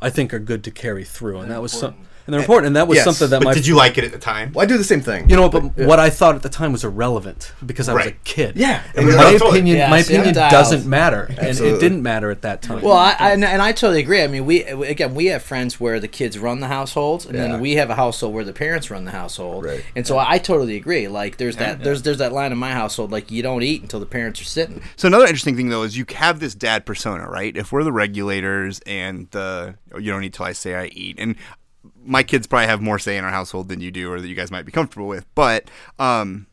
I 0.00 0.08
think, 0.08 0.32
are 0.32 0.38
good 0.38 0.64
to 0.64 0.70
carry 0.70 1.04
through, 1.04 1.40
and 1.40 1.50
that 1.50 1.60
was 1.60 1.72
some, 1.72 1.94
and 2.26 2.32
they're 2.34 2.40
important, 2.40 2.66
and 2.68 2.76
that 2.76 2.88
was 2.88 2.96
Yes, 2.96 3.04
something 3.04 3.30
that 3.30 3.38
But 3.40 3.44
my 3.44 3.54
did 3.54 3.66
you 3.66 3.74
like 3.76 3.96
it 3.98 4.04
at 4.04 4.12
the 4.12 4.18
time? 4.18 4.52
well, 4.52 4.62
I 4.62 4.66
do 4.66 4.76
the 4.76 4.84
same 4.84 5.00
thing. 5.00 5.30
you 5.30 5.36
know, 5.36 5.48
but 5.48 5.76
what 5.76 5.98
I 6.00 6.10
thought 6.10 6.34
at 6.34 6.42
the 6.42 6.48
time 6.48 6.72
was 6.72 6.84
irrelevant 6.84 7.52
because 7.64 7.88
I 7.88 7.94
was 7.94 8.06
a 8.06 8.12
kid. 8.24 8.56
Yeah. 8.56 8.82
and 8.94 9.06
my 9.08 9.30
opinion, 9.30 9.76
Yeah, 9.76 9.90
my 9.90 10.02
see, 10.02 10.14
opinion 10.14 10.34
dialed. 10.34 10.50
doesn't 10.50 10.86
matter, 10.86 11.26
and 11.38 11.58
it 11.58 11.80
didn't 11.80 12.02
matter 12.02 12.30
at 12.30 12.42
that 12.42 12.62
time. 12.62 12.82
Well, 12.82 12.96
I, 12.96 13.14
I 13.18 13.30
and 13.32 13.44
and 13.44 13.62
I 13.62 13.72
totally 13.72 14.00
agree. 14.00 14.22
I 14.22 14.26
mean, 14.26 14.44
we 14.46 14.62
again 14.64 15.14
we 15.14 15.26
have 15.26 15.42
friends 15.42 15.78
where 15.80 16.00
the 16.00 16.08
kids 16.08 16.38
run 16.38 16.60
the 16.60 16.68
household, 16.68 17.26
and 17.26 17.34
Yeah. 17.34 17.42
then 17.48 17.60
we 17.60 17.74
have 17.76 17.90
a 17.90 17.94
household 17.94 18.34
where 18.34 18.44
the 18.44 18.52
parents 18.52 18.90
run 18.90 19.04
the 19.04 19.10
household. 19.12 19.64
Right. 19.64 19.84
And 19.94 20.06
so 20.06 20.18
I 20.18 20.38
totally 20.38 20.76
agree. 20.76 21.08
Like 21.08 21.36
there's 21.36 21.56
that 21.56 21.82
there's 21.84 22.02
there's 22.02 22.18
that 22.18 22.32
line 22.32 22.52
in 22.52 22.58
my 22.58 22.72
household 22.72 23.12
like 23.12 23.30
you 23.30 23.42
don't 23.42 23.62
eat 23.62 23.82
until 23.82 24.00
the 24.00 24.06
parents 24.06 24.40
are 24.40 24.44
sitting. 24.44 24.82
So 24.96 25.06
another 25.08 25.26
interesting 25.26 25.56
thing 25.56 25.68
though 25.68 25.82
is 25.82 25.96
you 25.96 26.04
have 26.14 26.40
this 26.40 26.54
dad 26.54 26.84
persona, 26.86 27.28
right? 27.28 27.56
If 27.56 27.72
we're 27.72 27.84
the 27.84 27.92
regulators 27.92 28.80
and 28.86 29.28
the 29.30 29.76
oh, 29.92 29.98
you 29.98 30.10
don't 30.10 30.24
eat 30.24 30.32
till 30.34 30.46
I 30.46 30.52
say 30.52 30.74
I 30.74 30.86
eat, 30.86 31.16
and 31.18 31.36
my 32.06 32.22
kids 32.22 32.46
probably 32.46 32.68
have 32.68 32.80
more 32.80 32.98
say 32.98 33.16
in 33.16 33.24
our 33.24 33.30
household 33.30 33.68
than 33.68 33.80
you 33.80 33.90
do, 33.90 34.10
or 34.10 34.20
that 34.20 34.28
you 34.28 34.34
guys 34.34 34.50
might 34.50 34.64
be 34.64 34.72
comfortable 34.72 35.08
with. 35.08 35.26
But 35.34 35.70
um, 35.98 36.46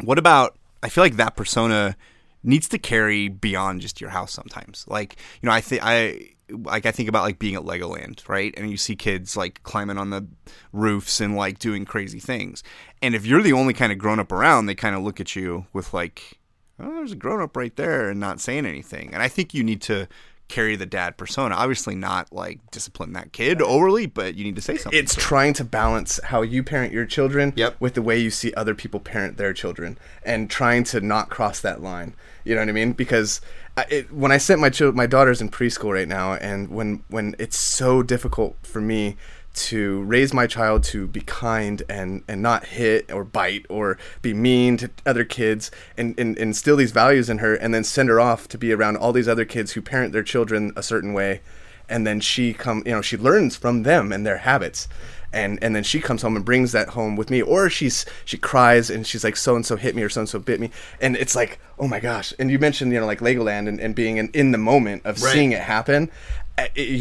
what 0.00 0.18
about? 0.18 0.58
I 0.82 0.88
feel 0.88 1.04
like 1.04 1.16
that 1.16 1.36
persona 1.36 1.96
needs 2.42 2.68
to 2.68 2.78
carry 2.78 3.28
beyond 3.28 3.80
just 3.80 4.00
your 4.00 4.10
house 4.10 4.32
sometimes. 4.32 4.84
Like 4.88 5.16
you 5.40 5.46
know, 5.46 5.52
I 5.52 5.60
think 5.60 5.82
I 5.84 6.32
like 6.52 6.86
I 6.86 6.90
think 6.90 7.08
about 7.08 7.22
like 7.22 7.38
being 7.38 7.54
at 7.54 7.62
Legoland, 7.62 8.28
right? 8.28 8.52
And 8.56 8.70
you 8.70 8.76
see 8.76 8.96
kids 8.96 9.36
like 9.36 9.62
climbing 9.62 9.98
on 9.98 10.10
the 10.10 10.26
roofs 10.72 11.20
and 11.20 11.36
like 11.36 11.58
doing 11.58 11.84
crazy 11.84 12.20
things. 12.20 12.62
And 13.00 13.14
if 13.14 13.24
you're 13.24 13.42
the 13.42 13.52
only 13.52 13.74
kind 13.74 13.92
of 13.92 13.98
grown 13.98 14.18
up 14.18 14.32
around, 14.32 14.66
they 14.66 14.74
kind 14.74 14.94
of 14.94 15.02
look 15.02 15.20
at 15.20 15.34
you 15.34 15.66
with 15.72 15.94
like, 15.94 16.38
oh, 16.78 16.96
there's 16.96 17.12
a 17.12 17.16
grown 17.16 17.40
up 17.40 17.56
right 17.56 17.74
there 17.76 18.10
and 18.10 18.20
not 18.20 18.40
saying 18.40 18.66
anything. 18.66 19.12
And 19.12 19.22
I 19.22 19.28
think 19.28 19.54
you 19.54 19.64
need 19.64 19.80
to 19.82 20.08
carry 20.52 20.76
the 20.76 20.86
dad 20.86 21.16
persona. 21.16 21.54
Obviously, 21.54 21.94
not 21.94 22.32
like 22.32 22.60
discipline 22.70 23.12
that 23.14 23.32
kid 23.32 23.62
overly, 23.62 24.06
but 24.06 24.34
you 24.34 24.44
need 24.44 24.56
to 24.56 24.62
say 24.62 24.76
something. 24.76 24.98
it's 24.98 25.14
to 25.14 25.20
trying 25.20 25.52
to 25.54 25.64
balance 25.64 26.20
how 26.24 26.42
you 26.42 26.62
parent 26.62 26.92
your 26.92 27.06
children 27.06 27.52
Yep. 27.56 27.76
with 27.80 27.94
the 27.94 28.02
way 28.02 28.18
you 28.18 28.30
see 28.30 28.52
other 28.54 28.74
people 28.74 29.00
parent 29.00 29.38
their 29.38 29.52
children 29.52 29.96
and 30.24 30.50
trying 30.50 30.84
to 30.84 31.00
not 31.00 31.30
cross 31.30 31.60
that 31.60 31.82
line 31.82 32.14
you 32.44 32.54
know 32.54 32.60
what 32.60 32.68
i 32.68 32.72
mean 32.72 32.92
because 32.92 33.40
I, 33.76 33.84
it, 33.88 34.12
when 34.12 34.30
i 34.32 34.38
sent 34.38 34.60
my 34.60 34.68
chil- 34.70 34.92
my 34.92 35.06
daughters 35.06 35.40
in 35.40 35.48
preschool 35.48 35.94
right 35.94 36.08
now 36.08 36.34
and 36.34 36.68
when 36.68 37.02
when 37.08 37.34
it's 37.38 37.56
so 37.56 38.02
difficult 38.02 38.56
for 38.62 38.80
me 38.80 39.16
to 39.54 40.02
raise 40.02 40.32
my 40.32 40.46
child 40.46 40.82
to 40.82 41.06
be 41.06 41.20
kind 41.20 41.82
and 41.88 42.22
and 42.26 42.40
not 42.40 42.66
hit 42.66 43.10
or 43.12 43.24
bite 43.24 43.66
or 43.68 43.98
be 44.22 44.32
mean 44.32 44.76
to 44.78 44.90
other 45.04 45.24
kids 45.24 45.70
and, 45.96 46.18
and 46.18 46.38
instill 46.38 46.76
these 46.76 46.92
values 46.92 47.28
in 47.28 47.38
her 47.38 47.54
and 47.54 47.74
then 47.74 47.84
send 47.84 48.08
her 48.08 48.18
off 48.20 48.48
to 48.48 48.56
be 48.58 48.72
around 48.72 48.96
all 48.96 49.12
these 49.12 49.28
other 49.28 49.44
kids 49.44 49.72
who 49.72 49.82
parent 49.82 50.12
their 50.12 50.22
children 50.22 50.72
a 50.76 50.82
certain 50.82 51.12
way. 51.12 51.40
And 51.88 52.06
then 52.06 52.20
she 52.20 52.54
come 52.54 52.82
you 52.86 52.92
know 52.92 53.02
she 53.02 53.16
learns 53.16 53.56
from 53.56 53.82
them 53.82 54.12
and 54.12 54.26
their 54.26 54.38
habits. 54.38 54.88
And 55.34 55.58
and 55.62 55.74
then 55.74 55.82
she 55.82 56.00
comes 56.00 56.20
home 56.22 56.36
and 56.36 56.44
brings 56.44 56.72
that 56.72 56.90
home 56.90 57.16
with 57.16 57.30
me 57.30 57.40
or 57.42 57.68
she's 57.70 58.04
she 58.24 58.36
cries 58.36 58.90
and 58.90 59.06
she's 59.06 59.24
like 59.24 59.36
so 59.36 59.56
and 59.56 59.64
so 59.64 59.76
hit 59.76 59.94
me 59.94 60.02
or 60.02 60.08
so 60.10 60.20
and 60.20 60.28
so 60.28 60.38
bit 60.38 60.60
me. 60.60 60.70
And 61.00 61.16
it's 61.16 61.34
like 61.34 61.58
oh 61.78 61.88
my 61.88 62.00
gosh. 62.00 62.32
And 62.38 62.50
you 62.50 62.58
mentioned 62.58 62.92
you 62.92 63.00
know 63.00 63.06
like 63.06 63.20
legoland 63.20 63.68
and, 63.68 63.80
and 63.80 63.94
being 63.94 64.16
in, 64.16 64.28
in 64.32 64.52
the 64.52 64.58
moment 64.58 65.04
of 65.04 65.22
Right. 65.22 65.32
seeing 65.32 65.52
it 65.52 65.60
happen 65.60 66.10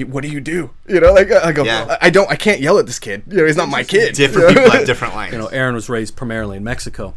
what 0.07 0.21
do 0.23 0.27
you 0.29 0.39
do 0.39 0.69
you 0.87 0.99
know 0.99 1.13
like 1.13 1.31
i 1.31 1.51
go 1.51 1.63
Yeah. 1.63 1.97
i 2.01 2.09
don't 2.09 2.29
i 2.31 2.35
can't 2.35 2.61
yell 2.61 2.77
at 2.79 2.85
this 2.85 2.99
kid 2.99 3.23
you 3.27 3.37
know 3.37 3.45
he's 3.45 3.57
not 3.57 3.69
my 3.69 3.83
kid 3.83 4.15
different 4.15 4.49
you 4.49 4.55
know? 4.55 4.61
people 4.63 4.77
have 4.77 4.85
different 4.91 5.13
lines. 5.13 5.33
you 5.33 5.39
know, 5.39 5.47
Aaron 5.47 5.75
was 5.75 5.89
raised 5.89 6.15
primarily 6.15 6.57
in 6.57 6.63
Mexico, 6.63 7.13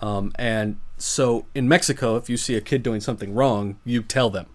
um, 0.00 0.32
and 0.38 0.78
so 0.98 1.44
in 1.54 1.68
Mexico, 1.68 2.16
if 2.16 2.30
you 2.30 2.36
see 2.36 2.54
a 2.54 2.60
kid 2.60 2.82
doing 2.82 3.00
something 3.00 3.34
wrong, 3.34 3.76
you 3.84 4.02
tell 4.02 4.30
them, 4.30 4.46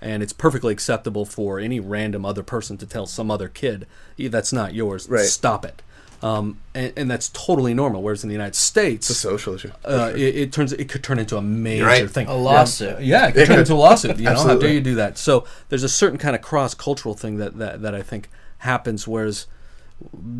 and 0.00 0.22
it's 0.22 0.32
perfectly 0.34 0.72
acceptable 0.72 1.24
for 1.24 1.58
any 1.58 1.80
random 1.80 2.24
other 2.26 2.42
person 2.42 2.76
to 2.78 2.86
tell 2.86 3.06
some 3.06 3.30
other 3.30 3.48
kid, 3.48 3.86
"Eh, 4.18 4.28
"That's 4.28 4.52
not 4.52 4.74
yours. 4.74 5.08
Right. 5.08 5.24
Stop 5.24 5.64
it." 5.64 5.82
Um, 6.20 6.58
and, 6.74 6.92
and 6.96 7.10
that's 7.10 7.28
totally 7.28 7.74
normal. 7.74 8.02
Whereas 8.02 8.24
in 8.24 8.28
the 8.28 8.34
United 8.34 8.56
States, 8.56 9.08
it's 9.08 9.18
a 9.18 9.22
social 9.22 9.54
issue 9.54 9.70
uh, 9.84 10.12
it, 10.14 10.36
it 10.36 10.52
turns 10.52 10.72
it 10.72 10.88
could 10.88 11.04
turn 11.04 11.18
into 11.18 11.36
a 11.36 11.42
major 11.42 11.84
right. 11.84 12.10
thing. 12.10 12.26
A 12.26 12.34
lawsuit. 12.34 13.00
Yeah, 13.00 13.28
it 13.28 13.34
could 13.34 13.46
turn 13.46 13.58
into 13.60 13.74
a 13.74 13.76
lawsuit. 13.76 14.18
You 14.18 14.24
know, 14.24 14.34
how 14.34 14.56
dare 14.56 14.72
you 14.72 14.80
do 14.80 14.96
that? 14.96 15.16
So 15.16 15.44
there's 15.68 15.84
a 15.84 15.88
certain 15.88 16.18
kind 16.18 16.34
of 16.34 16.42
cross 16.42 16.74
cultural 16.74 17.14
thing 17.14 17.36
that, 17.36 17.58
that 17.58 17.82
that 17.82 17.94
I 17.94 18.02
think 18.02 18.28
happens. 18.58 19.06
Whereas 19.06 19.46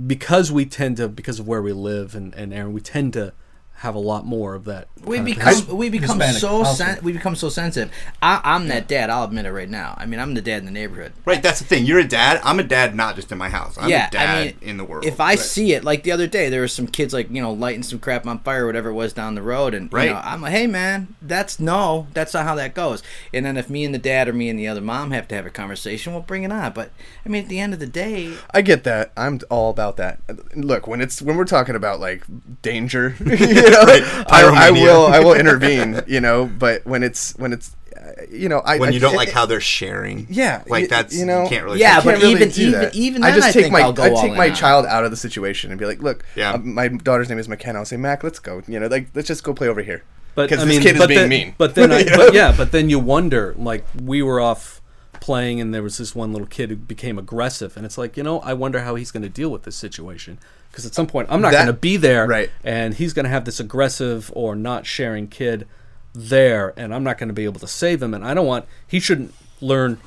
because 0.06 0.50
we 0.50 0.66
tend 0.66 0.96
to 0.96 1.08
because 1.08 1.38
of 1.38 1.46
where 1.46 1.62
we 1.62 1.72
live 1.72 2.14
and 2.14 2.34
and 2.34 2.52
Aaron, 2.52 2.72
we 2.72 2.80
tend 2.80 3.12
to 3.12 3.32
have 3.78 3.94
a 3.94 3.98
lot 4.00 4.26
more 4.26 4.54
of 4.56 4.64
that. 4.64 4.88
We 5.04 5.18
kind 5.18 5.28
of 5.28 5.34
become 5.62 5.76
we 5.76 5.88
become 5.88 6.18
Hispanic 6.18 6.40
so 6.40 6.64
sen- 6.64 6.98
we 7.02 7.12
become 7.12 7.36
so 7.36 7.48
sensitive. 7.48 7.92
I, 8.20 8.40
I'm 8.42 8.66
that 8.68 8.88
dad. 8.88 9.08
I'll 9.08 9.22
admit 9.22 9.46
it 9.46 9.52
right 9.52 9.68
now. 9.68 9.94
I 9.96 10.04
mean, 10.04 10.18
I'm 10.18 10.34
the 10.34 10.42
dad 10.42 10.58
in 10.58 10.64
the 10.64 10.72
neighborhood. 10.72 11.12
Right, 11.24 11.40
that's 11.40 11.60
the 11.60 11.64
thing. 11.64 11.86
You're 11.86 12.00
a 12.00 12.06
dad. 12.08 12.40
I'm 12.42 12.58
a 12.58 12.64
dad, 12.64 12.96
not 12.96 13.14
just 13.14 13.30
in 13.30 13.38
my 13.38 13.48
house. 13.48 13.78
I'm 13.78 13.88
yeah, 13.88 14.08
a 14.08 14.10
dad 14.10 14.28
I 14.28 14.44
mean, 14.46 14.56
in 14.62 14.76
the 14.78 14.84
world. 14.84 15.04
If 15.04 15.20
I 15.20 15.36
see 15.36 15.74
it, 15.74 15.84
like 15.84 16.02
the 16.02 16.10
other 16.10 16.26
day, 16.26 16.48
there 16.48 16.60
were 16.60 16.68
some 16.68 16.88
kids 16.88 17.14
like 17.14 17.30
you 17.30 17.40
know 17.40 17.52
lighting 17.52 17.84
some 17.84 18.00
crap 18.00 18.26
on 18.26 18.40
fire, 18.40 18.64
or 18.64 18.66
whatever 18.66 18.88
it 18.88 18.94
was 18.94 19.12
down 19.12 19.36
the 19.36 19.42
road, 19.42 19.74
and 19.74 19.92
Right. 19.92 20.08
you 20.08 20.10
know, 20.12 20.20
I'm 20.24 20.42
like, 20.42 20.52
hey 20.52 20.66
man, 20.66 21.14
that's 21.22 21.60
no, 21.60 22.08
that's 22.12 22.34
not 22.34 22.44
how 22.44 22.56
that 22.56 22.74
goes. 22.74 23.04
And 23.32 23.46
then 23.46 23.56
if 23.56 23.70
me 23.70 23.84
and 23.84 23.94
the 23.94 23.98
dad 23.98 24.26
or 24.28 24.32
me 24.32 24.48
and 24.48 24.58
the 24.58 24.66
other 24.66 24.80
mom 24.80 25.12
have 25.12 25.28
to 25.28 25.36
have 25.36 25.46
a 25.46 25.50
conversation, 25.50 26.12
we'll 26.12 26.22
bring 26.22 26.42
it 26.42 26.50
on. 26.50 26.72
But 26.72 26.90
I 27.24 27.28
mean, 27.28 27.44
at 27.44 27.48
the 27.48 27.60
end 27.60 27.74
of 27.74 27.78
the 27.78 27.86
day, 27.86 28.34
I 28.52 28.60
get 28.62 28.82
that. 28.84 29.12
I'm 29.16 29.38
all 29.50 29.70
about 29.70 29.96
that. 29.98 30.18
Look, 30.56 30.88
when 30.88 31.00
it's 31.00 31.22
when 31.22 31.36
we're 31.36 31.44
talking 31.44 31.76
about 31.76 32.00
like 32.00 32.24
danger, 32.60 33.14
you 33.70 33.78
you 33.78 33.86
know, 33.86 33.92
Right. 33.92 34.02
I, 34.30 34.68
I 34.68 34.70
will 34.70 35.06
I 35.06 35.18
will 35.20 35.34
intervene. 35.34 36.00
You 36.06 36.20
know, 36.20 36.46
but 36.46 36.84
when 36.86 37.02
it's 37.02 37.32
when 37.36 37.52
it's 37.52 37.74
uh, 37.96 38.22
you 38.30 38.48
know 38.48 38.58
I 38.60 38.78
when 38.78 38.90
I 38.90 38.92
you 38.92 39.00
don't 39.00 39.10
can't- 39.10 39.18
like 39.18 39.30
how 39.30 39.46
they're 39.46 39.60
sharing. 39.60 40.26
Yeah, 40.30 40.62
like 40.68 40.88
that's 40.88 41.14
you 41.16 41.26
know- 41.26 41.42
you 41.44 41.48
can't 41.48 41.64
really. 41.64 41.80
Yeah, 41.80 41.98
I 41.98 42.04
but 42.04 42.10
can't 42.12 42.22
really 42.22 42.32
even- 42.34 42.48
do 42.50 42.62
even- 42.68 42.80
that. 42.80 42.94
even 42.94 43.24
I 43.24 43.32
just 43.34 43.48
I 43.48 43.52
take 43.52 43.62
think 43.64 43.72
my 43.72 43.80
I'll 43.82 43.92
go 43.92 44.04
I 44.04 44.08
take 44.10 44.32
my 44.36 44.46
on 44.46 44.52
it. 44.52 44.56
child 44.56 44.86
out 44.86 45.04
of 45.04 45.10
the 45.10 45.16
situation 45.16 45.70
and 45.70 45.78
be 45.78 45.86
like, 45.86 46.00
look, 46.02 46.24
Yeah. 46.36 46.52
uh, 46.52 46.58
my 46.58 46.88
daughter's 46.88 47.28
name 47.28 47.38
is 47.38 47.48
McKenna. 47.48 47.78
I'll 47.80 47.84
say, 47.84 47.96
Mac, 47.96 48.22
let's 48.24 48.38
go. 48.38 48.62
You 48.68 48.80
know, 48.80 48.86
like 48.86 49.08
let's 49.14 49.28
just 49.28 49.42
go 49.44 49.52
play 49.54 49.68
over 49.68 49.82
here. 49.82 50.02
But 50.34 50.48
because 50.48 50.62
I 50.62 50.66
this 50.66 50.74
mean, 50.76 50.82
kid 50.82 50.92
is 50.94 50.98
but 51.00 51.08
being 51.08 51.20
then, 51.20 51.28
mean. 51.28 51.54
But 51.58 51.74
then, 51.74 51.90
I, 51.98 52.04
but 52.04 52.32
yeah, 52.32 52.54
but 52.56 52.70
then 52.72 52.88
you 52.88 52.98
wonder. 53.00 53.54
Like 53.58 53.84
we 54.00 54.22
were 54.22 54.40
off 54.40 54.80
playing, 55.20 55.60
and 55.60 55.74
there 55.74 55.82
was 55.82 55.98
this 55.98 56.14
one 56.14 56.32
little 56.32 56.46
kid 56.46 56.70
who 56.70 56.76
became 56.76 57.18
aggressive, 57.18 57.76
and 57.76 57.84
it's 57.84 57.98
like 57.98 58.16
you 58.16 58.22
know, 58.22 58.38
I 58.40 58.52
wonder 58.54 58.82
how 58.82 58.94
he's 58.94 59.10
going 59.10 59.24
to 59.24 59.28
deal 59.28 59.48
with 59.50 59.64
this 59.64 59.74
situation. 59.74 60.38
Because 60.78 60.86
at 60.90 60.94
some 60.94 61.08
point, 61.08 61.26
I'm 61.28 61.40
not 61.40 61.50
going 61.50 61.66
to 61.66 61.72
be 61.72 61.96
there, 61.96 62.24
right. 62.28 62.50
And 62.62 62.94
he's 62.94 63.12
going 63.12 63.24
to 63.24 63.30
have 63.30 63.44
this 63.44 63.58
aggressive 63.58 64.30
or 64.32 64.54
not 64.54 64.86
sharing 64.86 65.26
kid 65.26 65.66
there, 66.12 66.72
and 66.76 66.94
I'm 66.94 67.02
not 67.02 67.18
going 67.18 67.26
to 67.30 67.34
be 67.34 67.46
able 67.46 67.58
to 67.58 67.66
save 67.66 68.00
him. 68.00 68.14
And 68.14 68.24
I 68.24 68.32
don't 68.32 68.46
want 68.46 68.64
he 68.86 69.00
shouldn't 69.00 69.34
learn. 69.60 69.98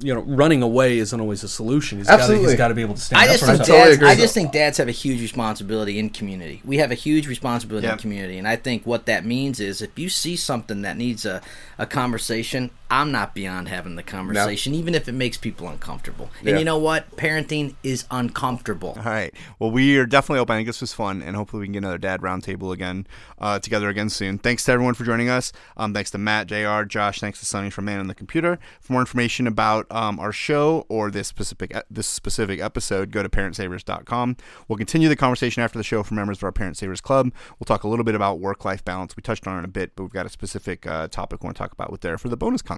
You 0.00 0.14
know, 0.14 0.20
running 0.22 0.62
away 0.62 0.98
isn't 0.98 1.20
always 1.20 1.44
a 1.44 1.48
solution. 1.48 1.98
He's 1.98 2.06
got 2.08 2.20
Absolutely. 2.20 2.48
he's 2.48 2.56
got 2.56 2.68
to 2.68 2.74
be 2.74 2.80
able 2.82 2.94
to 2.94 3.00
stand 3.00 3.20
I 3.20 3.24
up 3.26 3.30
just 3.32 3.40
for 3.42 3.46
think 3.48 3.58
himself. 3.58 3.78
dads. 3.84 3.96
agree 3.96 4.08
I 4.08 4.14
just 4.16 4.34
think 4.34 4.50
dads 4.52 4.78
have 4.78 4.88
a 4.88 4.92
huge 4.92 5.20
responsibility 5.20 5.98
in 5.98 6.08
community. 6.10 6.62
We 6.64 6.78
have 6.78 6.90
a 6.90 6.94
huge 6.96 7.28
responsibility 7.28 7.86
Yeah. 7.86 7.92
in 7.92 7.98
community, 7.98 8.38
and 8.38 8.48
I 8.48 8.56
think 8.56 8.86
what 8.86 9.04
that 9.06 9.26
means 9.26 9.60
is 9.60 9.80
if 9.82 9.96
you 9.98 10.08
see 10.08 10.34
something 10.36 10.82
that 10.82 10.96
needs 10.96 11.24
a, 11.26 11.42
a 11.76 11.86
conversation, 11.86 12.70
I'm 12.90 13.12
not 13.12 13.34
beyond 13.34 13.68
having 13.68 13.96
the 13.96 14.02
conversation, 14.02 14.74
even 14.74 14.94
if 14.94 15.08
it 15.08 15.12
makes 15.12 15.36
people 15.36 15.68
uncomfortable. 15.68 16.30
And 16.44 16.58
you 16.58 16.64
know 16.64 16.78
what? 16.78 17.16
Parenting 17.16 17.74
is 17.82 18.06
uncomfortable. 18.10 18.94
All 18.96 19.02
right. 19.02 19.34
Well, 19.58 19.70
we 19.70 19.98
are 19.98 20.06
definitely 20.06 20.40
open. 20.40 20.54
I 20.54 20.58
think 20.58 20.68
this 20.68 20.80
was 20.80 20.94
fun, 20.94 21.20
and 21.22 21.36
hopefully 21.36 21.60
we 21.60 21.66
can 21.66 21.74
get 21.74 21.78
another 21.78 21.98
dad 21.98 22.22
roundtable 22.22 22.72
again 22.72 23.06
uh, 23.38 23.58
together 23.58 23.90
again 23.90 24.08
soon. 24.08 24.38
Thanks 24.38 24.64
to 24.64 24.72
everyone 24.72 24.94
for 24.94 25.04
joining 25.04 25.28
us. 25.28 25.52
Um, 25.76 25.92
thanks 25.92 26.10
to 26.12 26.18
Matt, 26.18 26.46
Jr., 26.46 26.84
Josh. 26.84 27.20
Thanks 27.20 27.40
to 27.40 27.46
Sunny 27.46 27.68
from 27.68 27.84
Man 27.84 28.00
on 28.00 28.06
the 28.06 28.14
Computer. 28.14 28.58
For 28.80 28.94
more 28.94 29.02
information 29.02 29.46
about 29.46 29.86
um, 29.90 30.18
our 30.18 30.32
show 30.32 30.86
or 30.88 31.10
this 31.10 31.28
specific 31.28 31.76
this 31.90 32.06
specific 32.06 32.58
episode, 32.60 33.10
go 33.10 33.22
to 33.22 33.28
parentsavers.com. 33.28 34.36
We'll 34.66 34.78
continue 34.78 35.10
the 35.10 35.16
conversation 35.16 35.62
after 35.62 35.78
the 35.78 35.84
show 35.84 36.02
for 36.02 36.14
members 36.14 36.38
of 36.38 36.44
our 36.44 36.52
Parent 36.52 36.78
Savers 36.78 37.02
Club. 37.02 37.32
We'll 37.58 37.66
talk 37.66 37.84
a 37.84 37.88
little 37.88 38.04
bit 38.04 38.14
about 38.14 38.40
work 38.40 38.64
life 38.64 38.82
balance. 38.82 39.14
We 39.14 39.22
touched 39.22 39.46
on 39.46 39.58
it 39.58 39.64
a 39.66 39.68
bit, 39.68 39.92
but 39.94 40.04
we've 40.04 40.12
got 40.12 40.24
a 40.24 40.30
specific 40.30 40.86
uh, 40.86 41.08
topic 41.08 41.42
we 41.42 41.48
want 41.48 41.56
to 41.56 41.62
talk 41.62 41.72
about 41.72 41.92
with 41.92 42.00
there 42.00 42.16
for 42.16 42.30
the 42.30 42.36
bonus 42.36 42.62
content. 42.62 42.77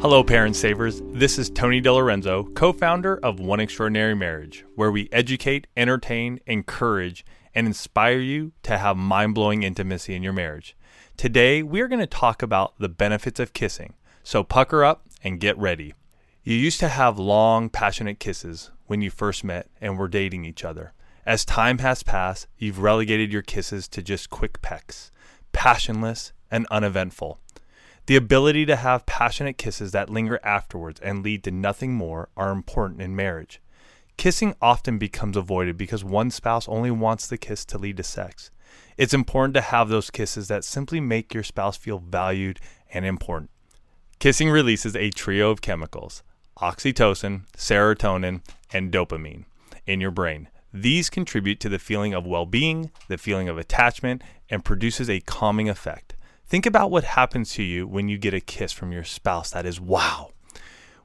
Hello, 0.00 0.22
Parent 0.22 0.54
Savers. 0.54 1.02
This 1.06 1.40
is 1.40 1.50
Tony 1.50 1.82
DeLorenzo, 1.82 2.54
co 2.54 2.72
founder 2.72 3.18
of 3.20 3.40
One 3.40 3.58
Extraordinary 3.58 4.14
Marriage, 4.14 4.64
where 4.76 4.92
we 4.92 5.08
educate, 5.10 5.66
entertain, 5.76 6.38
encourage, 6.46 7.26
and 7.52 7.66
inspire 7.66 8.20
you 8.20 8.52
to 8.62 8.78
have 8.78 8.96
mind 8.96 9.34
blowing 9.34 9.64
intimacy 9.64 10.14
in 10.14 10.22
your 10.22 10.32
marriage. 10.32 10.76
Today, 11.16 11.64
we 11.64 11.80
are 11.80 11.88
going 11.88 11.98
to 11.98 12.06
talk 12.06 12.42
about 12.42 12.78
the 12.78 12.88
benefits 12.88 13.40
of 13.40 13.52
kissing. 13.52 13.94
So, 14.22 14.44
pucker 14.44 14.84
up 14.84 15.04
and 15.24 15.40
get 15.40 15.58
ready. 15.58 15.94
You 16.44 16.54
used 16.54 16.78
to 16.78 16.88
have 16.88 17.18
long, 17.18 17.68
passionate 17.68 18.20
kisses 18.20 18.70
when 18.86 19.02
you 19.02 19.10
first 19.10 19.42
met 19.42 19.68
and 19.80 19.98
were 19.98 20.06
dating 20.06 20.44
each 20.44 20.64
other. 20.64 20.92
As 21.26 21.44
time 21.44 21.78
has 21.78 22.04
passed, 22.04 22.46
you've 22.56 22.78
relegated 22.78 23.32
your 23.32 23.42
kisses 23.42 23.88
to 23.88 24.00
just 24.00 24.30
quick 24.30 24.62
pecks, 24.62 25.10
passionless 25.50 26.32
and 26.52 26.68
uneventful. 26.70 27.40
The 28.08 28.16
ability 28.16 28.64
to 28.64 28.76
have 28.76 29.04
passionate 29.04 29.58
kisses 29.58 29.92
that 29.92 30.08
linger 30.08 30.40
afterwards 30.42 30.98
and 31.00 31.22
lead 31.22 31.44
to 31.44 31.50
nothing 31.50 31.92
more 31.92 32.30
are 32.38 32.52
important 32.52 33.02
in 33.02 33.14
marriage. 33.14 33.60
Kissing 34.16 34.54
often 34.62 34.96
becomes 34.96 35.36
avoided 35.36 35.76
because 35.76 36.04
one 36.04 36.30
spouse 36.30 36.66
only 36.70 36.90
wants 36.90 37.26
the 37.26 37.36
kiss 37.36 37.66
to 37.66 37.76
lead 37.76 37.98
to 37.98 38.02
sex. 38.02 38.50
It's 38.96 39.12
important 39.12 39.52
to 39.56 39.60
have 39.60 39.90
those 39.90 40.10
kisses 40.10 40.48
that 40.48 40.64
simply 40.64 41.00
make 41.00 41.34
your 41.34 41.42
spouse 41.42 41.76
feel 41.76 41.98
valued 41.98 42.60
and 42.94 43.04
important. 43.04 43.50
Kissing 44.18 44.48
releases 44.48 44.96
a 44.96 45.10
trio 45.10 45.50
of 45.50 45.60
chemicals 45.60 46.22
oxytocin, 46.56 47.42
serotonin, 47.58 48.40
and 48.72 48.90
dopamine 48.90 49.44
in 49.84 50.00
your 50.00 50.12
brain. 50.12 50.48
These 50.72 51.10
contribute 51.10 51.60
to 51.60 51.68
the 51.68 51.78
feeling 51.78 52.14
of 52.14 52.26
well 52.26 52.46
being, 52.46 52.90
the 53.08 53.18
feeling 53.18 53.50
of 53.50 53.58
attachment, 53.58 54.22
and 54.48 54.64
produces 54.64 55.10
a 55.10 55.20
calming 55.20 55.68
effect. 55.68 56.14
Think 56.48 56.64
about 56.64 56.90
what 56.90 57.04
happens 57.04 57.52
to 57.52 57.62
you 57.62 57.86
when 57.86 58.08
you 58.08 58.16
get 58.16 58.32
a 58.32 58.40
kiss 58.40 58.72
from 58.72 58.90
your 58.90 59.04
spouse 59.04 59.50
that 59.50 59.66
is 59.66 59.78
wow. 59.78 60.30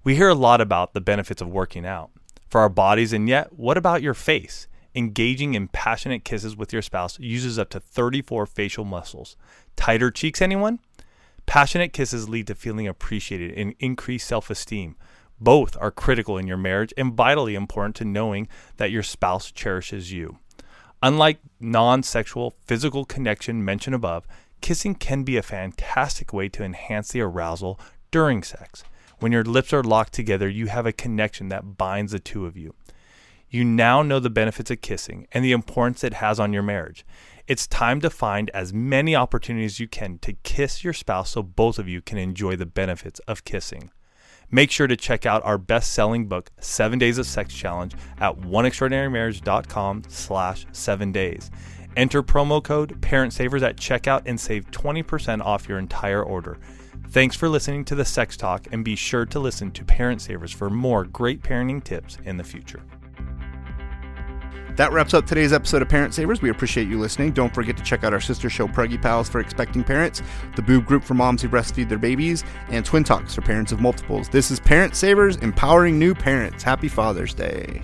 We 0.02 0.16
hear 0.16 0.30
a 0.30 0.36
lot 0.36 0.62
about 0.62 0.94
the 0.94 1.02
benefits 1.02 1.42
of 1.42 1.50
working 1.50 1.86
out 1.86 2.12
for 2.50 2.62
our 2.62 2.70
bodies, 2.70 3.12
and 3.12 3.28
yet, 3.28 3.52
what 3.52 3.78
about 3.78 4.02
your 4.02 4.14
face? 4.14 4.70
Engaging 4.96 5.54
in 5.54 5.68
passionate 5.68 6.24
kisses 6.24 6.56
with 6.56 6.72
your 6.72 6.82
spouse 6.82 7.20
uses 7.20 7.60
up 7.60 7.70
to 7.72 7.82
34 7.82 8.46
facial 8.46 8.86
muscles. 8.86 9.36
Tighter 9.76 10.12
cheeks, 10.12 10.42
anyone? 10.42 10.80
Passionate 11.46 11.92
kisses 11.92 12.30
lead 12.30 12.48
to 12.48 12.56
feeling 12.56 12.88
appreciated 12.88 13.52
and 13.58 13.76
increased 13.80 14.28
self 14.28 14.50
esteem. 14.50 14.96
Both 15.42 15.76
are 15.82 15.92
critical 15.92 16.38
in 16.38 16.48
your 16.48 16.56
marriage 16.56 16.94
and 16.96 17.16
vitally 17.16 17.56
important 17.56 17.98
to 17.98 18.06
knowing 18.06 18.48
that 18.78 18.92
your 18.92 19.04
spouse 19.04 19.52
cherishes 19.52 20.14
you. 20.14 20.38
Unlike 21.02 21.40
non 21.60 22.02
sexual 22.02 22.54
physical 22.66 23.04
connection 23.04 23.66
mentioned 23.66 23.94
above, 23.94 24.26
kissing 24.64 24.96
can 24.96 25.24
be 25.24 25.36
a 25.36 25.44
fantastic 25.44 26.34
way 26.34 26.48
to 26.50 26.64
enhance 26.64 27.12
the 27.12 27.22
arousal 27.22 27.80
during 28.12 28.42
sex. 28.42 28.84
When 29.20 29.34
your 29.34 29.44
lips 29.44 29.74
are 29.74 29.84
locked 29.84 30.14
together, 30.14 30.48
you 30.50 30.68
have 30.68 30.86
a 30.86 30.94
connection 30.94 31.50
that 31.50 31.78
binds 31.78 32.14
the 32.14 32.20
two 32.20 32.46
of 32.46 32.58
you. 32.58 32.74
You 33.50 33.66
now 33.66 34.02
know 34.02 34.20
the 34.20 34.30
benefits 34.30 34.72
of 34.72 34.82
kissing 34.82 35.28
and 35.34 35.44
the 35.44 35.52
importance 35.52 36.04
it 36.04 36.16
has 36.16 36.40
on 36.40 36.54
your 36.54 36.64
marriage. 36.64 37.06
It's 37.46 37.68
time 37.68 38.00
to 38.02 38.10
find 38.10 38.50
as 38.52 38.74
many 38.74 39.16
opportunities 39.18 39.82
you 39.82 39.88
can 39.90 40.18
to 40.20 40.34
kiss 40.44 40.82
your 40.82 40.94
spouse 40.94 41.32
so 41.32 41.44
both 41.44 41.78
of 41.78 41.90
you 41.90 42.02
can 42.02 42.18
enjoy 42.18 42.56
the 42.56 42.66
benefits 42.66 43.20
of 43.28 43.44
kissing. 43.44 43.92
Make 44.50 44.72
sure 44.72 44.88
to 44.88 44.96
check 44.96 45.26
out 45.26 45.44
our 45.44 45.58
best-selling 45.58 46.28
book, 46.28 46.52
Seven 46.60 47.00
Days 47.00 47.18
of 47.18 47.26
Sex 47.26 47.54
Challenge, 47.54 47.96
at 48.20 48.40
oneextraordinarymarriage.com 48.40 50.04
slash 50.08 50.66
seven 50.72 51.12
days. 51.12 51.52
Enter 51.96 52.24
promo 52.24 52.64
code 52.64 53.00
PARENTSAVERS 53.02 53.62
at 53.62 53.78
checkout 53.78 54.24
and 54.26 54.40
save 54.40 54.70
20% 54.72 55.42
off 55.42 55.70
your 55.70 55.78
entire 55.78 56.24
order. 56.24 56.58
Thanks 57.10 57.36
for 57.36 57.48
listening 57.48 57.86
to 57.86 57.96
the 57.96 58.06
Sex 58.06 58.36
Talk, 58.36 58.68
and 58.72 58.84
be 58.84 58.96
sure 58.96 59.26
to 59.28 59.40
listen 59.40 59.70
to 59.72 59.86
Parent 59.86 60.22
Savers 60.22 60.52
for 60.52 60.70
more 60.70 61.06
great 61.06 61.44
parenting 61.44 61.84
tips 61.84 62.18
in 62.26 62.38
the 62.38 62.44
future. 62.44 62.82
That 64.76 64.92
wraps 64.92 65.14
up 65.14 65.28
today's 65.28 65.54
episode 65.54 65.84
of 65.84 65.90
Parent 65.90 66.16
Savers. 66.16 66.42
We 66.42 66.50
appreciate 66.50 66.88
you 66.88 67.00
listening. 67.00 67.32
Don't 67.32 67.54
forget 67.54 67.78
to 67.78 67.84
check 67.84 68.04
out 68.04 68.12
our 68.12 68.20
sister 68.20 68.50
show, 68.50 68.68
Preggie 68.68 69.00
Pals, 69.00 69.30
for 69.30 69.40
expecting 69.40 69.84
parents, 69.84 70.24
the 70.56 70.64
Boob 70.64 70.88
Group 70.88 71.04
for 71.04 71.14
moms 71.14 71.44
who 71.44 71.50
breastfeed 71.50 71.90
their 71.90 72.00
babies, 72.00 72.44
and 72.70 72.84
Twin 72.84 73.04
Talks 73.04 73.36
for 73.36 73.42
parents 73.42 73.72
of 73.72 73.80
multiples. 73.80 74.30
This 74.30 74.50
is 74.50 74.60
Parent 74.60 74.96
Savers, 74.96 75.36
empowering 75.38 76.00
new 76.00 76.16
parents. 76.16 76.64
Happy 76.64 76.88
Father's 76.88 77.36
Day. 77.36 77.84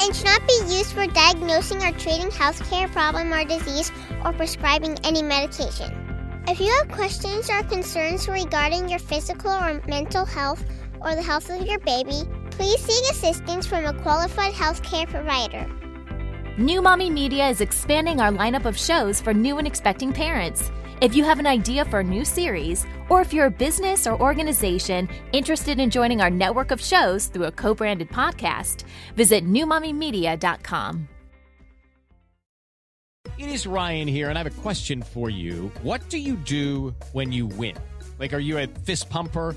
and 0.00 0.14
should 0.14 0.26
not 0.26 0.46
be 0.46 0.76
used 0.76 0.92
for 0.92 1.06
diagnosing 1.06 1.82
or 1.82 1.92
treating 1.92 2.30
health 2.30 2.68
care 2.70 2.88
problem 2.88 3.32
or 3.32 3.44
disease 3.44 3.92
or 4.24 4.32
prescribing 4.32 4.98
any 5.04 5.22
medication. 5.22 5.92
If 6.48 6.60
you 6.60 6.70
have 6.78 6.88
questions 6.88 7.48
or 7.48 7.62
concerns 7.62 8.28
regarding 8.28 8.88
your 8.88 8.98
physical 8.98 9.50
or 9.50 9.80
mental 9.88 10.24
health 10.24 10.64
or 11.00 11.14
the 11.14 11.22
health 11.22 11.48
of 11.50 11.66
your 11.66 11.78
baby, 11.80 12.22
please 12.50 12.80
seek 12.80 13.10
assistance 13.10 13.66
from 13.66 13.86
a 13.86 13.94
qualified 14.02 14.52
healthcare 14.52 15.08
provider. 15.08 15.68
New 16.56 16.80
Mommy 16.80 17.10
Media 17.10 17.48
is 17.48 17.60
expanding 17.60 18.20
our 18.20 18.30
lineup 18.30 18.64
of 18.64 18.78
shows 18.78 19.20
for 19.20 19.34
new 19.34 19.58
and 19.58 19.66
expecting 19.66 20.12
parents. 20.12 20.70
If 21.00 21.16
you 21.16 21.24
have 21.24 21.40
an 21.40 21.48
idea 21.48 21.84
for 21.84 21.98
a 21.98 22.04
new 22.04 22.24
series, 22.24 22.86
or 23.08 23.20
if 23.20 23.34
you're 23.34 23.46
a 23.46 23.50
business 23.50 24.06
or 24.06 24.20
organization 24.20 25.08
interested 25.32 25.80
in 25.80 25.90
joining 25.90 26.20
our 26.20 26.30
network 26.30 26.70
of 26.70 26.80
shows 26.80 27.26
through 27.26 27.46
a 27.46 27.50
co 27.50 27.74
branded 27.74 28.08
podcast, 28.08 28.84
visit 29.16 29.44
newmommymedia.com. 29.44 31.08
It 33.36 33.48
is 33.48 33.66
Ryan 33.66 34.06
here, 34.06 34.28
and 34.28 34.38
I 34.38 34.44
have 34.44 34.58
a 34.58 34.62
question 34.62 35.02
for 35.02 35.30
you. 35.30 35.72
What 35.82 36.08
do 36.08 36.18
you 36.18 36.36
do 36.36 36.94
when 37.10 37.32
you 37.32 37.46
win? 37.46 37.76
Like, 38.20 38.32
are 38.32 38.38
you 38.38 38.58
a 38.58 38.68
fist 38.68 39.10
pumper? 39.10 39.56